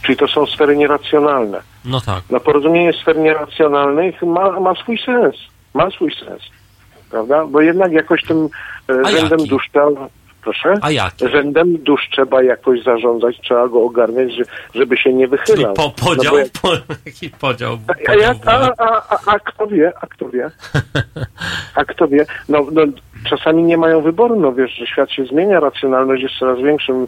[0.05, 1.61] czyli to są sfery nieracjonalne.
[1.85, 2.23] No tak.
[2.31, 5.37] No porozumienie sfer nieracjonalnych ma, ma swój sens.
[5.75, 6.43] Ma swój sens.
[7.11, 7.47] Prawda?
[7.47, 8.49] Bo jednak jakoś tym
[8.91, 9.49] e, A rzędem jaki?
[9.51, 10.09] dusz trzeba...
[10.43, 10.75] Proszę?
[10.83, 11.29] A jaki?
[11.29, 14.43] Rzędem dusz trzeba jakoś zarządzać, trzeba go ogarniać, że,
[14.75, 15.75] żeby się nie Czyli wychylał.
[15.75, 16.69] po, podział, No jak- po,
[17.49, 17.79] podział?
[18.07, 20.51] podział a, a, a, a kto wie, a kto wie?
[21.75, 22.27] A kto wie?
[22.49, 22.83] No, no,
[23.31, 27.07] czasami nie mają wyboru, no wiesz, że świat się zmienia, racjonalność jest w coraz większym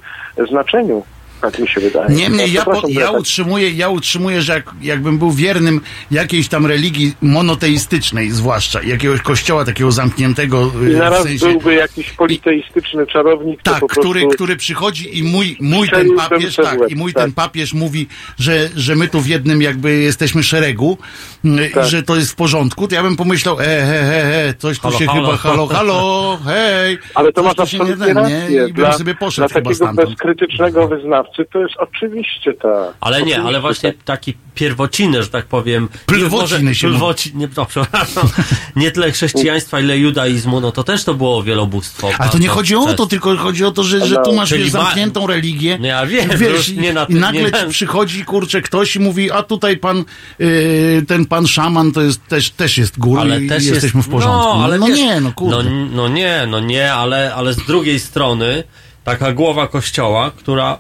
[0.49, 1.03] znaczeniu.
[1.41, 2.15] Tak mi się wydaje.
[2.15, 5.81] Niemniej No, ja, po, ja, tak- utrzymuję, ja utrzymuję, że jak, jakbym był wiernym
[6.11, 11.75] jakiejś tam religii monoteistycznej, zwłaszcza jakiegoś kościoła takiego zamkniętego I y, na w sensie, byłby
[11.75, 16.97] jakiś politeistyczny czarownik, tak, po który, który przychodzi i mój, mój ten papież, tak, i
[16.97, 17.23] mój tak.
[17.23, 18.07] ten papież mówi,
[18.39, 20.99] że, że my tu w jednym jakby jesteśmy szeregu
[21.45, 21.87] y, Tak.
[21.87, 24.79] i że to jest w porządku, to ja bym pomyślał, e, he, he, he, coś
[24.79, 25.23] tu Halo, się halo.
[25.27, 28.47] chyba, halo, halo, hej, Ale to coś masz tu się absolutnie nie, rację.
[28.51, 32.95] nie, i bym Dla, sobie dla poszedł chyba takiego bezkrytycznego wyznawcy to jest oczywiście tak.
[33.01, 34.03] Ale nie, ale właśnie tak.
[34.03, 35.89] taki pierwociny, że tak powiem.
[36.07, 38.29] Plwociny się plwoci, nie, no, przepraszam,
[38.77, 42.11] nie tyle chrześcijaństwa, ile judaizmu, no to też to było wielobóstwo.
[42.19, 44.65] Ale to nie chodzi o to, tylko chodzi o to, że, że tu masz Czyli
[44.65, 45.79] wiesz, ma- zamkniętą religię.
[45.81, 49.01] No ja wiem, wiesz, i, nie na i tym- nagle nie przychodzi, kurczę, ktoś i
[49.01, 50.05] mówi, a tutaj pan,
[50.39, 54.09] yy, ten pan szaman to jest też, też jest gór ale i też jesteśmy jest,
[54.09, 54.59] w porządku.
[54.59, 55.63] No, ale no wiesz, nie, no kurde.
[55.63, 58.65] No, no nie, no nie, ale, ale z drugiej strony
[59.05, 60.79] taka głowa kościoła, która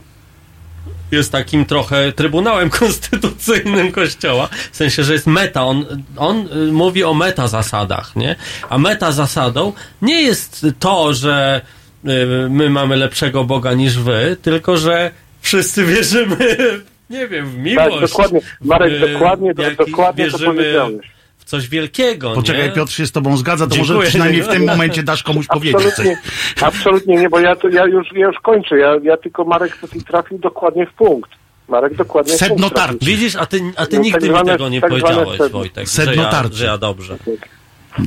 [1.10, 7.04] jest takim trochę trybunałem konstytucyjnym kościoła, w sensie, że jest meta, on, on y, mówi
[7.04, 8.36] o meta zasadach, nie?
[8.68, 9.72] A meta zasadą
[10.02, 11.60] nie jest to, że
[12.04, 12.08] y,
[12.50, 15.10] my mamy lepszego Boga niż wy, tylko że
[15.40, 16.36] wszyscy wierzymy,
[17.10, 17.90] nie wiem, w miłość.
[17.90, 18.40] Tak, dokładnie.
[18.60, 21.15] Marek, dokładnie, w jaki- dokładnie to wierzymy powiedziałeś.
[21.46, 22.72] Coś wielkiego, Poczekaj, nie?
[22.72, 23.96] Piotr się z tobą zgadza, to Dziękuję.
[23.96, 26.06] może przynajmniej w tym momencie dasz komuś powiedzieć coś.
[26.06, 26.16] Absolutnie,
[26.60, 28.78] absolutnie nie, bo ja, to, ja, już, ja już kończę.
[28.78, 31.30] Ja, ja tylko Marek tutaj trafił dokładnie w punkt.
[31.68, 32.98] Marek dokładnie w Sedno tarczy.
[33.06, 35.58] Widzisz, a ty, a ty No, nigdy tak mi zwane- tego nie tak powiedziałeś, sedno.
[35.58, 36.56] Wojtek, że Sedno ja, tarczy.
[36.56, 37.16] że ja dobrze.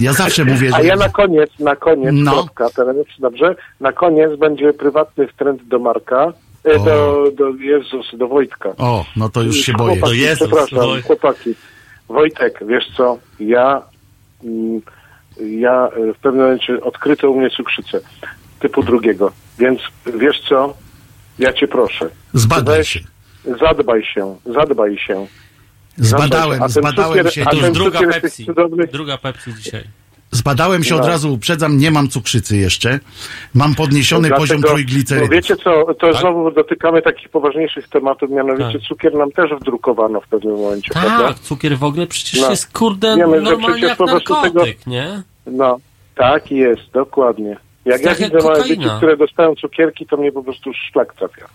[0.01, 0.87] Ja zawsze mówię, A że...
[0.87, 2.31] ja na koniec, na koniec, No.
[2.33, 6.33] kropka, teraz dobrze, na koniec będzie prywatny trend do Marka,
[6.65, 6.79] e, O.
[6.85, 8.69] do, do Jezus, do Wojtka.
[8.77, 9.93] O, no to już się boję.
[9.99, 11.53] Chłopaki, To Jezus, przepraszam, Woj- chłopaki.
[12.09, 13.81] Wojtek, wiesz co, ja,
[14.43, 14.81] mm,
[15.59, 17.99] ja w pewnym momencie odkryto u mnie cukrzycę
[18.59, 19.79] typu drugiego, więc
[20.19, 20.73] wiesz co,
[21.39, 22.99] ja cię proszę, Zbadaj weź, się.
[23.59, 25.27] zadbaj się, zadbaj się
[25.97, 27.41] Zbadałem, A ten zbadałem cukier- się.
[27.45, 28.45] a To już druga Pepsi.
[28.45, 29.83] cudownych- Druga Pepsi dzisiaj.
[30.31, 31.07] Zbadałem się od No.
[31.07, 32.99] razu, uprzedzam, nie mam cukrzycy jeszcze.
[33.53, 35.29] Mam podniesiony Dlatego- poziom No trójglicerydów.
[35.29, 36.15] wiecie co, to Tak?
[36.21, 41.27] znowu dotykamy takich poważniejszych tematów, mianowicie cukier nam też wdrukowano w pewnym momencie, prawda?
[41.27, 42.49] Tak, cukier w ogóle przecież No.
[42.49, 45.21] jest kurde Wiemy, że normalnie jak po prostu narkotyk, tego- nie?
[45.45, 45.77] No,
[46.15, 47.57] tak jest, dokładnie.
[47.85, 48.83] Jak ja Tak jak widzę małe kokaina.
[48.83, 51.45] dzieci, które dostają cukierki, to mnie po prostu szlak trafia.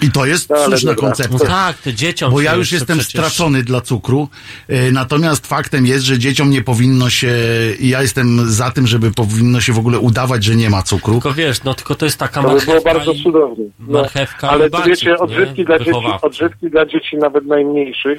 [0.00, 1.08] I to jest No, słuszna dobra.
[1.08, 1.38] koncepcja.
[1.38, 4.28] No tak, to dzieciom Bo ja już jestem przecież- stracony dla cukru.
[4.68, 7.32] E, Natomiast faktem jest, że dzieciom nie powinno się.
[7.80, 11.12] i Ja jestem za tym, żeby powinno się w ogóle udawać, że nie ma cukru.
[11.14, 13.22] Tylko wiesz, no tylko to jest taka To by było marchewka bardzo i...
[13.22, 13.64] cudownie.
[13.80, 15.18] No, marchewka ale to wiecie, nie?
[15.18, 15.90] odżywki dla, dzieci,
[16.22, 18.18] odżywki dla dzieci nawet najmniejszych,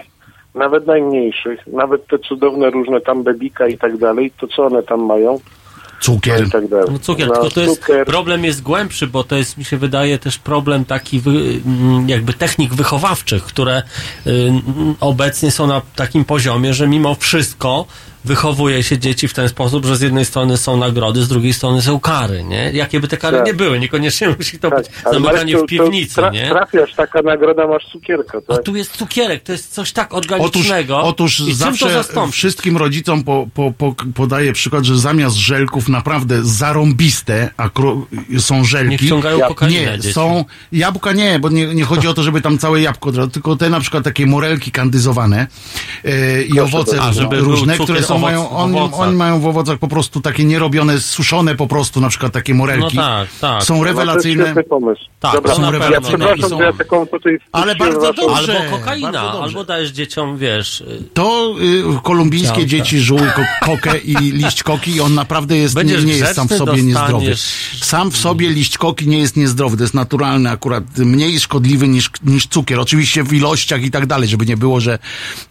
[0.56, 5.06] nawet najmniejszych, nawet te cudowne różne tam bebika i tak dalej, to co one tam
[5.06, 5.40] mają?
[6.02, 6.48] Cukier.
[6.48, 6.86] I tak dalej.
[6.92, 8.06] No cukier, No, tylko to jest, cukier.
[8.06, 11.30] problem jest głębszy, bo to jest, mi się wydaje, też problem taki wy,
[11.66, 13.84] mm, jakby technik wychowawczych, które
[14.28, 14.52] y,
[15.00, 17.86] obecnie są na takim poziomie, że mimo wszystko
[18.26, 21.82] wychowuje się dzieci w ten sposób, że z jednej strony są nagrody, z drugiej strony
[21.82, 22.72] są kary, nie?
[22.74, 23.46] Jakie by te kary Tak.
[23.46, 26.50] nie były, niekoniecznie musi to być Ale zamykanie w piwnicy, tra- nie?
[26.50, 28.60] Trafiasz, taka nagroda, masz cukierka, tak?
[28.60, 31.02] A tu jest cukierek, to jest coś tak Otóż, organicznego.
[31.02, 35.90] otóż I czym to zawsze wszystkim rodzicom po, po, po, podaję przykład, że zamiast żelków
[35.90, 37.50] naprawdę zarąbiste
[38.40, 38.92] są żelki.
[38.92, 40.14] Nie wciągają kokainę Nie, dzieci.
[40.14, 43.70] są jabłka nie, bo nie, nie chodzi o to, żeby tam całe jabłko, tylko te
[43.70, 45.48] na przykład takie morelki kandyzowane
[46.06, 49.88] e, i owoce A, różne, które są owoc- mają, w oni, mają w owocach po
[49.88, 52.98] prostu takie nierobione, suszone po prostu, na przykład takie morelki.
[52.98, 53.64] No tak, tak.
[53.64, 54.44] Są to rewelacyjne.
[54.44, 55.02] świetny pomysł.
[55.20, 58.60] Tak, Dobra, to na ja przepraszam, są- że ja taką tutaj Ale bardzo waszą- dobrze.
[58.62, 59.40] Albo kokaina, dobrze.
[59.44, 60.82] albo dajesz dzieciom, wiesz...
[60.82, 61.56] y, To
[61.98, 62.66] y, kolumbijskie Ciałka.
[62.70, 66.36] dzieci żuły ko- kokę i liść koki i on naprawdę jest, nie, Będziesz nie jest
[66.36, 67.26] sam w sobie niezdrowy.
[67.30, 71.88] dostaniesz- Sam w sobie liść koki nie jest niezdrowy, to jest naturalny akurat, mniej szkodliwy
[71.88, 72.80] niż, niż cukier.
[72.80, 75.00] Oczywiście w ilościach i tak dalej, żeby nie było, że,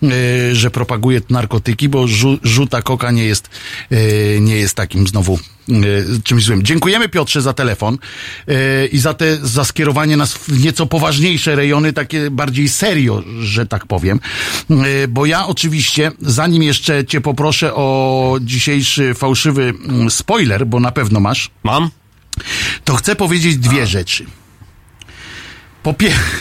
[0.03, 3.51] y, że propaguje narkotyki, bo żu, żuta koka nie jest,
[3.93, 6.63] y, nie jest takim znowu y, czymś złym.
[6.63, 7.99] Dziękujemy Piotrze za telefon
[8.49, 13.67] y, i za te, za skierowanie nas w nieco poważniejsze rejony, takie bardziej serio, że
[13.67, 14.21] tak powiem.
[15.09, 21.21] Bo ja oczywiście, zanim jeszcze cię poproszę o dzisiejszy fałszywy mm, spoiler, bo na pewno
[21.21, 21.51] masz.
[21.63, 21.91] Mam?
[22.85, 24.27] To chcę powiedzieć dwie rzeczy.
[25.83, 25.95] Po,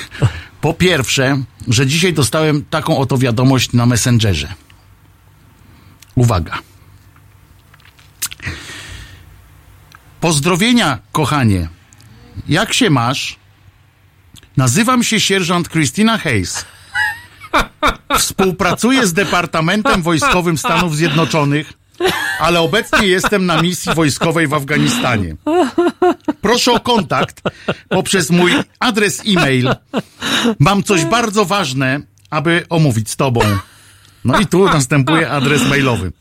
[0.62, 4.54] po pierwsze, że dzisiaj dostałem taką oto wiadomość na Messengerze.
[6.16, 6.60] Uwaga.
[10.20, 11.70] Pozdrowienia, kochanie.
[12.48, 13.36] Jak się masz?
[14.58, 16.66] Nazywam się sierżant Christina Hayes.
[18.18, 21.74] Współpracuję z Departamentem Wojskowym Stanów Zjednoczonych,
[22.40, 25.36] ale obecnie jestem na misji wojskowej w Afganistanie.
[26.42, 27.42] Proszę o kontakt
[27.90, 29.76] poprzez mój adres e-mail.
[30.60, 32.00] Mam coś bardzo ważne,
[32.30, 33.42] aby omówić z tobą.
[34.26, 36.12] No i tu następuje adres mailowy.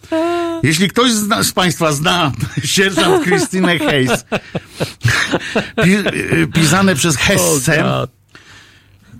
[0.63, 2.33] Jeśli ktoś z, Państwa zna
[2.65, 4.25] sierżant Christine Hayes,
[5.85, 7.61] pi, y, pisane przez Hesse,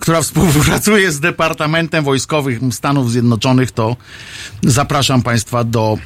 [0.03, 3.97] która współpracuje z Departamentem Wojskowym Stanów Zjednoczonych, to
[4.63, 5.99] zapraszam Państwa do,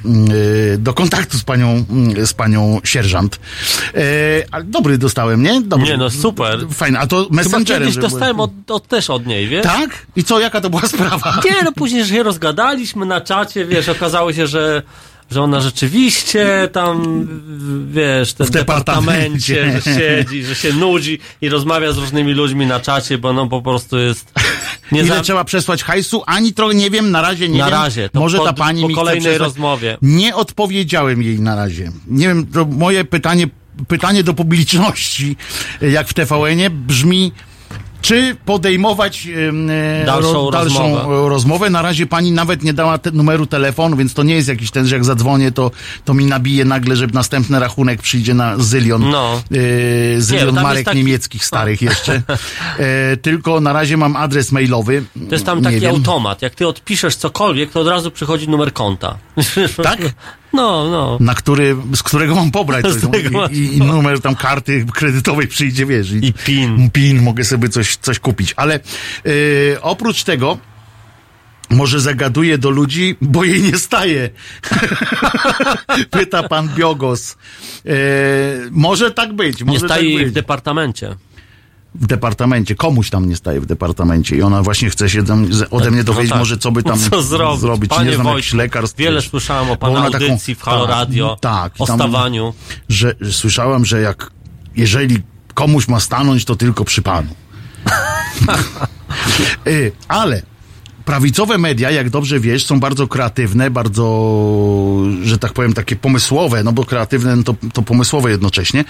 [0.75, 1.85] y, do kontaktu z panią,
[2.19, 3.41] y, z panią sierżant.
[3.95, 4.01] E,
[4.51, 5.61] ale dobry dostałem, nie?
[5.61, 5.87] Dobry.
[5.87, 6.67] Nie no, super.
[6.73, 7.89] Fajne, a to Chyba messengerem.
[7.89, 9.63] kiedyś dostałem od, od, też od niej, wiesz?
[9.65, 10.07] Tak?
[10.17, 11.41] I co, jaka to była sprawa?
[11.45, 14.83] Nie, no później się rozgadaliśmy na czacie, wiesz, okazało się, że
[15.31, 17.27] że ona rzeczywiście tam,
[17.91, 22.81] wiesz, ten W departamencie, że siedzi, że się nudzi i rozmawia z różnymi ludźmi na
[22.81, 24.33] czacie, bo no po prostu jest...
[24.93, 26.23] Nie Ile za- trzeba przesłać hajsu?
[26.27, 27.75] Ani trochę nie wiem, na razie nie Na wiem.
[27.75, 29.99] razie, to Może po- ta pani po mi kolejnej rozmowie.
[30.03, 31.93] Nie odpowiedziałem jej na razie.
[32.07, 33.47] Nie wiem, to moje pytanie,
[33.89, 35.37] pytanie do publiczności,
[35.81, 37.33] jak w TVN-ie, brzmi,
[38.03, 39.29] czy podejmować
[40.03, 41.29] e, Dalszą dalszą rozmowę.
[41.29, 41.71] rozmowę.
[41.71, 44.87] Na razie pani nawet nie dała te, numeru telefonu, więc to nie jest jakiś ten,
[44.87, 45.71] że jak zadzwonię, to,
[46.05, 49.43] to mi nabije nagle, że następny rachunek przyjdzie na zylion, No.
[50.17, 52.23] e, zylion tam jest marek taki- niemieckich starych jeszcze.
[52.79, 55.05] E, tylko na razie mam adres mailowy.
[55.29, 55.91] To jest tam Nie taki wiem.
[55.95, 56.43] automat.
[56.43, 59.17] Jak ty odpiszesz cokolwiek, to od razu przychodzi numer konta.
[59.83, 59.99] Tak?
[60.53, 61.19] No, no.
[61.21, 64.87] Na który, z którego mam pobrać coś, tego i, masz i, i numer tam karty
[64.95, 66.11] kredytowej przyjdzie, wiesz.
[66.13, 66.91] I, I PIN.
[66.91, 68.55] PIN, mogę sobie coś, coś kupić.
[68.57, 68.81] Ale e,
[69.83, 70.59] oprócz tego
[71.71, 74.31] może zagaduję do ludzi, bo jej nie staje.
[76.11, 77.37] Pyta pan Biogos.
[77.87, 77.91] E,
[78.71, 79.65] może tak być.
[79.65, 80.31] Może Nie staje tak być.
[80.31, 81.17] w departamencie.
[82.01, 82.75] W departamencie.
[82.75, 86.05] Komuś tam nie staje w departamencie i ona właśnie chce się tam ode mnie No
[86.05, 86.39] dowiedzieć, tak.
[86.39, 87.91] może co by tam Co zrobić?
[87.91, 88.99] Czy Panie nie znam jakichś lekarstw.
[88.99, 91.81] Wiele słyszałem o pana ona taką- audycji w Halo tak, Radio, Tak.
[91.81, 92.55] i o tam- stawaniu.
[92.89, 94.31] Że, że słyszałem, że jak
[94.77, 95.23] jeżeli
[95.55, 97.29] komuś ma stanąć, to tylko przy panu.
[99.67, 100.43] Y, Ale
[101.07, 104.05] prawicowe media, jak dobrze wiesz, są bardzo kreatywne, bardzo,
[105.23, 108.85] że tak powiem, takie pomysłowe, no bo kreatywne no to, to pomysłowe jednocześnie.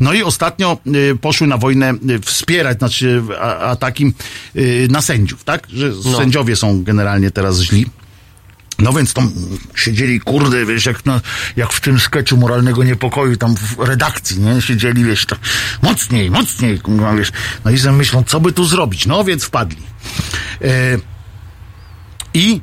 [0.00, 0.78] No i ostatnio
[1.12, 4.12] y, poszły na wojnę y, wspierać, znaczy a, ataki
[4.56, 5.66] y, na sędziów, tak?
[5.68, 6.16] Że No.
[6.16, 7.86] sędziowie są generalnie teraz źli.
[8.78, 9.32] No więc tam
[9.74, 11.20] siedzieli, kurde, wiesz, jak, na,
[11.56, 14.62] jak w tym sketchu moralnego niepokoju, tam w redakcji, nie?
[14.62, 15.36] Siedzieli, wiesz, to
[15.82, 17.32] mocniej, mocniej, kurwa, wiesz.
[17.64, 19.06] No i myślą, co by tu zrobić?
[19.06, 19.82] No więc wpadli.
[20.62, 21.11] E,
[22.34, 22.60] I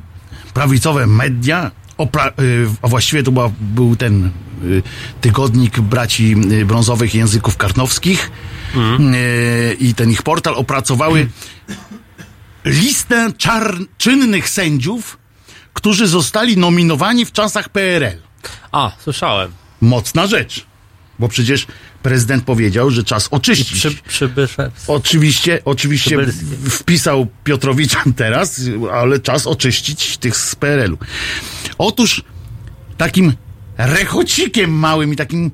[0.54, 4.30] prawicowe media, opra, y, a właściwie to była, był ten
[4.64, 4.82] y,
[5.20, 8.30] tygodnik braci y, brązowych języków karnowskich
[8.74, 11.28] y, i ten ich portal opracowały
[12.64, 15.18] listę czar, czynnych sędziów,
[15.74, 18.18] którzy zostali nominowani w czasach PRL.
[18.72, 19.52] A, słyszałem.
[19.80, 20.66] Mocna rzecz.
[21.18, 21.66] Bo przecież
[22.02, 23.72] prezydent powiedział, że czas oczyścić.
[23.72, 24.70] Przy, przybysze.
[24.86, 26.16] Oczywiście, oczywiście
[26.70, 28.60] wpisał Piotrowicza teraz,
[28.92, 30.98] ale czas oczyścić tych z PRL-u.
[31.78, 32.24] Otóż
[32.96, 33.32] takim
[33.78, 35.50] rechocikiem małym i takim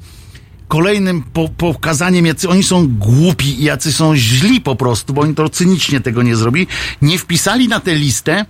[0.69, 5.35] kolejnym po, pokazaniem, jacy oni są głupi i jacy są źli po prostu, bo oni
[5.35, 6.67] to cynicznie tego nie zrobili,
[7.03, 8.47] nie wpisali na tę listę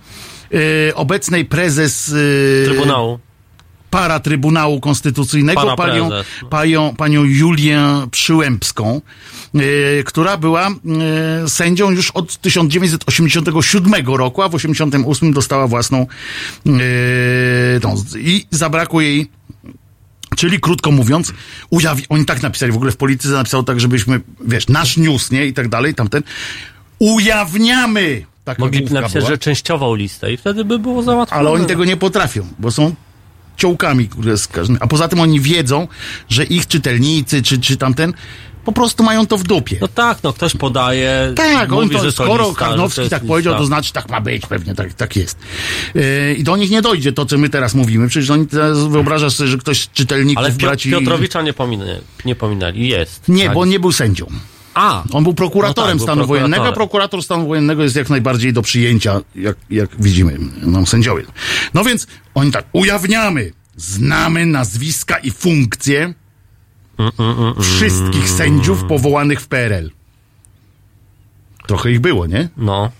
[0.87, 2.13] e, obecnej prezes
[2.63, 3.19] e, Trybunału.
[3.89, 6.09] Para Trybunału Konstytucyjnego, panią,
[6.49, 7.81] panią, panią Julię
[8.11, 9.01] Przyłębską,
[9.55, 9.59] e,
[10.03, 16.07] która była e, sędzią już od 1987 roku, a w 1988 dostała własną
[16.65, 19.29] e, tą, i zabrakło jej
[20.35, 21.33] Czyli krótko mówiąc,
[21.71, 25.45] ujawi- oni tak napisali, w ogóle w polityce napisał tak, żebyśmy, wiesz, nasz news, nie,
[25.45, 26.23] i tak dalej, tamten,
[26.99, 29.29] ujawniamy, taka Mogliby napisać, była.
[29.29, 31.39] że częściową listę i wtedy by było załatwione.
[31.39, 32.95] Ale oni tego nie potrafią, bo są
[33.57, 34.77] ciołkami, które z każdym.
[34.79, 35.87] A poza tym oni wiedzą,
[36.29, 38.13] że ich czytelnicy, czy, czy tamten,
[38.65, 39.77] po prostu mają to w dupie.
[39.81, 41.33] No tak, no ktoś podaje.
[41.35, 43.59] Tak, on mówi, to, że skoro lista, Karnowski tak powiedział, lista.
[43.61, 45.37] to znaczy tak ma być, pewnie tak, tak jest.
[45.95, 48.07] Yy, I do nich nie dojdzie to, co my teraz mówimy.
[48.07, 50.91] Przecież oni teraz wyobrażasz sobie, że ktoś z czytelników Ale Pio- braci...
[50.91, 52.87] Piotrowicza nie, pominę, nie pominęli.
[52.87, 53.27] Jest.
[53.27, 53.53] Nie, Tak.
[53.53, 54.25] bo on nie był sędzią.
[54.77, 58.53] A, On był prokuratorem No tak, stanu wojennego, a prokurator stanu wojennego jest jak najbardziej
[58.53, 61.23] do przyjęcia, jak, jak widzimy, no, sędziowie.
[61.73, 66.13] No więc oni tak, ujawniamy, znamy nazwiska i funkcje
[67.61, 69.91] wszystkich sędziów powołanych w PRL.
[71.67, 72.49] Trochę ich było, nie?
[72.57, 72.91] No.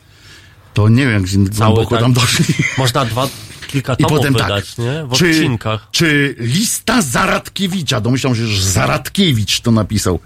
[0.73, 2.45] To nie wiem, jak głęboko tak- tam doszli.
[2.77, 3.27] Można dwa,
[3.67, 5.05] kilka I tomów potem wydać, tak, nie?
[5.05, 5.87] W czy, odcinkach.
[5.91, 10.19] czy lista Zaradkiewicza, domyślam się, że Zaradkiewicz to napisał,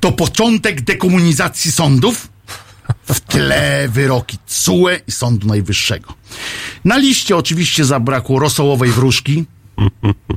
[0.00, 2.28] to początek dekomunizacji sądów?
[3.12, 6.14] W tle wyroki CUE i Sądu Najwyższego.
[6.84, 9.44] Na liście oczywiście zabrakło rosołowej wróżki,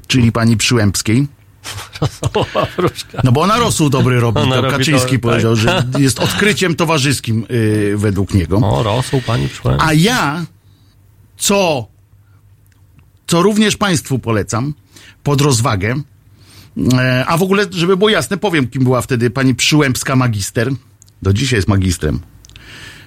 [0.07, 1.27] czyli pani Przyłębskiej.
[2.01, 3.21] Rosołowa wróżka.
[3.23, 4.39] No bo ona rosół dobry robi.
[4.39, 5.63] Ona To Kaczyński powiedział, tak.
[5.63, 8.57] że jest odkryciem towarzyskim yy, według niego.
[8.57, 9.77] O, rosół pani przyszła.
[9.79, 10.45] A ja,
[11.37, 11.87] co,
[13.27, 14.73] co również Państwu polecam,
[15.23, 15.95] pod rozwagę,
[17.27, 20.71] a w ogóle, żeby było jasne, powiem, kim była wtedy pani Przyłębska magister.
[21.21, 22.19] Do dzisiaj jest magistrem.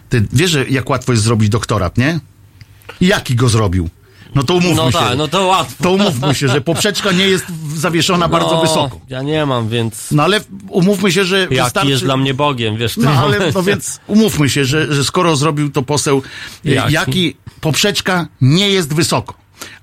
[0.09, 2.21] Ty wiesz, jak łatwo jest zrobić doktorat, nie?
[3.01, 3.89] Jaki go zrobił?
[4.35, 4.99] No to umówmy No się.
[4.99, 5.83] tak, no to łatwo.
[5.85, 7.45] To umówmy się, że poprzeczka nie jest
[7.77, 9.01] zawieszona bardzo No, wysoko.
[9.09, 11.91] Ja nie mam, więc No ale umówmy się, że jaki wystarczy...
[11.91, 15.71] jest dla mnie Bogiem, wiesz, No ale no więc umówmy się, że, że skoro zrobił
[15.71, 16.23] to poseł,
[16.65, 16.77] Jaki?
[16.93, 16.93] jaki?
[16.93, 19.35] jaki poprzeczka nie jest wysoko.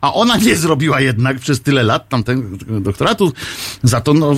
[0.02, 3.34] A ona nie zrobiła jednak przez tyle lat tamten doktoratu,
[3.84, 4.36] za to no,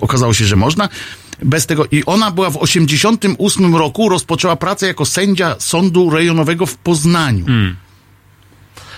[0.00, 0.88] okazało się, że można.
[1.42, 1.84] Bez tego.
[1.90, 7.46] I ona była w 88 roku, rozpoczęła pracę jako sędzia sądu rejonowego w Poznaniu.
[7.46, 7.76] Hmm.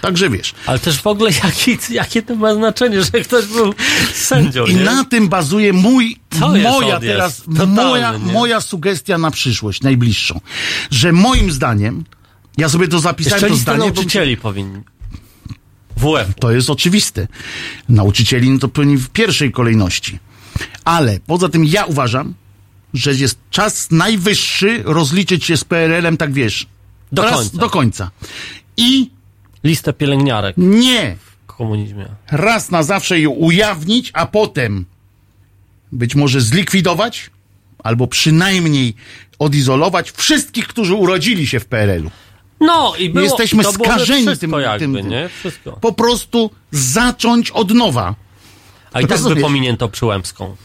[0.00, 0.54] Także wiesz.
[0.66, 3.74] Ale też w ogóle jaki, jakie to ma znaczenie, że ktoś był
[4.14, 4.84] sędzią, I nie?
[4.84, 8.32] na tym bazuje mój, To moja teraz, Totalny, moja, nie?
[8.32, 10.40] moja sugestia na przyszłość, najbliższą.
[10.90, 12.04] Że moim zdaniem,
[12.56, 14.82] ja sobie to zapisałem, Jeszcze to zdanie, bo nauczycieli powinni.
[15.98, 16.34] WF.
[16.40, 17.28] to jest oczywiste.
[17.88, 20.18] Nauczycieli no to powinni w pierwszej kolejności.
[20.84, 22.34] Ale poza tym ja uważam,
[22.94, 26.66] że jest czas najwyższy rozliczyć się z PRL-em, tak wiesz,
[27.12, 27.58] Do raz końca.
[27.58, 28.10] do końca.
[28.76, 29.10] I
[29.64, 32.06] Listę pielęgniarek nie w komunizmie.
[32.30, 34.84] raz na zawsze ją ujawnić, a potem
[35.92, 37.30] być może zlikwidować,
[37.84, 38.94] albo przynajmniej
[39.38, 42.10] odizolować wszystkich, którzy urodzili się w PRL-u.
[42.60, 45.28] No i było, Jesteśmy i to skażeni wszystko tym- jakby, tym- nie?
[45.28, 45.72] Wszystko.
[45.72, 48.14] Po prostu zacząć od nowa.
[48.92, 49.42] A i tak Rozumiesz?
[49.42, 50.56] pominięto Przyłębską.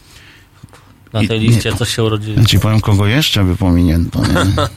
[1.12, 2.36] Na tej liście coś się urodzili.
[2.40, 4.20] Ja ci powiem, kogo jeszcze by pominięto.
[4.20, 4.26] Nie?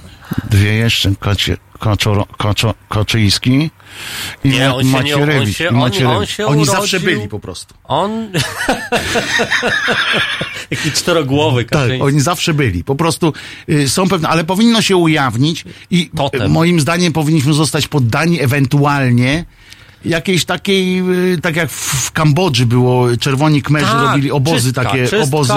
[0.49, 3.69] Dwie jeszcze, Kocie, Koczoro, Koczo, Koczyński
[4.43, 5.57] i Nie, on się nie- on Macierewicz.
[5.57, 6.17] się- on- Macierewicz.
[6.17, 7.75] on się Oni urodził- zawsze byli po prostu.
[7.83, 8.11] On...
[10.71, 12.01] Jaki czterogłowy Tak, Kaczyński.
[12.01, 12.83] oni zawsze byli.
[12.83, 13.33] Po prostu
[13.69, 16.41] y, są pewne, ale powinno się ujawnić i Totem.
[16.41, 19.45] y, moim zdaniem powinniśmy zostać poddani ewentualnie
[20.05, 20.99] jakiejś takiej,
[21.33, 25.17] y, tak jak w, w Kambodży było, czerwoni kmerzy Tak, robili obozy, czystka, takie czystka,
[25.23, 25.53] obozy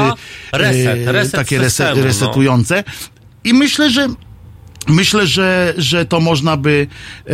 [0.52, 2.05] reset, y, reset takie systemu, no.
[2.05, 2.84] resetujące.
[3.44, 4.09] I myślę, że
[4.89, 6.86] Myślę, że, że to można by
[7.27, 7.32] e,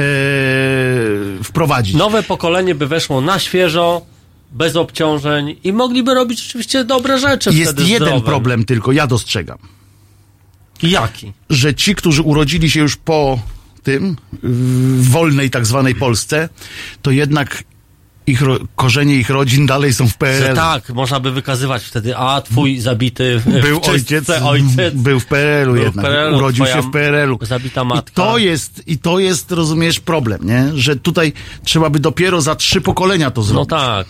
[1.45, 1.95] wprowadzić.
[1.95, 4.03] Nowe pokolenie by weszło na świeżo,
[4.53, 8.27] bez obciążeń i mogliby robić rzeczywiście dobre rzeczy Jest jeden zdrowe.
[8.27, 9.59] problem tylko, ja dostrzegam.
[10.83, 11.33] Jaki?
[11.51, 13.39] Że ci, którzy urodzili się już po
[13.83, 16.49] tym, w wolnej tak zwanej Polsce,
[17.03, 17.65] to jednak
[18.27, 20.57] ich ro- korzenie ich rodzin dalej są w Że PRL.
[20.57, 25.27] tak, można by wykazywać wtedy, a twój zabity w Był w ojciec, ojciec był w
[25.27, 27.39] PRL-u Był w jednak, PRL-u, urodził twoja się w PRL-u.
[27.43, 28.23] zabita I matka.
[28.23, 30.65] to jest, i to jest, rozumiesz, problem, nie?
[30.75, 31.33] Że tutaj
[31.65, 33.71] trzeba by dopiero za trzy pokolenia to No zrobić.
[33.71, 34.07] tak.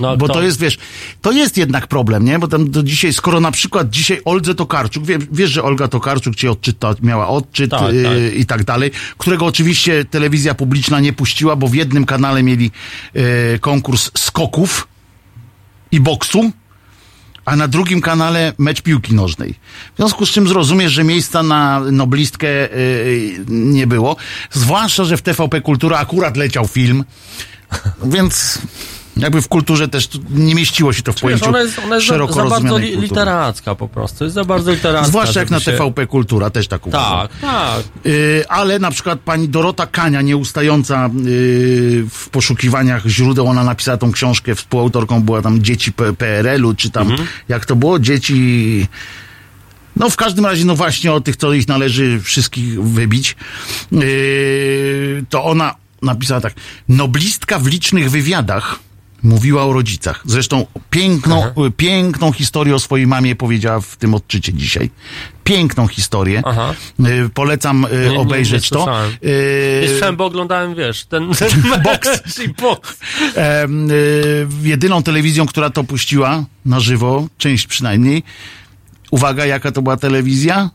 [0.00, 0.78] No, Bo kto- to jest, wiesz,
[1.22, 2.38] to jest jednak problem, nie?
[2.38, 6.36] Bo tam do dzisiaj, skoro na przykład dzisiaj Oldze Tokarczuk, wie, wiesz, że Olga Tokarczuk
[6.36, 8.38] cię odczyta, miała odczyt Tak, y, tak.
[8.40, 12.70] i tak dalej, którego oczywiście telewizja publiczna nie puściła, bo w jednym kanale mieli
[13.16, 14.88] y, konkurs skoków
[15.92, 16.50] i boksu,
[17.44, 19.54] a na drugim kanale mecz piłki nożnej.
[19.94, 24.16] W związku z czym zrozumiesz, że miejsca na noblistkę y, nie było.
[24.50, 27.04] Zwłaszcza, że w TVP Kultura akurat leciał film,
[28.04, 28.58] więc
[29.18, 32.12] jakby w kulturze też nie mieściło się to w pojęciu ona jest, ona jest za,
[32.12, 34.24] szeroko za bardzo rozumianej li, literacka po prostu.
[34.24, 35.08] Jest za bardzo literacka.
[35.08, 37.28] Zwłaszcza jak na się- TVP Kultura, też tak uważam.
[37.28, 37.82] Tak, tak.
[38.06, 41.10] Y, ale na przykład pani Dorota Kania, nieustająca y,
[42.10, 47.28] w poszukiwaniach źródeł, ona napisała tą książkę, współautorką była tam Dzieci PRL-u, czy tam, Mhm.
[47.48, 48.86] jak to było, Dzieci...
[49.96, 53.36] No w każdym razie, no właśnie o tych, co ich należy wszystkich wybić,
[53.92, 56.54] yy, to ona napisała tak,
[56.88, 58.78] noblistka w licznych wywiadach
[59.22, 60.22] mówiła o rodzicach.
[60.24, 64.90] Zresztą piękną, y, piękną historię o swojej mamie powiedziała w tym odczycie dzisiaj.
[65.44, 66.42] Piękną historię.
[66.44, 66.74] Aha.
[67.00, 69.04] Y, polecam y, Nie- obejrzeć nie to.
[69.24, 71.62] Y, Nie słyszałem, bo oglądałem, wiesz, ten, ten
[74.62, 78.22] jedyną telewizją, która to puściła na żywo, część przynajmniej.
[79.10, 80.70] Uwaga, jaka to była telewizja?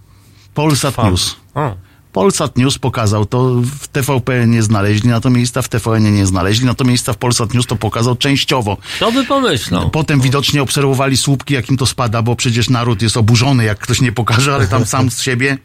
[0.54, 1.36] Polsat News.
[1.56, 1.76] O.
[2.14, 3.50] Polsat News pokazał to,
[3.80, 7.18] w TVP nie znaleźli na to miejsca, w TVN nie znaleźli, na to miejsca w
[7.18, 8.78] Polsat News to pokazał częściowo.
[8.96, 9.90] Kto by pomyślał?
[9.90, 14.12] Potem widocznie obserwowali słupki, jakim to spada, bo przecież naród jest oburzony, jak ktoś nie
[14.12, 15.58] pokaże, ale tam sam z siebie,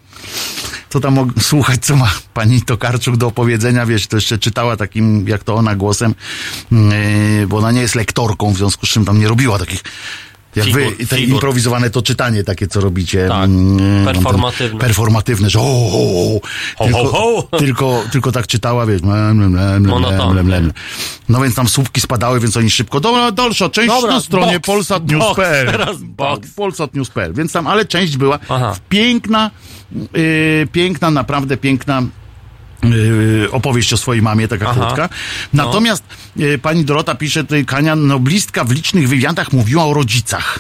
[0.91, 5.29] to tam og- słuchać, co ma pani Tokarczuk do opowiedzenia, wiesz, to jeszcze czytała takim,
[5.29, 6.15] jak to ona głosem,
[6.73, 9.83] yy, bo ona nie jest lektorką, w związku z czym tam nie robiła takich
[10.57, 11.35] jak Figur, wy, te figur.
[11.35, 13.29] improwizowane to czytanie takie, co robicie.
[13.29, 14.79] Tak, mm, performatywne.
[14.81, 16.41] Performatywne, że ho, ho, ho.
[16.77, 17.59] Ho, Tylko, ho, ho.
[17.59, 20.73] Tylko, tylko tak czytała, wiesz, mlem, mlem, mlem.
[21.29, 25.67] No więc tam słupki spadały, więc oni szybko, dobra, dalsza część Dobra, na stronie polsatnews.pl.
[25.73, 26.51] teraz boks.
[26.51, 28.77] Polsatnews.pl, więc tam, ale część była Aha.
[28.89, 29.51] piękna,
[29.93, 32.03] yy, piękna, naprawdę piękna
[33.51, 34.81] opowieść o swojej mamie, taka Aha.
[34.81, 35.09] krótka.
[35.53, 35.65] No.
[35.65, 36.05] Natomiast
[36.37, 40.59] yy, pani Dorota pisze tutaj, Kania, noblistka w licznych wywiadach mówiła o rodzicach.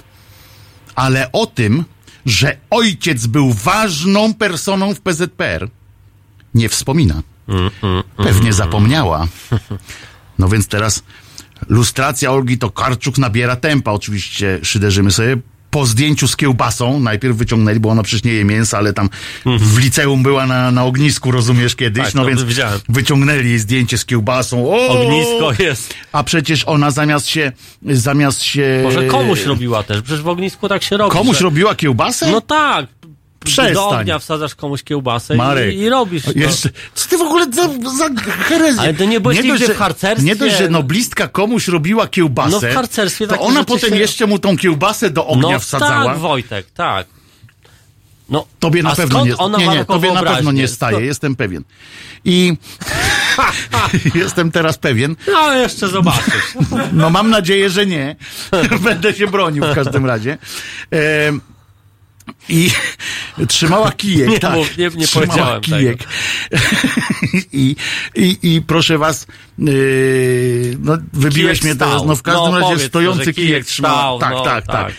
[0.94, 1.84] Ale o tym,
[2.26, 5.68] że ojciec był ważną personą w PZPR,
[6.54, 7.22] nie wspomina.
[8.16, 9.26] Pewnie zapomniała.
[10.38, 11.02] No więc teraz
[11.68, 13.90] lustracja Olgi Tokarczuk nabiera tempa.
[13.90, 15.36] Oczywiście szyderzymy sobie.
[15.70, 19.10] Po zdjęciu z kiełbasą, najpierw wyciągnęli, bo ona przecież nie je mięsa, ale tam
[19.46, 22.04] w liceum była na, na ognisku, rozumiesz, kiedyś.
[22.04, 22.80] Tak, no więc widziałem.
[22.88, 24.70] wyciągnęli jej zdjęcie z kiełbasą.
[24.70, 24.88] O!
[24.88, 25.94] Ognisko jest.
[26.12, 28.80] A przecież ona zamiast się, zamiast się...
[28.82, 31.12] Może komuś robiła też, przecież w ognisku tak się robi.
[31.12, 31.44] Komuś że...
[31.44, 32.30] robiła kiełbasę?
[32.30, 32.86] No tak.
[33.44, 33.74] Przestań.
[33.74, 36.31] Do ognia wsadzasz komuś kiełbasę Marek, i, i robisz to.
[36.35, 37.62] Jeszcze, co ty w ogóle za,
[37.98, 38.81] za herezję?
[38.82, 40.27] Ale to nie byłeś dość, nigdy że- w harcerstwie?
[40.27, 44.27] Nie dość, że noblistka komuś robiła kiełbasę, No w harcerstwie to ona potem się- jeszcze
[44.27, 46.05] mu tą kiełbasę do ognia no wsadzała.
[46.05, 47.06] tak, Wojtek, tak.
[48.31, 51.65] No, Tobie na pewno nie, ona nie, nie, tobie na pewno nie staje, jestem pewien.
[52.24, 52.56] I
[54.15, 55.16] jestem teraz pewien.
[55.32, 56.55] No jeszcze zobaczysz.
[56.93, 58.16] No mam nadzieję, że nie.
[58.85, 60.39] Będę się bronił w każdym razie.
[60.90, 61.40] Em,
[62.48, 62.70] I
[63.48, 64.55] trzymała kijek, Nie tak.
[64.55, 65.98] mów, nie- nie trzymała kijek.
[67.52, 67.76] I,
[68.14, 69.26] i, I proszę was,
[69.59, 72.06] yy, no wybiłeś Kijek mnie teraz, stał.
[72.09, 73.96] no w każdym No, razie powiedz, stojący kijek, kijek trzymała.
[74.02, 74.94] stał, tak, no, tak, tak, tak.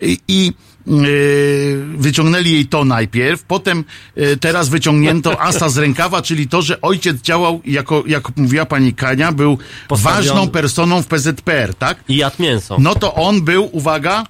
[0.00, 0.52] I, i
[0.86, 3.84] yy, wyciągnęli jej to najpierw, potem
[4.16, 8.92] yy, teraz wyciągnięto asa z rękawa, czyli to, że ojciec działał, jako, jak mówiła pani
[8.94, 9.58] Kania, był
[9.88, 10.26] Postawiony.
[10.26, 12.04] ważną personą w PZPR, tak?
[12.08, 12.76] I jadł mięso.
[12.80, 14.24] No to on był, uwaga,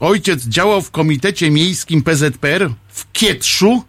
[0.00, 3.84] ojciec działał w komitecie miejskim PZPR w Kietrzu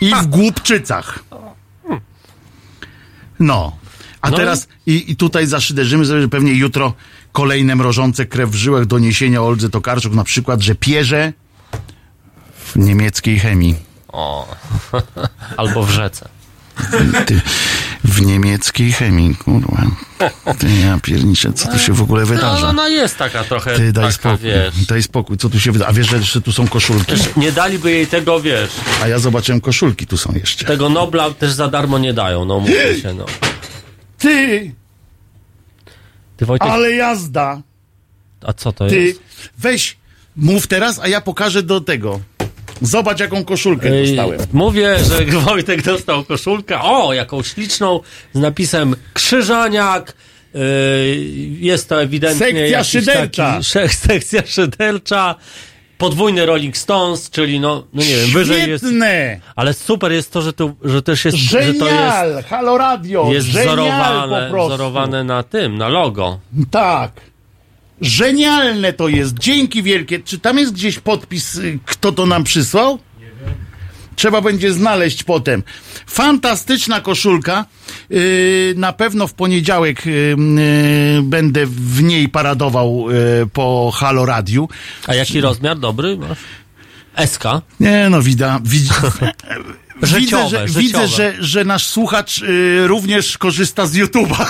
[0.00, 1.24] I w Głupczycach.
[3.40, 3.76] No.
[4.20, 6.94] A No teraz i, i tutaj zaszyderzymy sobie, że pewnie jutro
[7.32, 11.32] kolejne mrożące krew w żyłach doniesienia Oldzy Tokarczuk, na przykład, że pierze
[12.54, 13.76] w niemieckiej chemii.
[14.08, 14.56] O.
[15.56, 16.28] Albo w rzece.
[17.26, 17.40] Ty,
[18.04, 19.82] w niemieckiej chemii, kurwa.
[20.58, 22.68] Ty, ja pierniczę, co tu się w ogóle No, wydarza?
[22.68, 24.86] ona jest taka trochę, Ty, daj taka, spokój, wiesz...
[24.86, 25.90] daj spokój, co tu się wydarza?
[25.90, 27.06] A wiesz, że jeszcze tu są koszulki?
[27.06, 28.70] Też nie daliby jej tego, wiesz,
[29.02, 30.64] A ja zobaczyłem koszulki, tu są jeszcze.
[30.64, 33.26] tego Nobla też za darmo nie dają, no mówię się, no.
[34.18, 34.74] Ty,
[36.36, 37.62] Ty Wojtek, ale jazda!
[38.46, 39.20] a co to Ty, jest?
[39.58, 39.96] weź,
[40.36, 42.20] mów teraz, a ja pokażę do tego.
[42.82, 44.40] Zobacz, jaką koszulkę Ej, dostałem.
[44.52, 48.00] Mówię, że Wojtek dostał koszulkę, o, jaką śliczną,
[48.34, 50.14] z napisem Krzyżaniak,
[51.60, 53.52] jest to ewidentnie Sekcja szydercza.
[53.52, 53.64] Taki,
[54.08, 55.34] sekcja szydercza,
[55.98, 58.84] podwójny Rolling Stones, czyli no, no nie wiem, wyżej jest...
[59.56, 62.42] Ale super jest to, że, tu, że też jest, że to jest, Genial!
[62.42, 63.32] Halo Radio!
[63.32, 66.38] jest Genial wzorowane, wzorowane na tym, na logo.
[66.70, 67.31] Tak.
[68.02, 69.38] Genialne to jest.
[69.38, 70.20] Dzięki wielkie.
[70.20, 72.98] Czy tam jest gdzieś podpis, y, kto to nam przysłał?
[74.16, 75.62] Trzeba będzie znaleźć potem.
[76.06, 77.66] Fantastyczna koszulka.
[78.10, 80.36] Yy, na pewno w poniedziałek yy,
[81.22, 83.06] będę w niej paradował
[83.52, 84.68] po Halo Radiu.
[85.06, 86.38] A jaki rozmiar dobry masz?
[87.26, 87.44] SK?
[87.80, 88.60] Nie no, wida,
[89.96, 90.82] widz, widzę, Życiowe, że, życiowe.
[90.82, 94.46] widzę że, że nasz słuchacz y, również korzysta z YouTube'a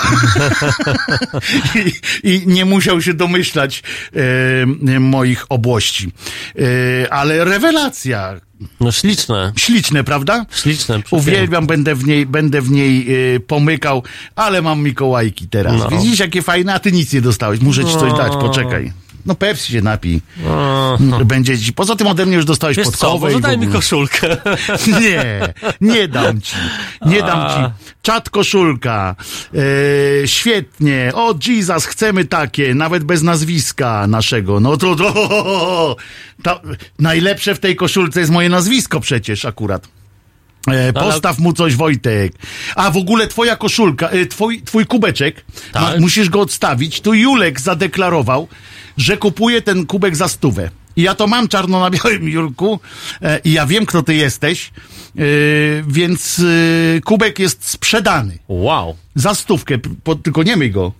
[2.23, 3.83] I, i nie musiał się domyślać
[4.15, 6.11] y, moich obłości.
[6.59, 8.39] Y, ale rewelacja.
[8.79, 9.53] No śliczne.
[9.57, 10.45] Śliczne, prawda?
[10.55, 11.01] Śliczne.
[11.11, 13.05] Uwielbiam, będę w niej, będę w niej
[13.35, 14.03] y, pomykał,
[14.35, 15.75] ale mam Mikołajki teraz.
[15.79, 15.87] No.
[15.97, 17.59] Widzisz, jakie fajne, a ty nic nie dostałeś.
[17.59, 19.02] Muszę ci coś dać, poczekaj.
[19.25, 20.21] No Pepsi się napij.
[20.47, 20.97] O.
[21.25, 21.73] Będzie ci.
[21.73, 24.37] Poza tym ode mnie już dostałeś Wiesz co, podkowę w daj mi koszulkę.
[25.01, 26.55] Nie, nie dam ci.
[27.05, 27.73] Nie dam ci.
[28.01, 29.15] Czat koszulka.
[30.23, 31.11] E, świetnie.
[31.15, 34.59] O, Jesus, chcemy takie, nawet bez nazwiska naszego.
[34.59, 35.95] No to, to,
[36.43, 36.61] to
[36.99, 39.87] najlepsze w tej koszulce jest moje nazwisko przecież akurat.
[40.67, 42.33] E, No, postaw mu coś, Wojtek.
[42.75, 45.81] A w ogóle twoja koszulka, e, twój, twój kubeczek, Tak.
[45.83, 47.01] ma, musisz go odstawić.
[47.01, 48.47] Tu Julek zadeklarował,
[48.97, 50.69] że kupuje ten kubek za stówę.
[50.95, 52.79] I ja to mam czarno na białym, Julku.
[53.21, 54.71] E, I ja wiem, kto ty jesteś.
[55.17, 55.21] E,
[55.87, 56.39] więc
[56.97, 58.37] e, kubek jest sprzedany.
[58.47, 58.95] Wow.
[59.15, 60.91] Za stówkę, po, tylko nie myj go.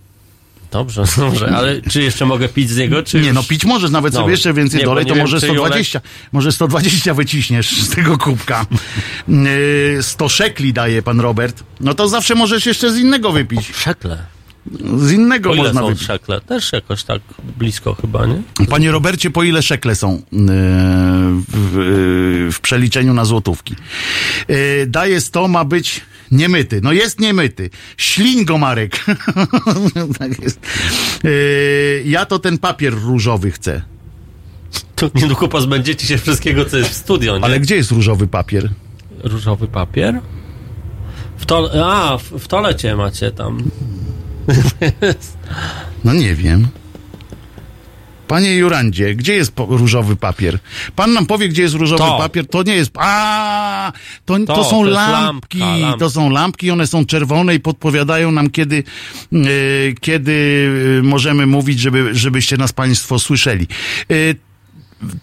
[0.71, 3.35] Dobrze, dobrze, ale czy jeszcze mogę pić z niego, czy Nie, już...
[3.35, 6.01] no pić możesz nawet sobie jeszcze więcej Nie, dolej, to może czy Julek- 120,
[6.31, 8.65] może 120 wyciśniesz z tego kubka.
[9.27, 11.63] Yy, 100 szekli daje pan Robert.
[11.79, 13.75] No to zawsze możesz jeszcze z innego wypić.
[13.75, 14.32] Szekle.
[14.97, 16.03] Z innego Po ile można są wypić.
[16.03, 16.41] szekle?
[16.41, 17.21] Też jakoś tak
[17.57, 18.41] blisko chyba, nie?
[18.69, 20.21] Panie Robercie, po ile szekle są yy,
[21.47, 21.75] w,
[22.45, 23.75] yy, w przeliczeniu na złotówki?
[24.47, 24.55] Yy,
[24.87, 26.79] daje 100, ma być niemyty.
[26.83, 27.69] No jest niemyty.
[27.97, 29.05] Ślin go, Marek.
[30.19, 30.59] tak jest.
[31.23, 33.81] Yy, ja to ten papier różowy chcę.
[34.95, 37.43] To niedługo pozbędziecie się wszystkiego, co jest w studio, nie?
[37.45, 38.69] Ale gdzie jest różowy papier?
[39.23, 40.19] Różowy papier?
[41.37, 41.85] W to...
[41.85, 43.63] A, w, w toalecie macie tam.
[46.03, 46.67] No nie wiem.
[48.27, 50.59] Panie Jurandzie, gdzie jest różowy papier?
[50.95, 52.17] Pan nam powie, gdzie jest różowy To.
[52.17, 52.47] papier.
[52.47, 52.91] To nie jest.
[52.95, 53.91] A,
[54.25, 55.59] to, to, To, są to lampki.
[55.59, 55.99] lampka, lampka.
[55.99, 58.83] To są lampki, one są czerwone i podpowiadają nam, kiedy,
[59.33, 59.37] e,
[60.01, 60.67] kiedy
[60.99, 63.67] e, możemy mówić, żeby, żebyście nas Państwo słyszeli.
[64.11, 64.15] E,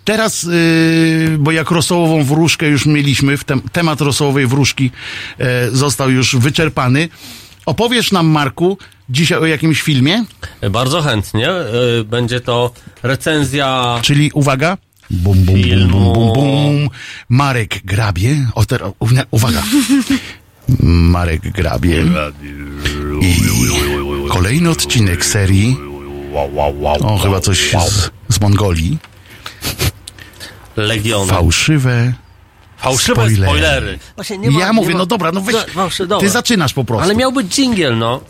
[0.04, 4.90] Teraz, yy, bo jak rosołową wróżkę już mieliśmy, tem, temat rosołowej wróżki
[5.38, 7.08] e, został już wyczerpany.
[7.66, 8.78] Opowiesz nam, Marku,
[9.10, 10.24] dzisiaj o jakimś filmie?
[10.70, 11.50] Bardzo chętnie.
[12.00, 12.70] y, Będzie to
[13.02, 13.98] recenzja...
[14.02, 14.76] Czyli uwaga.
[15.10, 16.12] Bum, bum, bum, Filmu.
[16.12, 16.88] bum, bum, bum.
[17.28, 18.36] Marek grabie.
[18.54, 18.62] O,
[19.00, 19.62] uwa- uwaga.
[21.14, 22.04] Marek grabie.
[23.22, 23.34] I
[24.28, 25.76] kolejny odcinek serii.
[27.02, 28.98] O, chyba coś z, z Mongolii.
[30.76, 31.30] Legiony.
[31.32, 32.12] Fałszywe.
[32.78, 33.46] Fałszywe spoilery.
[33.46, 33.98] spoilery.
[34.14, 35.54] Właśnie nie ma, ja nie mówię, ma- no dobra, no weź.
[35.54, 36.26] No, fałszy- dobra.
[36.26, 37.04] Ty zaczynasz po prostu.
[37.04, 38.20] Ale miał być dżingiel, no.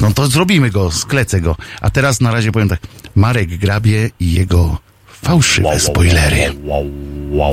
[0.00, 1.56] No to zrobimy go, sklecę go.
[1.80, 2.80] A teraz na razie powiem tak.
[3.14, 6.54] Marek grabie i jego fałszywe spoilery.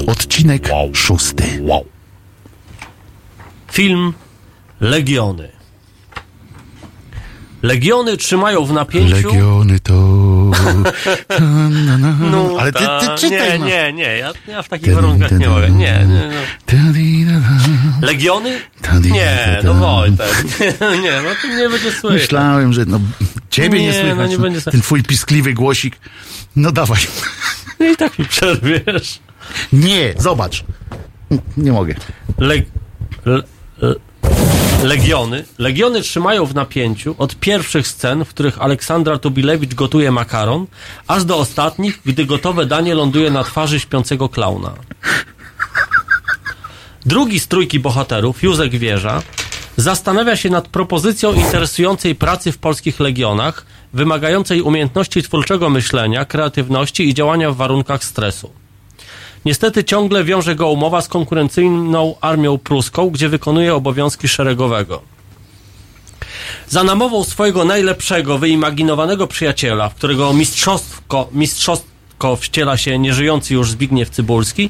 [0.07, 1.44] Odcinek szósty.
[3.72, 4.14] Film
[4.80, 5.56] Legiony.
[7.61, 9.15] Legiony trzymają w napięciu...
[9.27, 9.93] Legiony to...
[12.31, 13.51] No, Ale ty, ty ta- czytaj.
[13.51, 13.65] Nie, no.
[13.65, 15.69] nie, nie, ja, ja w takich warunkach nie mogę.
[15.69, 16.29] Nie, nie,
[17.21, 18.07] no.
[18.07, 18.59] Legiony?
[19.01, 20.43] Nie, no Wojtek.
[20.59, 22.21] Nie, nie, no to nie będzie słychać.
[22.21, 22.99] Myślałem, że no,
[23.49, 24.29] ciebie nie, Nie, no słychać.
[24.29, 24.71] nie no, będzie słychać.
[24.71, 25.95] ten twój piskliwy głosik.
[26.55, 26.99] No dawaj.
[27.93, 29.19] I tak mi przerwiesz.
[29.73, 30.63] Nie, zobacz.
[31.57, 31.95] Nie mogę.
[32.38, 32.65] Leg
[33.25, 33.43] L-
[33.81, 33.95] l-
[34.84, 35.45] Legiony.
[35.58, 40.68] Legiony trzymają w napięciu od pierwszych scen, w których Aleksandra Tubilewicz gotuje makaron,
[41.08, 44.74] aż do ostatnich, gdy gotowe danie ląduje na twarzy śpiącego klauna.
[47.06, 49.22] Drugi z trójki bohaterów, Józek Wieża,
[49.78, 57.14] zastanawia się nad propozycją interesującej pracy w polskich legionach, wymagającej umiejętności twórczego myślenia, kreatywności i
[57.14, 58.52] działania w warunkach stresu.
[59.45, 65.01] Niestety ciągle wiąże go umowa z konkurencyjną armią pruską, gdzie wykonuje obowiązki szeregowego.
[66.69, 74.09] Za namową swojego najlepszego, wyimaginowanego przyjaciela, w którego mistrzostwo, mistrzostwo wciela się nieżyjący już Zbigniew
[74.09, 74.69] Cybulski,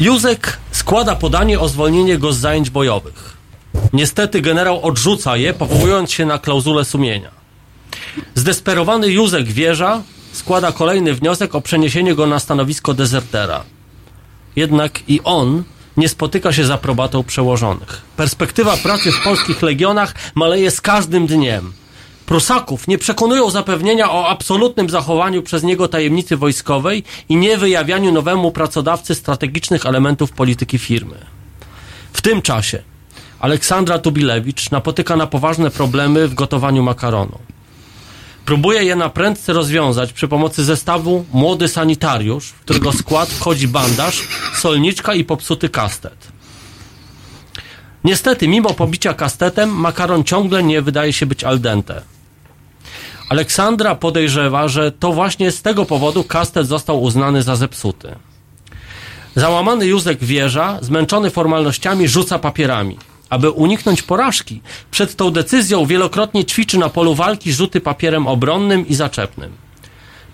[0.00, 3.36] Józek składa podanie o zwolnienie go z zajęć bojowych.
[3.92, 7.30] Niestety generał odrzuca je, powołując się na klauzulę sumienia.
[8.34, 10.02] Zdesperowany Józek Wieża
[10.38, 13.64] składa kolejny wniosek o przeniesienie go na stanowisko dezertera.
[14.56, 15.64] Jednak i on
[15.96, 18.02] nie spotyka się z aprobatą przełożonych.
[18.16, 21.72] Perspektywa pracy w polskich legionach maleje z każdym dniem.
[22.26, 29.14] Prusaków nie przekonują zapewnienia o absolutnym zachowaniu przez niego tajemnicy wojskowej i niewyjawianiu nowemu pracodawcy
[29.14, 31.16] strategicznych elementów polityki firmy.
[32.12, 32.82] W tym czasie
[33.40, 37.38] Aleksandra Tubilewicz napotyka na poważne problemy w gotowaniu makaronu.
[38.48, 44.28] Próbuje je na prędce rozwiązać przy pomocy zestawu Młody Sanitariusz, w którego skład wchodzi bandaż,
[44.56, 46.28] solniczka i popsuty kastet.
[48.04, 52.02] Niestety, mimo pobicia kastetem, makaron ciągle nie wydaje się być al dente.
[53.28, 58.14] Aleksandra podejrzewa, że to właśnie z tego powodu kastet został uznany za zepsuty.
[59.36, 62.98] Załamany Józek Wieża, zmęczony formalnościami, rzuca papierami.
[63.30, 64.60] Aby uniknąć porażki,
[64.90, 69.52] przed tą decyzją wielokrotnie ćwiczy na polu walki rzuty papierem obronnym i zaczepnym.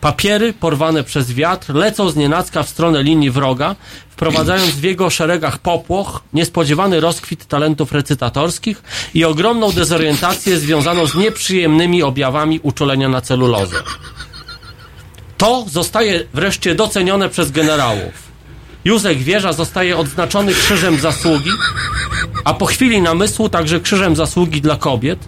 [0.01, 3.77] Papiery, porwane przez wiatr, lecą z nienacka w stronę linii wroga,
[4.11, 8.83] wprowadzając w jego szeregach popłoch, niespodziewany rozkwit talentów recytatorskich
[9.15, 13.77] i ogromną dezorientację związaną z nieprzyjemnymi objawami uczulenia na celulozę.
[15.39, 18.24] To zostaje wreszcie docenione przez generałów.
[18.85, 21.51] Józek Wieża zostaje odznaczony Krzyżem Zasługi,
[22.45, 25.19] a po chwili namysłu także Krzyżem Zasługi dla kobiet,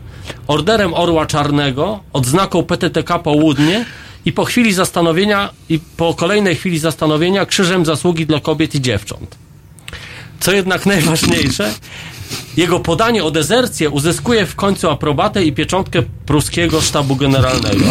[0.47, 3.85] Orderem Orła Czarnego, odznaką PTTK Południe
[4.25, 9.37] i po chwili zastanowienia i po kolejnej chwili zastanowienia Krzyżem Zasługi dla kobiet i dziewcząt.
[10.41, 11.75] Co jednak najważniejsze,
[12.57, 17.85] jego podanie o dezercję uzyskuje w końcu aprobatę i pieczątkę pruskiego sztabu generalnego.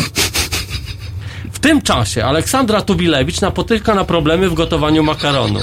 [1.65, 5.59] Tym czasie Aleksandra Tubilewicz napotyka na problemy w gotowaniu makaronu.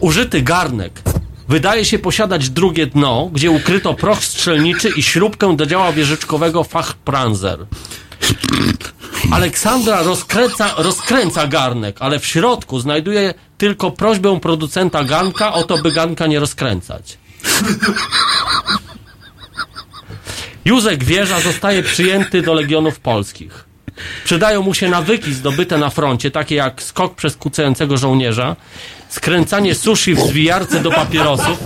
[0.00, 1.02] Użyty garnek
[1.48, 7.66] wydaje się posiadać drugie dno, gdzie ukryto proch strzelniczy i śrubkę do działa wieżyczkowego Fachpranzer.
[9.30, 15.92] Aleksandra rozkręca, rozkręca garnek, ale w środku znajduje tylko prośbę producenta garnka o to, by
[15.92, 17.18] garnka nie rozkręcać.
[20.64, 23.65] Józek Wieża zostaje przyjęty do Legionów Polskich.
[24.24, 28.56] Przydają mu się nawyki zdobyte na froncie, takie jak skok przez kucającego żołnierza,
[29.08, 31.58] skręcanie sushi w zwijarce do papierosów,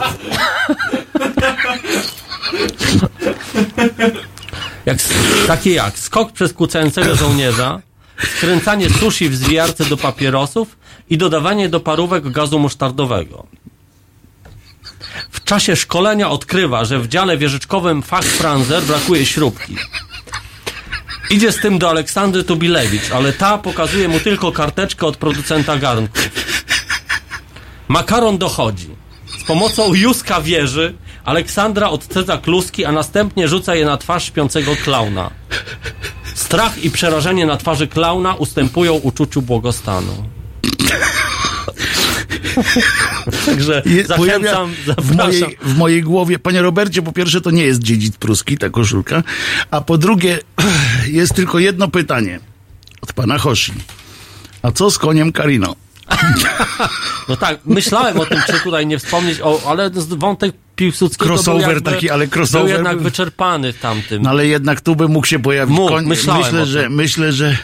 [4.87, 4.99] jak,
[5.47, 7.81] takie jak skok przez kucającego żołnierza,
[8.37, 10.77] skręcanie sushi w zwijarce do papierosów
[11.11, 13.47] i dodawanie do parówek gazu musztardowego.
[15.31, 19.77] W czasie szkolenia odkrywa, że w dziale wieżyczkowym Fachfranzer brakuje śrubki.
[21.31, 26.31] Idzie z tym do Aleksandry Tubilewicz, ale ta pokazuje mu tylko karteczkę od producenta garnków.
[27.89, 28.89] Makaron dochodzi.
[29.40, 30.94] Z pomocą Józka wieży
[31.24, 35.31] Aleksandra odcedza kluski, a następnie rzuca je na twarz śpiącego klauna.
[36.35, 40.28] Strach i przerażenie na twarzy klauna ustępują uczuciu błogostanu.
[43.47, 47.83] Także Je- zachęcam, w mojej, w mojej głowie, panie Robercie, po pierwsze to nie jest
[47.83, 49.23] dziedzic pruski, ta koszulka,
[49.71, 50.39] a po drugie
[51.07, 52.41] jest tylko jedno pytanie
[53.01, 53.73] od pana Hoshi.
[54.63, 55.77] A co z koniem Karino?
[57.29, 61.75] No tak, myślałem o tym, czy tutaj nie wspomnieć, o, ale wątek Piłsudskiego Crossover był
[61.75, 64.23] jakby, taki, ale crossover był jednak wyczerpany w tamtym.
[64.23, 66.07] No ale jednak tu by mógł się pojawić Mógł, koń.
[66.07, 67.57] myślałem myślę, że, myślę, że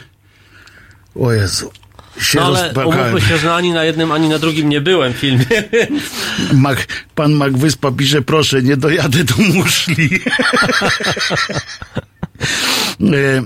[1.20, 1.70] o Jezu.
[2.20, 5.16] Się No ale umówmy się, że ani na jednym, ani na drugim nie byłem w
[5.16, 5.44] filmie,
[6.52, 6.78] Mac,
[7.14, 10.10] pan Macwyspa pisze, proszę, nie dojadę do muszli.
[13.01, 13.43] E,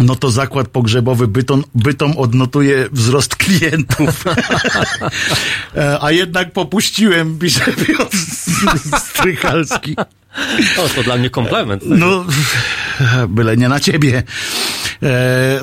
[0.00, 4.24] no to zakład pogrzebowy Bytom, Bytom odnotuje wzrost klientów.
[5.76, 8.16] E, A jednak popuściłem, pisze Piotr
[8.98, 9.96] Strychalski.
[10.78, 11.82] o, to dla mnie komplement.
[11.86, 12.24] No,
[13.28, 14.22] byle nie na ciebie.
[15.02, 15.60] E,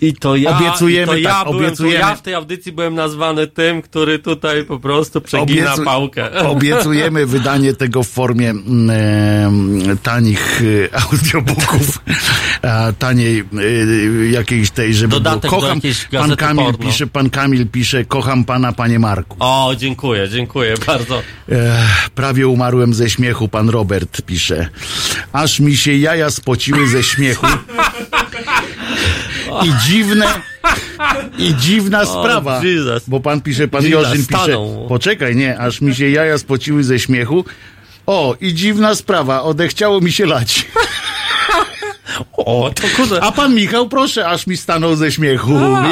[0.00, 2.00] I to ja, Obiecujemy, i to ja tak, byłem, obiecujemy.
[2.04, 6.32] To ja w tej audycji byłem nazwany tym, który tutaj po prostu przegina Obiecu- pałkę.
[6.48, 8.50] Obiecujemy wydanie tego w formie
[8.90, 9.50] e,
[10.02, 11.98] tanich e, audiobooków,
[12.98, 15.52] taniej e, jakiejś tej, żeby Dodatek było.
[15.52, 16.78] do Kocham, jakiejś pan Kamil porno.
[16.86, 19.36] pisze, pan Kamil pisze, kocham pana, panie Marku.
[19.40, 21.22] O, dziękuję, dziękuję bardzo.
[22.14, 24.68] Prawie umarłem ze śmiechu, pan Robert pisze.
[25.32, 27.46] Aż mi się jaja spociły ze śmiechu.
[29.64, 30.26] I dziwne,
[31.38, 33.02] i dziwna O, sprawa, Jesus.
[33.06, 34.86] bo pan pisze, pan Jesus, Jorzyn pisze, stanął.
[34.88, 37.44] poczekaj, nie, aż mi się jaja spociły ze śmiechu.
[38.06, 40.66] O, i dziwna sprawa, odechciało mi się lać.
[42.36, 43.22] O, to kurde.
[43.22, 45.56] A pan Michał, proszę, aż mi stanął ze śmiechu.
[45.58, 45.82] A, o,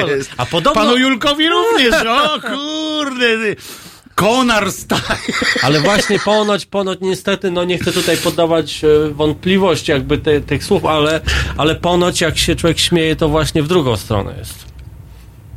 [0.00, 0.16] może.
[0.16, 0.30] Jest.
[0.36, 3.26] A podobno- Panu Julkowi również, o kurde.
[4.14, 5.02] Konar staje.
[5.62, 10.64] Ale właśnie ponoć, ponoć niestety, no nie chcę tutaj poddawać e, wątpliwości jakby te, tych
[10.64, 11.20] słów, ale,
[11.56, 14.74] ale ponoć jak się człowiek śmieje, to właśnie w drugą stronę jest.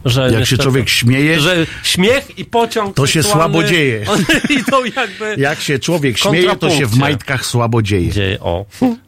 [0.06, 4.06] Że Jak się niestety- człowiek śmieje, Że śmiech i pociąg To się słabo dzieje.
[4.12, 5.36] One idą jakby...
[5.38, 8.12] jak się człowiek śmieje, to się w majtkach słabo dzieje.
[8.12, 8.66] Dzieje, o.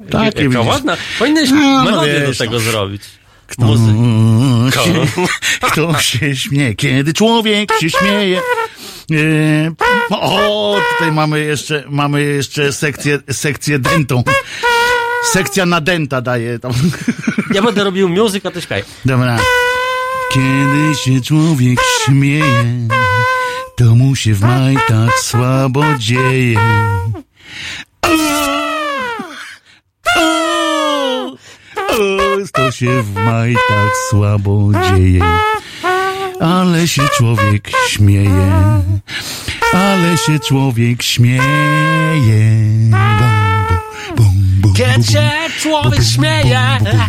[0.09, 0.97] Tak, Jaka ładna.
[1.19, 2.59] Powinieneś no melodię wiesz, do tego no.
[2.59, 3.01] zrobić.
[3.49, 3.77] Kto
[4.71, 5.05] się,
[5.71, 8.41] kto się śmieje, kiedy człowiek się śmieje.
[9.11, 9.71] E,
[10.09, 14.23] o, tutaj mamy jeszcze, mamy jeszcze sekcję, sekcję dentą.
[15.31, 16.71] Sekcja na denta daje tam.
[17.53, 18.83] Ja będę robił muzykę, a ty śpiewaj.
[19.05, 19.39] Dobra.
[20.33, 22.87] Kiedy się człowiek śmieje,
[23.77, 26.59] to mu się w majtach słabo dzieje.
[31.89, 35.21] O, to się w majtach słabo dzieje.
[36.39, 38.81] Ale się człowiek śmieje,
[39.73, 41.41] ale się człowiek śmieje.
[42.89, 43.48] Bum,
[44.79, 45.29] Kiedy się
[45.61, 46.49] człowiek śmieje,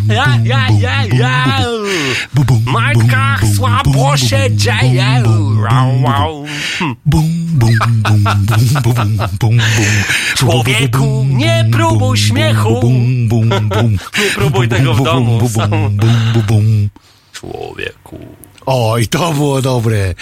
[0.09, 1.59] ja, ja, ja, ja.
[2.35, 5.23] w majtkach słabo się dzieje.
[6.79, 6.97] Hm.
[10.37, 12.81] Człowieku, nie próbuj śmiechu.
[14.19, 15.41] Nie próbuj tego w domu.
[16.47, 16.89] Bum.
[17.33, 18.19] Człowieku.
[18.67, 20.15] Oj, to było dobre.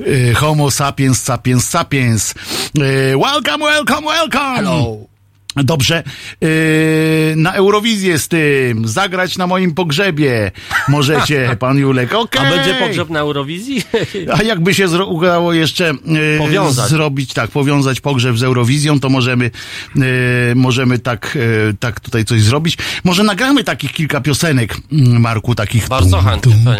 [0.00, 2.34] Y, Homo sapiens, sapiens, sapiens.
[2.78, 4.56] Y, Welcome, welcome, welcome.
[4.56, 5.13] Hello.
[5.56, 6.02] Dobrze,
[6.40, 6.48] yy,
[7.36, 10.50] na Eurowizję z tym, zagrać na moim pogrzebie.
[10.88, 12.46] Możecie, pan Julek, okej.
[12.46, 13.82] A będzie pogrzeb na Eurowizji?
[14.38, 16.88] A jakby się zro- udało jeszcze yy, Powiązać.
[16.88, 19.50] zrobić, tak, powiązać pogrzeb z Eurowizją, to możemy,
[19.94, 20.02] yy,
[20.54, 22.78] możemy tak, yy, tak tutaj coś zrobić.
[23.04, 25.88] Może nagramy takich kilka piosenek, mm, Marku, takich.
[25.88, 26.78] Bardzo chętnie, panie.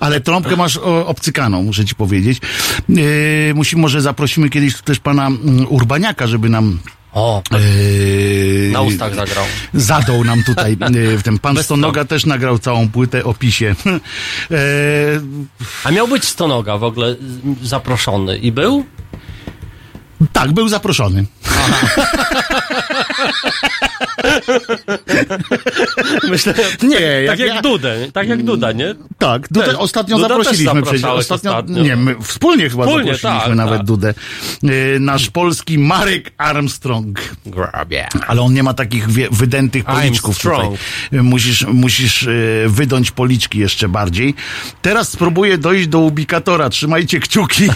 [0.00, 0.76] Ale trąbkę masz
[1.06, 2.38] obcykaną, muszę ci powiedzieć.
[2.88, 6.78] Yy, musimy, może zaprosimy kiedyś też pana mm, Urbaniaka, żeby nam
[7.18, 9.44] O, yy, na ustach zagrał.
[9.74, 11.38] zadał nam tutaj yy, w tym.
[11.38, 13.74] Pan Bez Stonoga też nagrał całą płytę o pisie.
[14.50, 14.58] Yy,
[15.84, 17.16] A miał być Stonoga w ogóle
[17.62, 18.84] zaproszony i był?
[20.32, 21.24] Tak, był zaproszony.
[26.28, 26.96] Myślę, Nie,
[27.26, 28.94] tak jak jak ja- Dudę, tak jak Duda, nie?
[29.18, 29.74] Tak, Dudę Też.
[29.76, 31.04] ostatnio Duda zaprosiliśmy przecież.
[31.04, 31.82] Ostatnio, ostatnio.
[31.82, 33.86] nie, my wspólnie chyba Wspólnie, zaprosiliśmy tak, nawet tak.
[33.86, 34.14] Dudę.
[34.62, 37.20] Yy, nasz polski Marek Armstrong.
[37.46, 38.08] Grabie.
[38.26, 40.68] Ale on nie ma takich wie, wydętych policzków tutaj.
[41.12, 42.30] Musisz, musisz e,
[42.66, 44.34] wydąć policzki jeszcze bardziej.
[44.82, 46.70] Teraz spróbuję dojść do ubikatora.
[46.70, 47.68] Trzymajcie kciuki.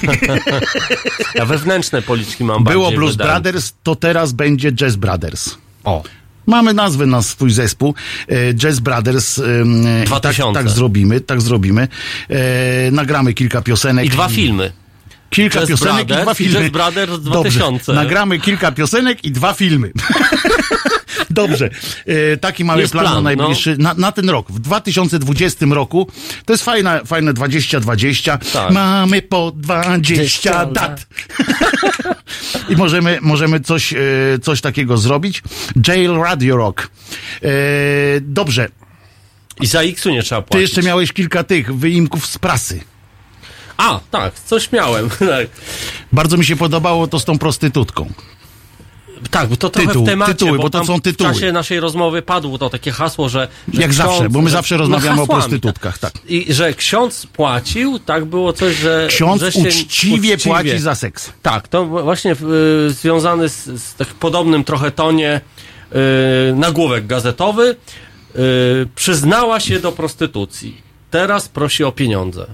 [1.35, 3.31] Ja wewnętrzne policzki mam Było Blues wydane.
[3.31, 5.57] Brothers, to teraz będzie Jazz Brothers.
[5.85, 6.03] O.
[6.47, 7.95] Mamy nazwę na swój zespół.
[8.29, 9.39] E, Jazz Brothers.
[9.39, 10.61] em, i Tak, 2000.
[10.61, 11.89] tak zrobimy, tak zrobimy.
[12.31, 14.07] E, nagramy kilka piosenek.
[14.07, 14.73] I dwa filmy.
[15.31, 16.61] Kilka Jazz piosenek i Brothers dwa i filmy.
[16.61, 17.59] Jazz Brothers Dobrze.
[17.59, 17.93] 2000.
[17.93, 19.93] Nagramy kilka piosenek i dwa filmy.
[21.33, 21.71] Dobrze.
[22.07, 23.31] E, taki mamy Jest plan, na plan, no.
[23.31, 24.53] najbliższy, na, na ten rok.
[24.53, 26.09] W 2020 roku,
[26.45, 28.39] to jest fajne, fajne 2020.
[28.53, 28.71] Tak.
[28.73, 31.07] Mamy po 20 dat.
[32.71, 33.99] I możemy, możemy coś, e,
[34.43, 35.43] coś takiego zrobić.
[35.89, 36.91] Jail Radio Rock.
[37.43, 37.49] E,
[38.21, 38.69] dobrze.
[39.61, 40.63] I za X-u nie trzeba Ty płacić.
[40.63, 42.81] jeszcze miałeś kilka tych wyimków z prasy.
[43.77, 45.11] A, tak, coś miałem.
[45.35, 45.47] tak.
[46.13, 48.13] Bardzo mi się podobało to z tą prostytutką.
[49.31, 51.31] Tak, bo to trochę Tytuł, w temacie, tytuły, bo to tam są tytuły.
[51.31, 53.49] w czasie naszej rozmowy padło to takie hasło, że...
[53.75, 56.13] że Jak ksiądz, zawsze, bo my zawsze no, rozmawiamy o hasłami, prostytutkach, tak.
[56.29, 59.07] I że ksiądz płacił, tak było coś, że...
[59.09, 61.33] Ksiądz że się uczciwie płaci za seks.
[61.43, 65.41] Tak, to właśnie y, związany z, z tak podobnym trochę tonie
[65.93, 67.77] y, nagłówek gazetowy.
[68.37, 70.83] Y, przyznała się do prostytucji.
[71.11, 72.47] Teraz prosi o pieniądze.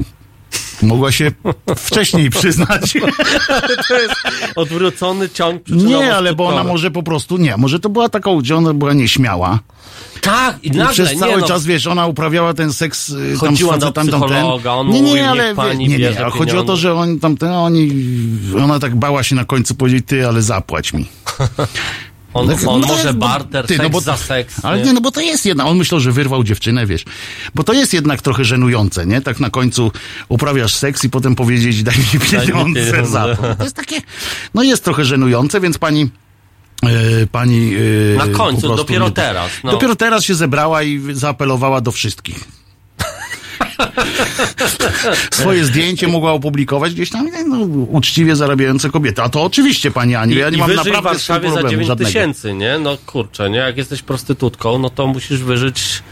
[0.82, 1.32] Mogła się
[1.76, 2.94] wcześniej przyznać.
[3.48, 4.14] Ale to jest
[4.56, 8.56] odwrócony ciąg Nie, ale bo ona może po prostu, nie, może to była taka, gdzie
[8.56, 9.58] ona była nieśmiała.
[10.20, 13.36] Tak, i I nagle, przez nie cały no, czas, wiesz, ona uprawiała ten seks y,
[13.40, 14.44] tam Chodziła do facetem, tam ten.
[14.66, 17.36] on nie, nie, ale niech pani nie, nie, ale chodzi o to, że oni tam,
[17.36, 17.92] ten, oni,
[18.62, 21.06] ona tak bała się na końcu powiedzieć, ty, ale zapłać mi.
[22.34, 24.64] on, on no to może barter, ty, no seks bo- za seks.
[24.64, 27.04] Ale nie, no bo to jest jednak, on myślał, że wyrwał dziewczynę, wiesz,
[27.54, 29.20] bo to jest jednak trochę żenujące, nie?
[29.20, 29.92] Tak na końcu
[30.28, 33.06] uprawiasz seks i potem powiedzieć, daj mi Daj mi pieniądze pieniądze.
[33.12, 33.54] za to.
[33.54, 33.96] To jest takie,
[34.54, 36.10] no jest trochę żenujące, więc pani
[36.82, 37.74] e, pani
[38.14, 39.70] e, Na końcu, dopiero nie- teraz, no.
[39.70, 42.44] Dopiero teraz się zebrała i zaapelowała do wszystkich.
[45.30, 47.56] Swoje zdjęcie mogła opublikować gdzieś tam, no,
[47.90, 49.22] uczciwie zarabiające kobiety.
[49.22, 51.70] A to oczywiście, pani Aniu, ja nie I mam w naprawdę tym Warszawie za problemu
[51.70, 52.08] 9 żadnego.
[52.08, 52.78] tysięcy, nie?
[52.78, 53.58] No kurczę, nie?
[53.58, 56.02] Jak jesteś prostytutką, no to musisz wyżyć...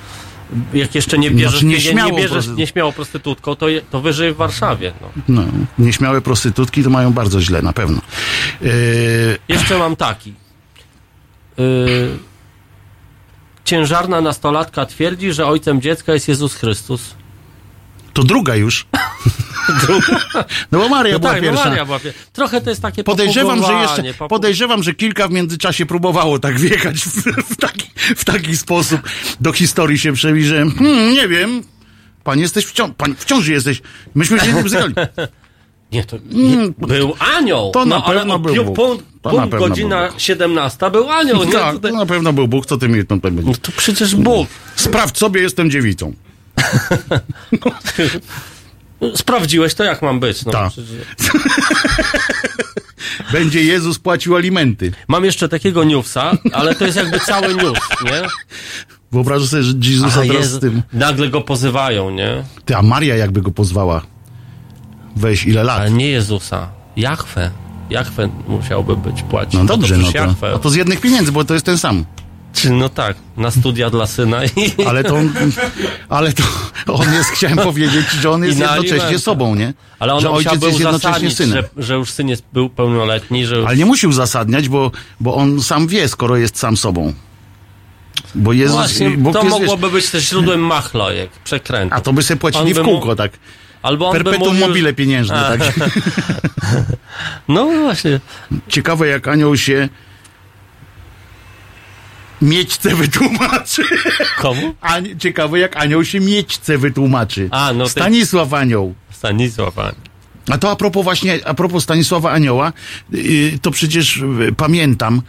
[0.75, 4.01] Jak jeszcze nie bierzesz, Znaczy, nie, nieśmiało nie bierzesz prosty- nieśmiało prostytutką, to, je- to
[4.01, 4.93] wyżyj w Warszawie.
[5.01, 5.09] No.
[5.29, 5.43] No,
[5.79, 8.01] nieśmiałe prostytutki to mają bardzo źle, na pewno.
[8.61, 8.71] Yy,
[9.49, 10.35] Jeszcze mam taki.
[11.59, 11.65] Yy,
[13.65, 17.15] ciężarna nastolatka twierdzi, że ojcem dziecka jest Jezus Chrystus.
[18.17, 18.87] To druga już.
[19.87, 20.21] Druga?
[20.73, 21.69] No bo Maria No była tak, no pierwsza.
[21.69, 22.01] Maria była
[22.33, 26.97] Trochę to jest takie Podejrzewam, że jeszcze, podejrzewam, że kilka w międzyczasie próbowało tak wjechać
[26.97, 27.23] w,
[27.53, 29.01] w, taki, w taki sposób
[29.41, 31.63] do historii się przebi, że hmm, nie wiem,
[32.25, 33.83] pan jesteś w ciąży, pan w ciąży jesteś.
[34.15, 34.95] Myśmy się nie bzykali.
[35.93, 37.71] Nie, to nie, był anioł.
[37.71, 38.77] To na no, pewno był Bóg.
[38.77, 41.45] Punkt, To na punkt pewno godzina był 17 był anioł.
[41.45, 41.53] Nie?
[41.53, 43.43] tak, to na pewno był Bóg, co ty mi tam będzie.
[43.43, 44.49] No to przecież Bóg.
[44.77, 46.13] Sprawdź sobie, jestem dziewicą.
[49.17, 50.45] Sprawdziłeś to, jak mam być.
[50.45, 50.73] No, Tak.
[53.33, 54.93] Będzie Jezus płacił alimenty.
[55.09, 58.23] Mam jeszcze takiego newsa, ale to jest jakby cały news, nie?
[59.13, 60.83] Wyobrażasz sobie, że Jezusa teraz Jezu- z tym...
[60.93, 62.45] Nagle go pozywają, nie?
[62.65, 64.03] Ty, a Maria jakby go pozwała.
[65.17, 65.81] Weź ile lat.
[65.81, 66.69] Ale nie Jezusa.
[66.97, 67.51] Jachwę.
[67.91, 69.55] Jachwę musiałby być płacić.
[69.55, 70.53] No dobrze, no to, Jachwę.
[70.55, 72.05] a to z jednych pieniędzy, bo to jest ten sam.
[72.65, 74.87] No tak, na studia dla syna i...
[74.87, 75.33] Ale to, on-
[76.09, 76.43] ale to
[76.87, 79.19] on jest, chciałem powiedzieć, że on jest jednocześnie alimenty.
[79.19, 79.75] sobą, nie?
[79.99, 81.65] Ale on że ojciec jest jednocześnie synem.
[81.77, 83.67] że, że już syn jest, był pełnoletni, że już...
[83.67, 87.13] Ale nie musi uzasadniać, bo, bo on sam wie, skoro jest sam sobą.
[88.35, 91.99] Bo Jezus, Właśnie, Bóg to jest, mogłoby być też źródłem machlojek, przekrętów.
[91.99, 93.33] a to by sobie płacili On w by kółko, mu- tak.
[93.83, 95.75] Albo on by Perpetuum mówił, mobile pieniężne, tak.
[97.49, 98.21] No właśnie.
[98.69, 99.89] Ciekawe, jak anioł się
[102.43, 103.83] miedźce wytłumaczy.
[104.39, 104.75] Komu?
[104.81, 107.49] Ani- ciekawe, jak anioł się miedźce wytłumaczy.
[107.51, 108.95] A, no ty- Stanisław Anioł.
[109.11, 109.97] Stanisław Ani.
[110.51, 112.73] A to a propos właśnie, a propos Stanisława Anioła,
[113.11, 115.23] yy, to przecież yy, pamiętam,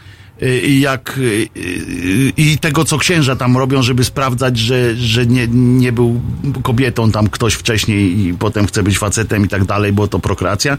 [0.80, 5.92] jak yy, yy, i tego, co księża tam robią, żeby sprawdzać, że, że nie, nie
[5.92, 6.22] był
[6.64, 10.78] kobietą tam ktoś wcześniej i potem chce być facetem i tak dalej, bo to prokreacja.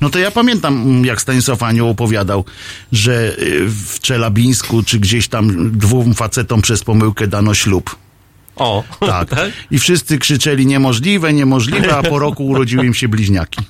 [0.00, 2.44] No to ja pamiętam, jak Stanisław Anioł opowiadał,
[2.92, 3.36] że
[3.66, 7.96] w Czelabińsku, czy gdzieś tam dwóm facetom przez pomyłkę dano ślub.
[8.58, 9.28] O, Tak.
[9.70, 13.60] I wszyscy krzyczeli niemożliwe, niemożliwe, a po roku urodziły im się bliźniaki.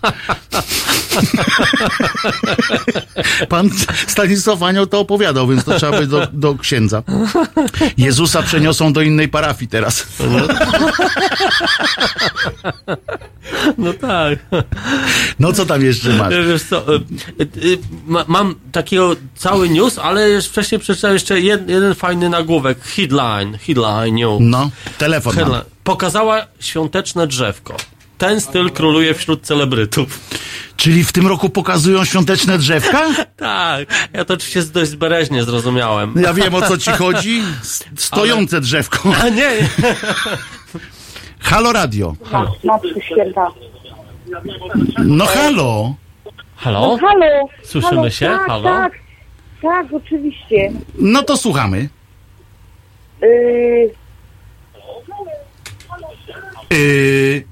[3.48, 3.70] Pan
[4.06, 7.02] Stanisław Anioł to opowiadał, więc to trzeba by do, do księdza.
[7.96, 10.06] Jezusa przeniosą do innej parafii teraz.
[13.78, 14.38] No tak.
[15.38, 16.34] No co tam jeszcze masz?
[16.48, 17.00] Wiesz co, y,
[18.06, 22.78] ma, mam takiego cały news, ale wcześniej przeczytałem jeszcze jed, jeden fajny nagłówek.
[22.84, 24.38] Headline, headline news.
[24.40, 25.34] No, telefon.
[25.34, 25.62] Headline.
[25.84, 27.76] Pokazała świąteczne drzewko.
[28.18, 30.20] Ten styl króluje wśród celebrytów.
[30.78, 33.00] Czyli w tym roku pokazują świąteczne drzewka?
[33.36, 36.14] Tak, ja to oczywiście dość zbereźnie zrozumiałem.
[36.22, 37.42] Ja wiem o co ci chodzi.
[37.96, 39.12] Stojące drzewko.
[39.22, 39.50] A nie.
[41.40, 42.14] Halo Radio.
[42.64, 43.50] Na trzy święta.
[45.04, 45.94] No halo.
[46.56, 46.80] Halo?
[46.80, 47.48] No, halo.
[47.64, 48.26] Słyszymy halo, się?
[48.26, 48.62] Tak, Halo?
[48.64, 48.92] tak.
[49.62, 50.72] Tak, oczywiście.
[50.98, 51.88] No to słuchamy.
[53.22, 53.90] Yy,
[56.70, 57.44] Yy,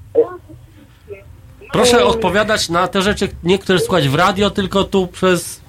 [1.77, 5.61] Proszę odpowiadać na te rzeczy, nie które słuchać w radio, tylko tu przez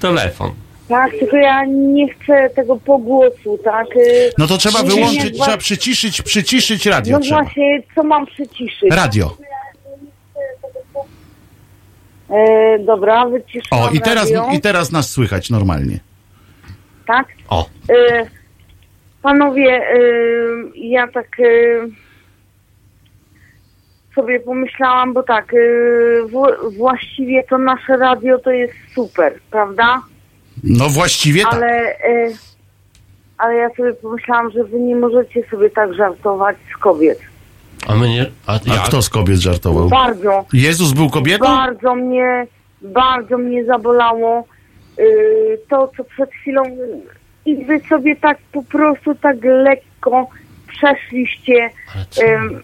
[0.00, 0.50] telefon.
[0.88, 3.86] tak, tylko ja nie chcę tego pogłosu, tak?
[3.96, 7.42] Yy, no to trzeba wyłączyć, nie, trzeba przyciszyć, przyciszyć No radio trzeba.
[7.42, 8.90] właśnie, co mam przyciszyć?
[8.90, 9.36] Radio.
[12.30, 14.52] Yy, dobra, wyciszam O, i teraz, radio.
[14.52, 15.98] i teraz nas słychać normalnie.
[17.06, 17.26] tak?
[17.48, 17.66] O.
[17.90, 18.26] Y,
[19.22, 21.88] panowie, y, ja tak y,
[24.16, 30.02] sobie pomyślałam, bo tak, y, w, właściwie to nasze radio to jest super, prawda?
[30.64, 31.54] No właściwie tak.
[31.54, 32.34] Ale, y,
[33.38, 37.18] ale ja sobie pomyślałam, że wy nie możecie sobie tak żartować z kobiet.
[37.88, 38.26] A my nie...
[38.46, 39.88] A, A kto z kobiet żartował?
[39.88, 40.44] Bardzo.
[40.52, 41.44] Jezus był kobietą?
[41.44, 42.46] Bardzo mnie,
[42.82, 44.44] bardzo mnie zabolało
[44.98, 46.62] y, to, co przed chwilą
[47.46, 50.26] i wy sobie tak po prostu tak lekko
[50.68, 51.70] przeszliście.
[52.22, 52.62] ym,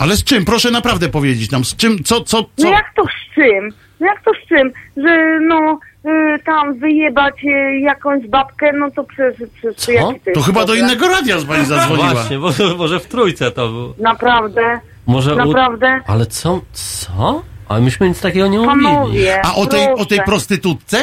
[0.00, 0.44] Ale z czym?
[0.44, 2.48] Proszę naprawdę powiedzieć nam, z czym, co, co, co?
[2.58, 3.68] no jak to z czym?
[4.00, 4.72] No jak to z czym?
[4.96, 9.48] Że no y, tam wyjebać y, jakąś babkę, no to przecież...
[9.54, 10.86] przecież jaki to, To jest chyba do problem?
[10.86, 12.10] innego radia z pani zadzwoniła.
[12.10, 13.94] Właśnie, bo, może w trójce to był.
[13.98, 14.80] Naprawdę?
[15.06, 16.00] Może u- Naprawdę?
[16.06, 16.60] Ale co?
[16.72, 17.42] Co?
[17.68, 18.84] Ale myśmy nic takiego nie mówili.
[18.84, 20.98] Panowie, A o tej, o tej prostytutce?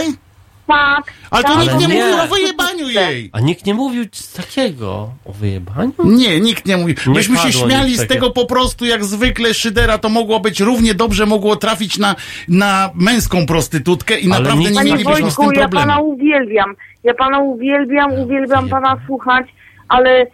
[0.67, 1.13] Tak.
[1.31, 2.03] Ale to tak, nikt nie nie.
[2.05, 3.29] mówił o wyjebaniu jej.
[3.33, 4.03] A nikt nie mówił
[4.37, 5.91] takiego o wyjebaniu?
[6.03, 6.95] Nie, nikt nie mówił.
[7.07, 10.93] Nie Myśmy się śmiali z tego po prostu, jak zwykle Szydera to mogło być równie
[10.93, 12.15] dobrze, mogło trafić na,
[12.47, 16.09] na męską prostytutkę i Ale naprawdę nie mielibyśmy z tym Wojtku, ja pana problemu.
[16.09, 16.75] uwielbiam.
[17.03, 19.45] Ja pana uwielbiam, uwielbiam pana słuchać,
[19.87, 20.27] ale y,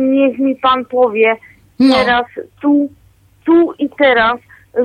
[0.00, 1.36] niech mi pan powie
[1.78, 1.94] No.
[1.94, 2.24] teraz,
[2.62, 2.88] tu,
[3.46, 4.38] tu i teraz,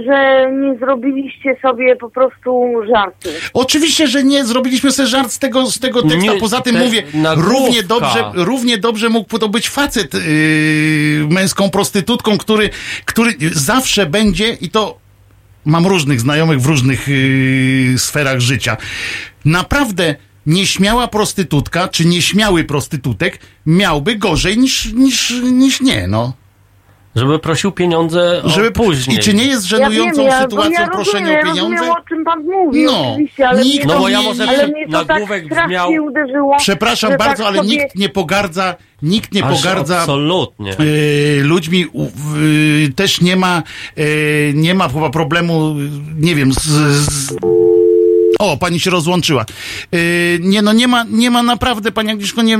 [0.05, 3.29] że nie zrobiliście sobie po prostu żartu.
[3.53, 7.03] Oczywiście, że nie, zrobiliśmy sobie żart z tego, z tego tekstu, poza tym te- mówię,
[7.13, 7.53] nagłówka.
[7.53, 10.21] równie dobrze, równie dobrze mógł to być facet yy,
[11.29, 12.69] męską prostytutką, który,
[13.05, 14.97] który zawsze będzie i to
[15.65, 18.77] mam różnych znajomych w różnych yy, sferach życia.
[19.45, 20.15] Naprawdę
[20.45, 26.33] nieśmiała prostytutka, czy nieśmiały prostytutek miałby gorzej niż, niż, niż nie, no.
[27.15, 29.17] Żeby prosił pieniądze o Żeby, później.
[29.17, 31.75] I czy nie jest żenującą ja wiem, ja, sytuacją ja proszenie rozumiem, o pieniądze?
[31.75, 34.57] Ja rozumiem, o czym pan mówi, No, oczywiście, ale nikt- no bo ja może ale
[34.69, 36.55] przy- tak brzmiał- uderzyło.
[36.59, 37.69] Przepraszam bardzo, tak ale sobie...
[37.69, 40.71] nikt nie pogardza, nikt nie Aż pogardza absolutnie.
[40.79, 41.85] y, ludźmi,
[42.87, 43.63] y, też nie ma,
[43.97, 47.35] y, nie ma chyba problemu, y, nie wiem, z, z
[48.51, 49.45] o, pani się rozłączyła.
[49.93, 52.57] Y, nie, no nie ma, nie ma naprawdę, pani Agnieszko, nie,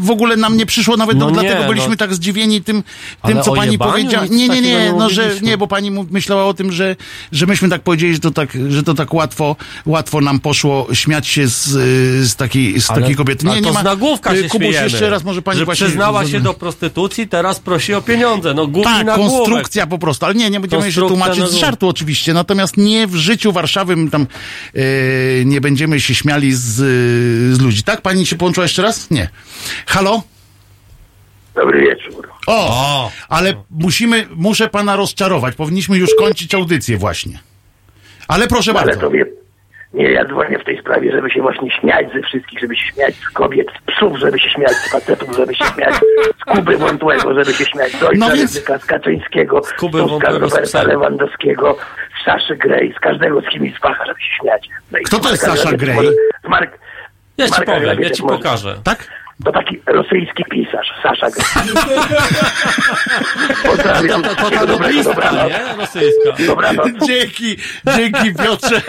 [0.00, 1.96] w ogóle nam nie przyszło, nawet No no, nie, dlatego byliśmy no.
[1.96, 2.82] tak zdziwieni tym,
[3.22, 4.26] Ale tym co pani powiedziała.
[4.26, 6.96] Nie, nie, nie, no że nie, bo pani myślała o tym, że,
[7.32, 11.26] że myśmy tak powiedzieli, że to tak, że to tak łatwo, łatwo nam poszło śmiać
[11.28, 11.64] się z,
[12.28, 13.46] z takiej, z Ale- takiej kobiety.
[13.46, 13.80] Nie, to nie ma.
[13.80, 15.86] z nagłówka y, się Kubuś, jeszcze raz może pani że właśnie...
[15.86, 18.54] przyznała się do prostytucji, teraz prosi o pieniądze.
[18.54, 22.76] No Tak, konstrukcja po prostu, ale nie, nie będziemy się tłumaczyć z żartu oczywiście, natomiast
[22.76, 24.26] nie w życiu warszawym tam e,
[25.44, 26.62] nie będziemy się śmiali z,
[27.56, 27.82] z ludzi.
[27.82, 28.00] Tak?
[28.00, 29.10] Pani się połączyła jeszcze raz?
[29.10, 29.28] Nie.
[29.86, 30.22] Halo?
[31.54, 32.28] Dobry wieczór.
[32.46, 37.38] O, ale musimy, muszę pana rozczarować, powinniśmy już kończyć audycję właśnie.
[38.28, 39.00] Ale proszę Ale bardzo.
[39.00, 39.26] to wie,
[39.96, 43.14] nie, ja dzwonię w tej sprawie, żeby się właśnie śmiać ze wszystkich, żeby się śmiać
[43.14, 45.94] z kobiet, z psów, żeby się śmiać z facetów, żeby się śmiać
[46.40, 49.98] z Kuby Wątłego, żeby się śmiać z ojca No więc- Ryzyka, z Kaczyńskiego, z Kuby
[50.02, 50.82] Wątłego Roberta.
[50.82, 51.76] Lewandowskiego,
[52.22, 54.68] z Saszy Grey, z każdego z kim z facha, żeby się śmiać.
[54.92, 56.08] No Kto to jest Sasza Grey?
[56.44, 56.78] Z Mark,
[57.38, 58.36] Ja ci Marka powiem, ja ci może.
[58.36, 58.74] pokażę.
[58.84, 59.08] Tak?
[59.44, 61.66] To taki rosyjski pisarz, Sasza Grey.
[63.66, 64.22] Pozdrawiam.
[64.22, 65.48] To, to Wszystkiego dobrego, dobranoc.
[65.48, 65.76] nie?
[65.76, 66.46] Rosyjska.
[66.46, 66.86] Dobranoc.
[67.06, 67.56] Dzięki,
[67.96, 68.80] dzięki Piotrze.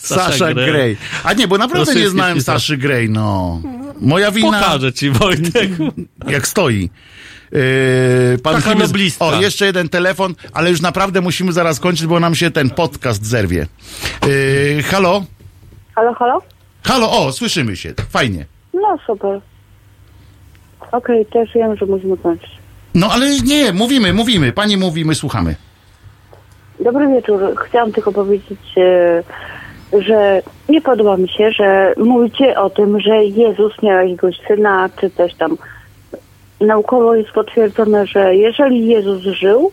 [0.00, 0.66] Sasza Grey.
[0.72, 0.96] Grey.
[1.24, 2.62] A nie, bo naprawdę nie Rosyjski znałem pisarz.
[2.62, 3.60] Saszy Grey, no.
[4.00, 4.60] Moja wina.
[4.60, 5.70] Pokażę ci, Wojtek.
[6.28, 6.90] jak stoi.
[7.52, 9.24] Yy, pan Taka noblistka.
[9.24, 13.24] O, jeszcze jeden telefon, ale już naprawdę musimy zaraz kończyć, bo nam się ten podcast
[13.26, 13.66] zerwie.
[14.26, 15.24] Yy, halo?
[15.94, 16.42] Halo, halo?
[16.86, 17.94] Halo, o, słyszymy się.
[18.10, 18.46] Fajnie.
[18.74, 19.40] No super.
[20.92, 22.50] Okej, też wiem, że musimy kończyć.
[22.94, 24.52] No ale nie, mówimy, mówimy.
[24.52, 25.54] Pani mówi, my słuchamy.
[26.80, 27.40] Dobry wieczór.
[27.68, 29.22] Chciałam tylko powiedzieć, e,
[30.02, 35.10] że nie podoba mi się, że mówicie o tym, że Jezus miał jakiegoś syna, czy
[35.10, 35.58] coś tam.
[36.60, 39.72] Naukowo jest potwierdzone, że jeżeli Jezus żył,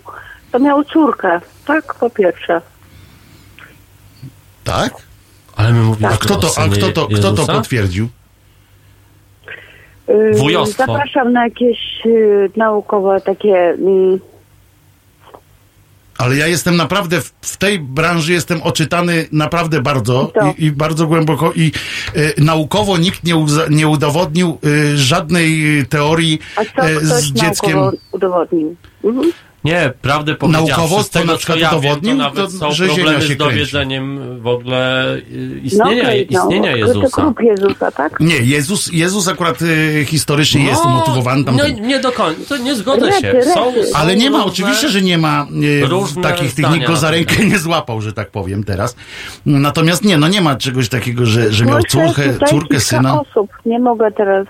[0.52, 1.42] to miał córkę.
[1.66, 2.62] Tak, po pierwsze.
[4.64, 4.94] Tak?
[5.56, 8.10] Ale my mówimy A kto to, a kto to, kto to potwierdził?
[10.34, 10.86] Wujostwo.
[10.86, 13.56] Zapraszam na jakieś yy, naukowe takie...
[13.58, 14.20] mm,
[16.18, 21.08] Ale ja jestem naprawdę w, w tej branży jestem oczytany naprawdę bardzo i, i bardzo
[21.08, 21.72] głęboko i
[22.16, 24.58] e, naukowo nikt nie, uza, nie udowodnił
[24.94, 27.72] e, żadnej teorii A co ktoś z dzieckiem.
[27.72, 28.76] naukowo udowodnił?
[29.04, 29.32] Mhm.
[29.64, 32.50] Nie, prawdę powiedziawszy, Naukowo z to tego, na przykład co ja wiem, to nawet to-
[32.50, 33.38] są problemy się z kręci.
[33.38, 37.34] dowiedzeniem w ogóle y, no, istnienia, no, istnienia to Jezusa.
[37.42, 38.20] Jezusa, tak?
[38.20, 41.56] Nie, Jezus, Jezus akurat y, historycznie jest umotywowany tam.
[41.56, 43.34] No, nie do końca, to nie zgodzę się.
[43.44, 45.48] Są, są Ale nie ma, różne- oczywiście, że nie ma
[46.18, 48.96] y, takich tych, nikt go za rękę nie złapał, że tak powiem teraz.
[49.46, 53.22] Natomiast nie, no nie ma czegoś takiego, że, że miał córkę, córkę syna.
[53.22, 54.48] osób, nie mogę teraz...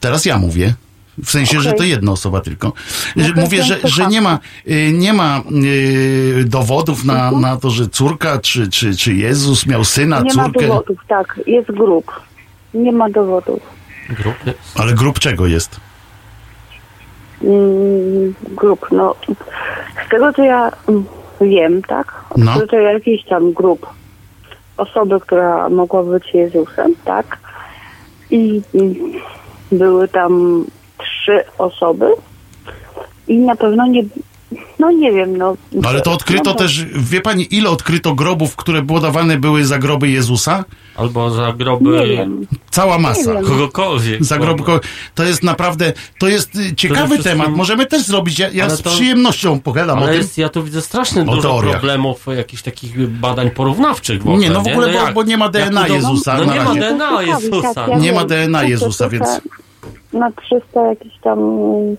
[0.00, 0.74] Teraz ja mówię.
[1.24, 1.78] W sensie, że Okej.
[1.78, 2.72] to jedna osoba tylko.
[3.16, 4.38] No Że Mówię, że, że nie ma,
[4.68, 7.40] y, nie ma y, dowodów na, Mhm.
[7.40, 10.66] na to, że córka czy, czy, czy Jezus miał syna, nie ma córkę.
[10.66, 12.12] dowodów, tak, jest grób.
[12.74, 13.60] Nie ma dowodów.
[14.10, 14.54] Grupy.
[14.76, 15.80] Ale grup czego jest?
[17.42, 19.14] Mm, grup, no
[20.06, 21.04] z tego co ja mm,
[21.40, 22.24] wiem, tak?
[22.36, 22.60] No.
[22.60, 23.86] To, to jakiś tam grup
[24.76, 27.38] osoby, która mogła być Jezusem, tak?
[28.30, 28.94] I mm,
[29.72, 30.64] były tam
[30.98, 32.06] trzy osoby
[33.28, 34.02] i na pewno nie,
[34.78, 35.56] no nie wiem, no.
[35.84, 40.10] Ale to odkryto no, też, wie pani, ile odkryto grobów, które podawane były za groby
[40.10, 40.64] Jezusa?
[40.96, 42.46] Albo za groby Nie wiem.
[42.70, 43.20] Cała masa.
[43.20, 43.44] Nie wiem.
[43.44, 44.24] kogokolwiek.
[44.24, 44.62] Za groby,
[45.14, 47.56] to jest naprawdę, to jest y, ciekawy wszystkim- temat.
[47.56, 50.20] Możemy też zrobić, ja, ja Ale z to- przyjemnością pogadam o Ale tym.
[50.20, 51.72] jest, ja tu widzę strasznie O dużo teoriach.
[51.72, 54.38] problemów, jakichś takich badań porównawczych w ogóle.
[54.38, 56.60] Nie, no w ogóle, No bo- jak- bo nie ma DNA Jezusa No na nie
[56.60, 56.74] ma.
[56.74, 57.74] DNA Jezusa.
[57.74, 58.24] tak, ja Nie ma.
[58.24, 59.40] DNA To Jezusa, więc-
[60.14, 61.96] Na 300 jakichś tam mm,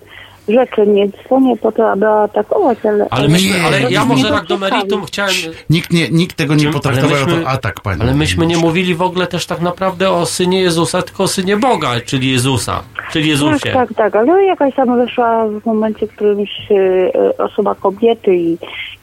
[0.48, 3.08] rzeczy nie dzwonię po to, aby atakować, ale...
[3.10, 5.34] Ale myśmy, Nie, ale ja może tak do meritum chciałem...
[5.70, 8.02] Nikt, nie, nikt tego nie potraktował myśmy- jako atak, panie.
[8.02, 11.58] Ale myśmy nie mówili w ogóle też tak naprawdę o synie Jezusa, tylko o synie
[11.58, 13.72] Boga, czyli Jezusa, czyli Jezusie.
[13.72, 18.58] Tak, tak, tak, ale jakaś tam wyszła w momencie którymś y, y, osoba kobiety i,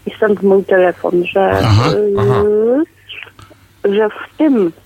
[0.06, 2.42] i stąd mój telefon, że, Aha, y, aha.
[3.84, 4.81] że w tym, w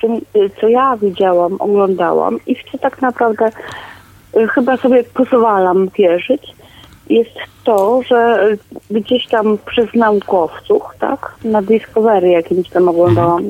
[0.00, 3.50] tym, y, co ja widziałam, oglądałam i w co tak naprawdę
[4.36, 6.42] y, chyba sobie pozwalam wierzyć,
[7.08, 8.48] jest to, że
[8.90, 13.42] gdzieś tam przez naukowców, tak, na Discovery jakimś tam oglądałam,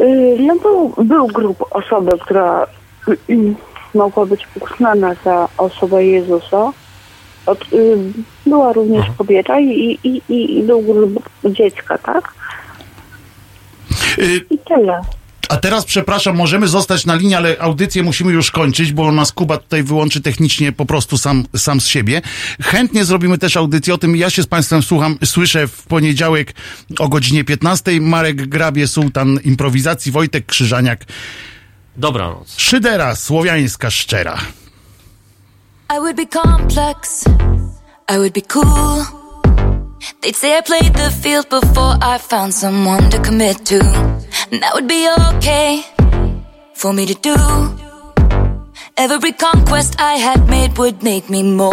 [0.00, 2.66] y, no był, był grup osoby, która
[3.94, 6.72] mogła być uznana za osobę Jezusa.
[7.46, 7.64] Od,
[8.46, 12.32] była również kobieta i, i, i, i był grup dziecka, tak?
[14.18, 15.00] Y, I tyle.
[15.48, 19.56] A teraz, przepraszam, możemy zostać na linii, ale audycję musimy już kończyć, bo nas Kuba
[19.56, 22.22] tutaj wyłączy technicznie po prostu sam, sam z siebie.
[22.62, 24.16] Chętnie zrobimy też audycję o tym.
[24.16, 26.54] Ja się z Państwem słucham, słyszę w poniedziałek
[26.98, 28.00] o godzinie 15.
[28.00, 31.04] Marek Grabie, Sultan Improwizacji, Wojtek Krzyżaniak.
[31.96, 32.54] Dobranoc.
[32.58, 34.38] Szydera, słowiańska szczera.
[35.96, 37.24] I would be complex.
[38.08, 39.25] I would be cool.
[40.20, 43.80] They'd say I played the field before I found someone to commit to.
[44.50, 45.84] And that would be okay
[46.74, 47.36] for me to do.
[48.96, 51.64] Every conquest I had made would make me more